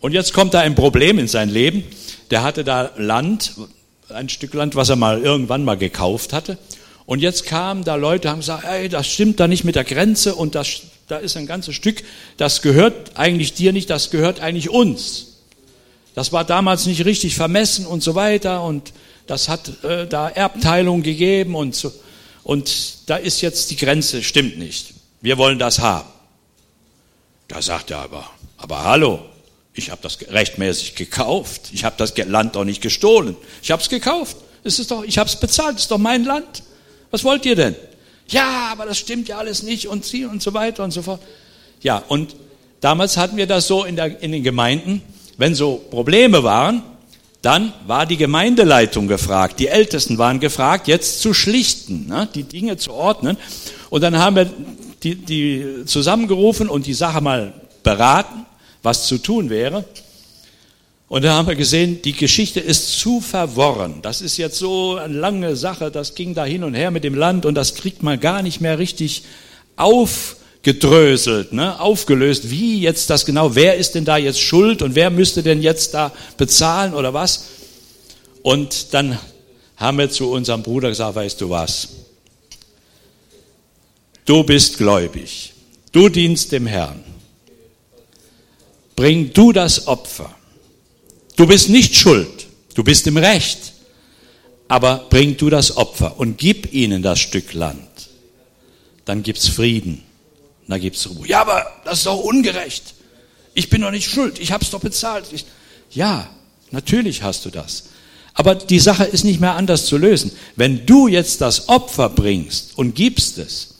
Und 0.02 0.12
jetzt 0.12 0.34
kommt 0.34 0.52
da 0.52 0.60
ein 0.60 0.74
Problem 0.74 1.20
in 1.20 1.28
sein 1.28 1.48
Leben. 1.48 1.84
Der 2.32 2.42
hatte 2.42 2.64
da 2.64 2.90
Land, 2.96 3.52
ein 4.08 4.28
Stück 4.28 4.52
Land, 4.52 4.74
was 4.74 4.88
er 4.88 4.96
mal 4.96 5.22
irgendwann 5.22 5.64
mal 5.64 5.76
gekauft 5.76 6.32
hatte. 6.32 6.58
Und 7.06 7.20
jetzt 7.20 7.46
kamen 7.46 7.84
da 7.84 7.94
Leute, 7.94 8.28
haben 8.28 8.40
gesagt, 8.40 8.64
ey, 8.64 8.88
das 8.88 9.06
stimmt 9.06 9.38
da 9.38 9.46
nicht 9.46 9.62
mit 9.62 9.76
der 9.76 9.84
Grenze 9.84 10.34
und 10.34 10.56
das, 10.56 10.82
da 11.06 11.18
ist 11.18 11.36
ein 11.36 11.46
ganzes 11.46 11.76
Stück, 11.76 12.02
das 12.36 12.62
gehört 12.62 13.16
eigentlich 13.16 13.54
dir 13.54 13.72
nicht, 13.72 13.90
das 13.90 14.10
gehört 14.10 14.40
eigentlich 14.40 14.70
uns. 14.70 15.38
Das 16.14 16.32
war 16.32 16.44
damals 16.44 16.86
nicht 16.86 17.04
richtig 17.04 17.36
vermessen 17.36 17.86
und 17.86 18.02
so 18.02 18.16
weiter 18.16 18.64
und 18.64 18.92
das 19.28 19.48
hat 19.48 19.84
äh, 19.84 20.06
da 20.08 20.28
Erbteilung 20.28 21.02
gegeben 21.02 21.54
und 21.54 21.76
so. 21.76 21.92
Und 22.42 23.08
da 23.08 23.16
ist 23.16 23.40
jetzt 23.40 23.70
die 23.70 23.76
Grenze, 23.76 24.22
stimmt 24.24 24.58
nicht. 24.58 24.94
Wir 25.20 25.38
wollen 25.38 25.60
das 25.60 25.78
haben. 25.78 26.08
Da 27.46 27.62
sagt 27.62 27.92
er 27.92 27.98
aber, 27.98 28.28
aber 28.56 28.84
hallo, 28.84 29.20
ich 29.74 29.90
habe 29.90 30.02
das 30.02 30.18
rechtmäßig 30.28 30.94
gekauft. 30.94 31.70
Ich 31.72 31.84
habe 31.84 31.94
das 31.96 32.14
Land 32.16 32.56
doch 32.56 32.64
nicht 32.64 32.82
gestohlen. 32.82 33.36
Ich 33.62 33.70
habe 33.70 33.82
es 33.82 33.88
gekauft. 33.88 34.36
Es 34.64 34.78
ist 34.78 34.90
doch, 34.90 35.02
ich 35.02 35.18
habe 35.18 35.28
es 35.28 35.36
bezahlt. 35.36 35.76
Es 35.76 35.82
ist 35.82 35.90
doch 35.90 35.98
mein 35.98 36.24
Land. 36.24 36.62
Was 37.10 37.24
wollt 37.24 37.46
ihr 37.46 37.56
denn? 37.56 37.74
Ja, 38.28 38.68
aber 38.70 38.86
das 38.86 38.98
stimmt 38.98 39.28
ja 39.28 39.38
alles 39.38 39.62
nicht 39.62 39.88
und 39.88 40.04
sie 40.04 40.24
und 40.24 40.42
so 40.42 40.54
weiter 40.54 40.84
und 40.84 40.90
so 40.90 41.02
fort. 41.02 41.20
Ja, 41.80 42.02
und 42.08 42.36
damals 42.80 43.16
hatten 43.16 43.36
wir 43.36 43.46
das 43.46 43.66
so 43.66 43.84
in, 43.84 43.96
der, 43.96 44.22
in 44.22 44.32
den 44.32 44.42
Gemeinden, 44.42 45.02
wenn 45.38 45.54
so 45.54 45.76
Probleme 45.90 46.42
waren, 46.42 46.82
dann 47.40 47.72
war 47.86 48.06
die 48.06 48.16
Gemeindeleitung 48.16 49.08
gefragt, 49.08 49.58
die 49.58 49.66
Ältesten 49.66 50.16
waren 50.16 50.38
gefragt, 50.38 50.86
jetzt 50.86 51.20
zu 51.20 51.34
schlichten, 51.34 52.06
ne, 52.06 52.28
die 52.32 52.44
Dinge 52.44 52.76
zu 52.76 52.92
ordnen. 52.92 53.36
Und 53.90 54.02
dann 54.02 54.16
haben 54.16 54.36
wir 54.36 54.50
die, 55.02 55.16
die 55.16 55.84
zusammengerufen 55.86 56.68
und 56.68 56.86
die 56.86 56.94
Sache 56.94 57.20
mal 57.20 57.52
beraten, 57.82 58.46
was 58.82 59.06
zu 59.06 59.18
tun 59.18 59.50
wäre. 59.50 59.84
Und 61.08 61.24
da 61.24 61.34
haben 61.34 61.46
wir 61.46 61.56
gesehen, 61.56 62.00
die 62.00 62.14
Geschichte 62.14 62.58
ist 62.58 62.98
zu 62.98 63.20
verworren. 63.20 64.00
Das 64.00 64.22
ist 64.22 64.38
jetzt 64.38 64.56
so 64.56 64.96
eine 64.96 65.12
lange 65.12 65.56
Sache, 65.56 65.90
das 65.90 66.14
ging 66.14 66.34
da 66.34 66.44
hin 66.44 66.64
und 66.64 66.72
her 66.72 66.90
mit 66.90 67.04
dem 67.04 67.14
Land 67.14 67.44
und 67.44 67.54
das 67.54 67.74
kriegt 67.74 68.02
man 68.02 68.18
gar 68.18 68.42
nicht 68.42 68.60
mehr 68.62 68.78
richtig 68.78 69.24
auf 69.76 70.36
gedröselt, 70.62 71.52
ne, 71.52 71.80
aufgelöst, 71.80 72.50
wie 72.50 72.80
jetzt 72.80 73.10
das 73.10 73.26
genau, 73.26 73.54
wer 73.54 73.76
ist 73.76 73.94
denn 73.94 74.04
da 74.04 74.16
jetzt 74.16 74.40
schuld 74.40 74.80
und 74.80 74.94
wer 74.94 75.10
müsste 75.10 75.42
denn 75.42 75.60
jetzt 75.60 75.92
da 75.92 76.12
bezahlen 76.36 76.94
oder 76.94 77.12
was. 77.12 77.46
Und 78.42 78.94
dann 78.94 79.18
haben 79.76 79.98
wir 79.98 80.08
zu 80.08 80.30
unserem 80.30 80.62
Bruder 80.62 80.88
gesagt, 80.88 81.16
weißt 81.16 81.40
du 81.40 81.50
was, 81.50 81.88
du 84.24 84.44
bist 84.44 84.78
gläubig, 84.78 85.52
du 85.90 86.08
dienst 86.08 86.52
dem 86.52 86.66
Herrn, 86.66 87.02
bring 89.02 89.32
du 89.32 89.50
das 89.50 89.88
Opfer. 89.88 90.32
Du 91.34 91.46
bist 91.46 91.68
nicht 91.68 91.96
schuld, 91.96 92.46
du 92.74 92.84
bist 92.84 93.04
im 93.08 93.16
Recht, 93.16 93.72
aber 94.68 95.06
bring 95.10 95.36
du 95.36 95.50
das 95.50 95.76
Opfer 95.76 96.20
und 96.20 96.38
gib 96.38 96.72
ihnen 96.72 97.02
das 97.02 97.18
Stück 97.18 97.52
Land. 97.52 98.10
Dann 99.04 99.24
gibt's 99.24 99.48
Frieden 99.48 100.04
da 100.72 100.78
gibt 100.78 100.96
es 100.96 101.10
Ruhe. 101.10 101.26
Ja, 101.26 101.42
aber 101.42 101.66
das 101.84 101.98
ist 101.98 102.06
doch 102.06 102.18
ungerecht. 102.18 102.94
Ich 103.54 103.68
bin 103.68 103.82
doch 103.82 103.90
nicht 103.90 104.08
schuld. 104.08 104.38
Ich 104.38 104.52
habe 104.52 104.64
es 104.64 104.70
doch 104.70 104.80
bezahlt. 104.80 105.26
Ich, 105.32 105.44
ja, 105.90 106.30
natürlich 106.70 107.22
hast 107.22 107.44
du 107.44 107.50
das. 107.50 107.90
Aber 108.32 108.54
die 108.54 108.80
Sache 108.80 109.04
ist 109.04 109.24
nicht 109.24 109.40
mehr 109.40 109.54
anders 109.54 109.84
zu 109.84 109.98
lösen. 109.98 110.30
Wenn 110.56 110.86
du 110.86 111.08
jetzt 111.08 111.42
das 111.42 111.68
Opfer 111.68 112.08
bringst 112.08 112.78
und 112.78 112.94
gibst 112.94 113.36
es, 113.36 113.74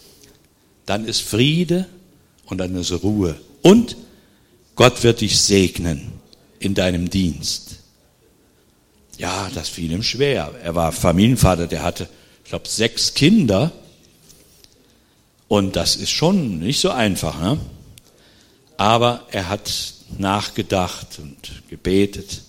dann 0.84 1.06
ist 1.06 1.22
Friede 1.22 1.86
und 2.44 2.58
dann 2.58 2.76
ist 2.76 2.92
Ruhe. 3.02 3.40
Und 3.62 3.96
Gott 4.74 5.02
wird 5.02 5.20
dich 5.20 5.40
segnen 5.40 6.12
in 6.58 6.74
deinem 6.74 7.10
Dienst. 7.10 7.76
Ja, 9.18 9.50
das 9.54 9.68
fiel 9.68 9.92
ihm 9.92 10.02
schwer. 10.02 10.54
Er 10.62 10.74
war 10.74 10.92
Familienvater, 10.92 11.66
der 11.66 11.82
hatte, 11.82 12.08
ich 12.44 12.50
glaube, 12.50 12.68
sechs 12.68 13.14
Kinder 13.14 13.72
und 15.48 15.76
das 15.76 15.96
ist 15.96 16.10
schon 16.10 16.60
nicht 16.60 16.80
so 16.80 16.90
einfach. 16.90 17.38
Ne? 17.40 17.58
Aber 18.78 19.26
er 19.30 19.50
hat 19.50 19.70
nachgedacht 20.16 21.18
und 21.18 21.62
gebetet. 21.68 22.42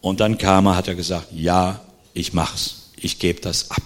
Und 0.00 0.20
dann 0.20 0.36
kam 0.36 0.66
er, 0.66 0.76
hat 0.76 0.88
er 0.88 0.94
gesagt, 0.94 1.28
ja, 1.32 1.80
ich 2.12 2.34
mach's. 2.34 2.90
Ich 2.96 3.18
gebe 3.18 3.40
das 3.40 3.70
ab. 3.70 3.82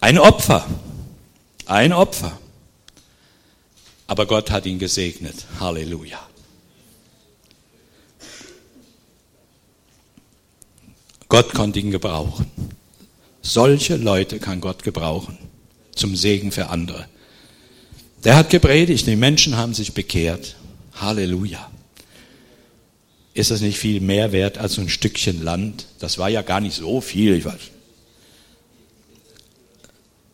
Ein 0.00 0.18
Opfer. 0.18 0.66
Ein 1.66 1.92
Opfer. 1.92 2.38
Aber 4.08 4.26
Gott 4.26 4.50
hat 4.50 4.66
ihn 4.66 4.80
gesegnet. 4.80 5.46
Halleluja. 5.60 6.18
Gott 11.28 11.52
konnte 11.52 11.78
ihn 11.78 11.90
gebrauchen. 11.90 12.50
Solche 13.42 13.96
Leute 13.96 14.40
kann 14.40 14.60
Gott 14.60 14.82
gebrauchen 14.82 15.38
zum 15.94 16.16
Segen 16.16 16.52
für 16.52 16.68
andere. 16.68 17.06
Der 18.24 18.36
hat 18.36 18.50
gepredigt, 18.50 19.06
die 19.06 19.16
Menschen 19.16 19.56
haben 19.56 19.74
sich 19.74 19.92
bekehrt. 19.92 20.56
Halleluja. 20.94 21.70
Ist 23.34 23.50
das 23.50 23.60
nicht 23.60 23.78
viel 23.78 24.00
mehr 24.00 24.32
wert 24.32 24.58
als 24.58 24.74
so 24.74 24.80
ein 24.80 24.88
Stückchen 24.88 25.44
Land? 25.44 25.86
Das 25.98 26.18
war 26.18 26.28
ja 26.28 26.42
gar 26.42 26.60
nicht 26.60 26.74
so 26.74 27.00
viel. 27.00 27.34
Ich 27.34 27.44
weiß. 27.44 27.70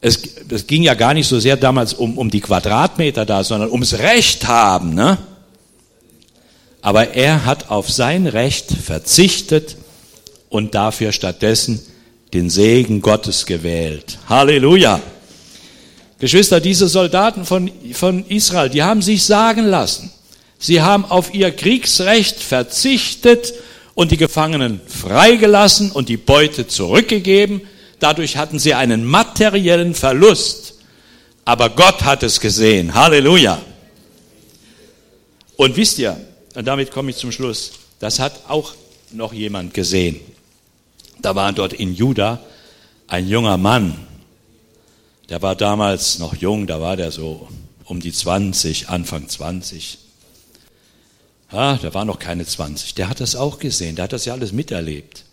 Es, 0.04 0.18
es 0.50 0.66
ging 0.66 0.82
ja 0.82 0.92
gar 0.92 1.14
nicht 1.14 1.26
so 1.26 1.40
sehr 1.40 1.56
damals 1.56 1.94
um, 1.94 2.18
um 2.18 2.30
die 2.30 2.42
Quadratmeter 2.42 3.24
da, 3.24 3.42
sondern 3.42 3.70
ums 3.70 3.94
Recht 3.94 4.46
haben. 4.46 4.92
Ne? 4.92 5.16
Aber 6.82 7.14
er 7.14 7.46
hat 7.46 7.70
auf 7.70 7.90
sein 7.90 8.26
Recht 8.26 8.70
verzichtet 8.70 9.76
und 10.50 10.74
dafür 10.74 11.10
stattdessen 11.10 11.80
den 12.34 12.50
Segen 12.50 13.00
Gottes 13.00 13.46
gewählt. 13.46 14.18
Halleluja. 14.28 15.00
Geschwister, 16.18 16.60
diese 16.60 16.86
Soldaten 16.86 17.46
von, 17.46 17.70
von 17.94 18.26
Israel, 18.26 18.68
die 18.68 18.82
haben 18.82 19.00
sich 19.00 19.24
sagen 19.24 19.64
lassen, 19.64 20.12
sie 20.58 20.82
haben 20.82 21.06
auf 21.06 21.32
ihr 21.32 21.50
Kriegsrecht 21.50 22.42
verzichtet 22.42 23.54
und 23.94 24.10
die 24.10 24.18
Gefangenen 24.18 24.82
freigelassen 24.86 25.92
und 25.92 26.10
die 26.10 26.18
Beute 26.18 26.68
zurückgegeben. 26.68 27.62
Dadurch 28.04 28.36
hatten 28.36 28.58
sie 28.58 28.74
einen 28.74 29.06
materiellen 29.06 29.94
Verlust. 29.94 30.74
Aber 31.46 31.70
Gott 31.70 32.02
hat 32.02 32.22
es 32.22 32.38
gesehen. 32.38 32.92
Halleluja. 32.92 33.62
Und 35.56 35.74
wisst 35.76 35.98
ihr, 35.98 36.20
und 36.54 36.66
damit 36.66 36.90
komme 36.90 37.12
ich 37.12 37.16
zum 37.16 37.32
Schluss, 37.32 37.72
das 38.00 38.18
hat 38.18 38.42
auch 38.46 38.74
noch 39.10 39.32
jemand 39.32 39.72
gesehen. 39.72 40.20
Da 41.22 41.34
war 41.34 41.50
dort 41.54 41.72
in 41.72 41.94
Juda 41.94 42.40
ein 43.06 43.26
junger 43.26 43.56
Mann, 43.56 44.06
der 45.30 45.40
war 45.40 45.56
damals 45.56 46.18
noch 46.18 46.36
jung, 46.36 46.66
da 46.66 46.82
war 46.82 46.96
der 46.96 47.10
so 47.10 47.48
um 47.84 48.00
die 48.00 48.12
20, 48.12 48.90
Anfang 48.90 49.30
20. 49.30 49.96
Ja, 51.50 51.78
der 51.78 51.94
war 51.94 52.04
noch 52.04 52.18
keine 52.18 52.44
20. 52.44 52.92
Der 52.96 53.08
hat 53.08 53.20
das 53.20 53.34
auch 53.34 53.58
gesehen, 53.58 53.96
der 53.96 54.02
hat 54.02 54.12
das 54.12 54.26
ja 54.26 54.34
alles 54.34 54.52
miterlebt. 54.52 55.23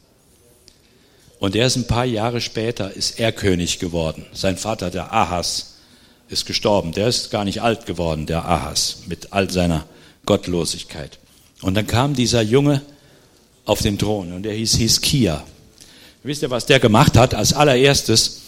Und 1.41 1.55
er 1.55 1.65
ist 1.65 1.75
ein 1.75 1.87
paar 1.87 2.05
Jahre 2.05 2.39
später, 2.39 2.95
ist 2.95 3.19
er 3.19 3.31
König 3.31 3.79
geworden. 3.79 4.27
Sein 4.31 4.57
Vater, 4.57 4.91
der 4.91 5.11
Ahas, 5.11 5.77
ist 6.29 6.45
gestorben. 6.45 6.91
Der 6.91 7.07
ist 7.07 7.31
gar 7.31 7.45
nicht 7.45 7.63
alt 7.63 7.87
geworden, 7.87 8.27
der 8.27 8.45
Ahas, 8.45 8.99
mit 9.07 9.33
all 9.33 9.49
seiner 9.49 9.87
Gottlosigkeit. 10.27 11.17
Und 11.63 11.73
dann 11.73 11.87
kam 11.87 12.13
dieser 12.13 12.43
Junge 12.43 12.83
auf 13.65 13.81
den 13.81 13.97
Thron 13.97 14.33
und 14.33 14.43
der 14.43 14.53
hieß 14.53 14.75
Hiskia. 14.75 15.43
Wisst 16.21 16.43
ihr, 16.43 16.51
was 16.51 16.67
der 16.67 16.79
gemacht 16.79 17.17
hat? 17.17 17.33
Als 17.33 17.53
allererstes 17.53 18.41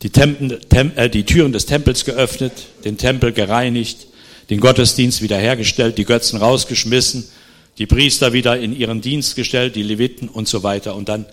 die, 0.00 0.08
Tempel, 0.08 0.58
Tem, 0.70 0.92
äh, 0.96 1.10
die 1.10 1.24
Türen 1.24 1.52
des 1.52 1.66
Tempels 1.66 2.06
geöffnet, 2.06 2.54
den 2.86 2.96
Tempel 2.96 3.32
gereinigt, 3.32 4.06
den 4.48 4.58
Gottesdienst 4.58 5.20
wiederhergestellt, 5.20 5.98
die 5.98 6.06
Götzen 6.06 6.38
rausgeschmissen, 6.38 7.28
die 7.76 7.84
Priester 7.84 8.32
wieder 8.32 8.58
in 8.58 8.74
ihren 8.74 9.02
Dienst 9.02 9.36
gestellt, 9.36 9.76
die 9.76 9.82
Leviten 9.82 10.30
und 10.30 10.48
so 10.48 10.62
weiter. 10.62 10.94
Und 10.94 11.10
dann 11.10 11.26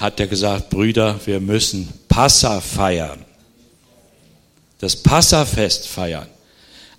hat 0.00 0.18
er 0.18 0.26
gesagt, 0.26 0.70
Brüder, 0.70 1.20
wir 1.26 1.40
müssen 1.40 1.88
Passa 2.08 2.60
feiern. 2.60 3.24
Das 4.78 4.96
Passafest 4.96 5.86
feiern. 5.86 6.26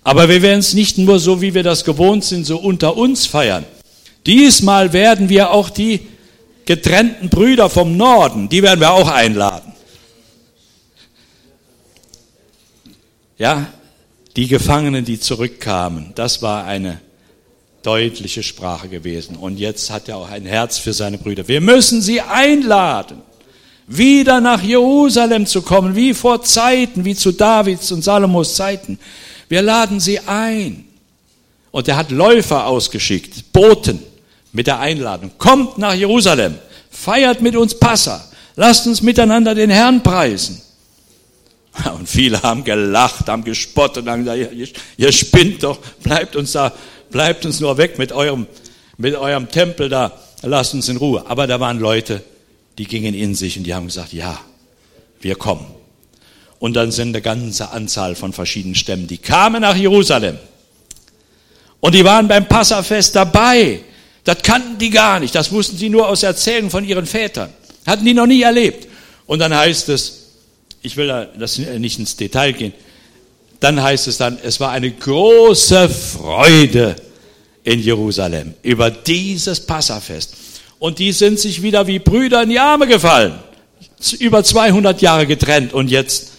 Aber 0.04 0.28
wir 0.28 0.40
werden 0.40 0.60
es 0.60 0.72
nicht 0.72 0.98
nur 0.98 1.18
so, 1.18 1.42
wie 1.42 1.52
wir 1.52 1.64
das 1.64 1.84
gewohnt 1.84 2.24
sind, 2.24 2.46
so 2.46 2.58
unter 2.58 2.96
uns 2.96 3.26
feiern. 3.26 3.64
Diesmal 4.24 4.92
werden 4.92 5.28
wir 5.28 5.50
auch 5.50 5.68
die 5.68 6.06
getrennten 6.64 7.28
Brüder 7.28 7.68
vom 7.68 7.96
Norden, 7.96 8.48
die 8.48 8.62
werden 8.62 8.78
wir 8.78 8.92
auch 8.92 9.08
einladen. 9.08 9.72
Ja, 13.36 13.66
die 14.36 14.46
Gefangenen, 14.46 15.04
die 15.04 15.18
zurückkamen, 15.18 16.12
das 16.14 16.40
war 16.40 16.64
eine 16.64 17.00
deutliche 17.82 18.42
Sprache 18.42 18.88
gewesen. 18.88 19.36
Und 19.36 19.58
jetzt 19.58 19.90
hat 19.90 20.08
er 20.08 20.16
auch 20.16 20.30
ein 20.30 20.46
Herz 20.46 20.78
für 20.78 20.92
seine 20.92 21.18
Brüder. 21.18 21.48
Wir 21.48 21.60
müssen 21.60 22.00
sie 22.00 22.20
einladen, 22.20 23.18
wieder 23.86 24.40
nach 24.40 24.62
Jerusalem 24.62 25.46
zu 25.46 25.62
kommen, 25.62 25.94
wie 25.96 26.14
vor 26.14 26.42
Zeiten, 26.42 27.04
wie 27.04 27.14
zu 27.14 27.32
Davids 27.32 27.90
und 27.92 28.02
Salomos 28.02 28.54
Zeiten. 28.54 28.98
Wir 29.48 29.62
laden 29.62 30.00
sie 30.00 30.20
ein. 30.20 30.84
Und 31.70 31.88
er 31.88 31.96
hat 31.96 32.10
Läufer 32.10 32.66
ausgeschickt, 32.66 33.52
Boten 33.52 33.98
mit 34.52 34.66
der 34.66 34.78
Einladung. 34.78 35.32
Kommt 35.38 35.78
nach 35.78 35.94
Jerusalem, 35.94 36.54
feiert 36.90 37.40
mit 37.40 37.56
uns 37.56 37.78
Passa, 37.78 38.24
lasst 38.56 38.86
uns 38.86 39.02
miteinander 39.02 39.54
den 39.54 39.70
Herrn 39.70 40.02
preisen. 40.02 40.60
Und 41.98 42.08
viele 42.08 42.42
haben 42.42 42.64
gelacht, 42.64 43.28
haben 43.28 43.44
gespottet, 43.44 44.06
haben 44.06 44.24
gesagt, 44.24 44.52
ihr, 44.54 44.68
ihr 44.96 45.12
spinnt 45.12 45.62
doch, 45.62 45.78
bleibt 46.02 46.36
uns 46.36 46.52
da, 46.52 46.72
bleibt 47.12 47.46
uns 47.46 47.60
nur 47.60 47.76
weg 47.78 47.98
mit 47.98 48.10
eurem, 48.10 48.46
mit 48.96 49.14
eurem 49.14 49.48
Tempel 49.48 49.88
da, 49.88 50.18
lasst 50.42 50.74
uns 50.74 50.88
in 50.88 50.96
Ruhe. 50.96 51.24
Aber 51.28 51.46
da 51.46 51.60
waren 51.60 51.78
Leute, 51.78 52.22
die 52.78 52.86
gingen 52.86 53.14
in 53.14 53.34
sich 53.34 53.56
und 53.56 53.64
die 53.64 53.74
haben 53.74 53.86
gesagt, 53.86 54.12
ja, 54.12 54.40
wir 55.20 55.36
kommen. 55.36 55.66
Und 56.58 56.74
dann 56.74 56.90
sind 56.90 57.08
eine 57.08 57.22
ganze 57.22 57.70
Anzahl 57.70 58.14
von 58.14 58.32
verschiedenen 58.32 58.74
Stämmen, 58.74 59.06
die 59.06 59.18
kamen 59.18 59.62
nach 59.62 59.76
Jerusalem. 59.76 60.38
Und 61.80 61.94
die 61.94 62.04
waren 62.04 62.28
beim 62.28 62.46
Passafest 62.46 63.16
dabei. 63.16 63.80
Das 64.22 64.42
kannten 64.42 64.78
die 64.78 64.90
gar 64.90 65.18
nicht. 65.18 65.34
Das 65.34 65.50
wussten 65.50 65.76
sie 65.76 65.88
nur 65.88 66.08
aus 66.08 66.22
Erzählungen 66.22 66.70
von 66.70 66.84
ihren 66.84 67.06
Vätern. 67.06 67.50
Hatten 67.84 68.04
die 68.04 68.14
noch 68.14 68.26
nie 68.26 68.42
erlebt. 68.42 68.86
Und 69.26 69.40
dann 69.40 69.52
heißt 69.52 69.88
es, 69.88 70.28
ich 70.82 70.96
will 70.96 71.08
da 71.08 71.24
das 71.24 71.58
nicht 71.58 71.98
ins 71.98 72.14
Detail 72.16 72.52
gehen, 72.52 72.72
dann 73.62 73.82
heißt 73.82 74.08
es 74.08 74.18
dann, 74.18 74.38
es 74.42 74.58
war 74.60 74.70
eine 74.70 74.90
große 74.90 75.88
Freude 75.88 76.96
in 77.64 77.80
Jerusalem 77.80 78.54
über 78.62 78.90
dieses 78.90 79.60
Passafest. 79.60 80.34
Und 80.78 80.98
die 80.98 81.12
sind 81.12 81.38
sich 81.38 81.62
wieder 81.62 81.86
wie 81.86 82.00
Brüder 82.00 82.42
in 82.42 82.50
die 82.50 82.58
Arme 82.58 82.88
gefallen. 82.88 83.38
Über 84.18 84.42
200 84.42 85.00
Jahre 85.00 85.26
getrennt 85.26 85.72
und 85.72 85.88
jetzt 85.88 86.32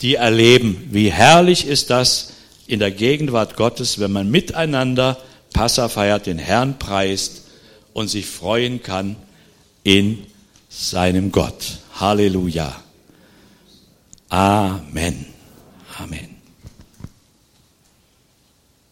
die 0.00 0.14
erleben, 0.14 0.88
wie 0.92 1.10
herrlich 1.10 1.66
ist 1.66 1.90
das 1.90 2.34
in 2.68 2.78
der 2.78 2.92
Gegenwart 2.92 3.56
Gottes, 3.56 3.98
wenn 3.98 4.12
man 4.12 4.30
miteinander 4.30 5.18
Passa 5.52 5.88
feiert, 5.88 6.26
den 6.26 6.38
Herrn 6.38 6.78
preist 6.78 7.42
und 7.94 8.08
sich 8.08 8.26
freuen 8.26 8.80
kann 8.80 9.16
in 9.82 10.24
seinem 10.68 11.32
Gott. 11.32 11.78
Halleluja. 11.98 12.76
Amen. 14.28 15.37
Amen. 16.00 16.37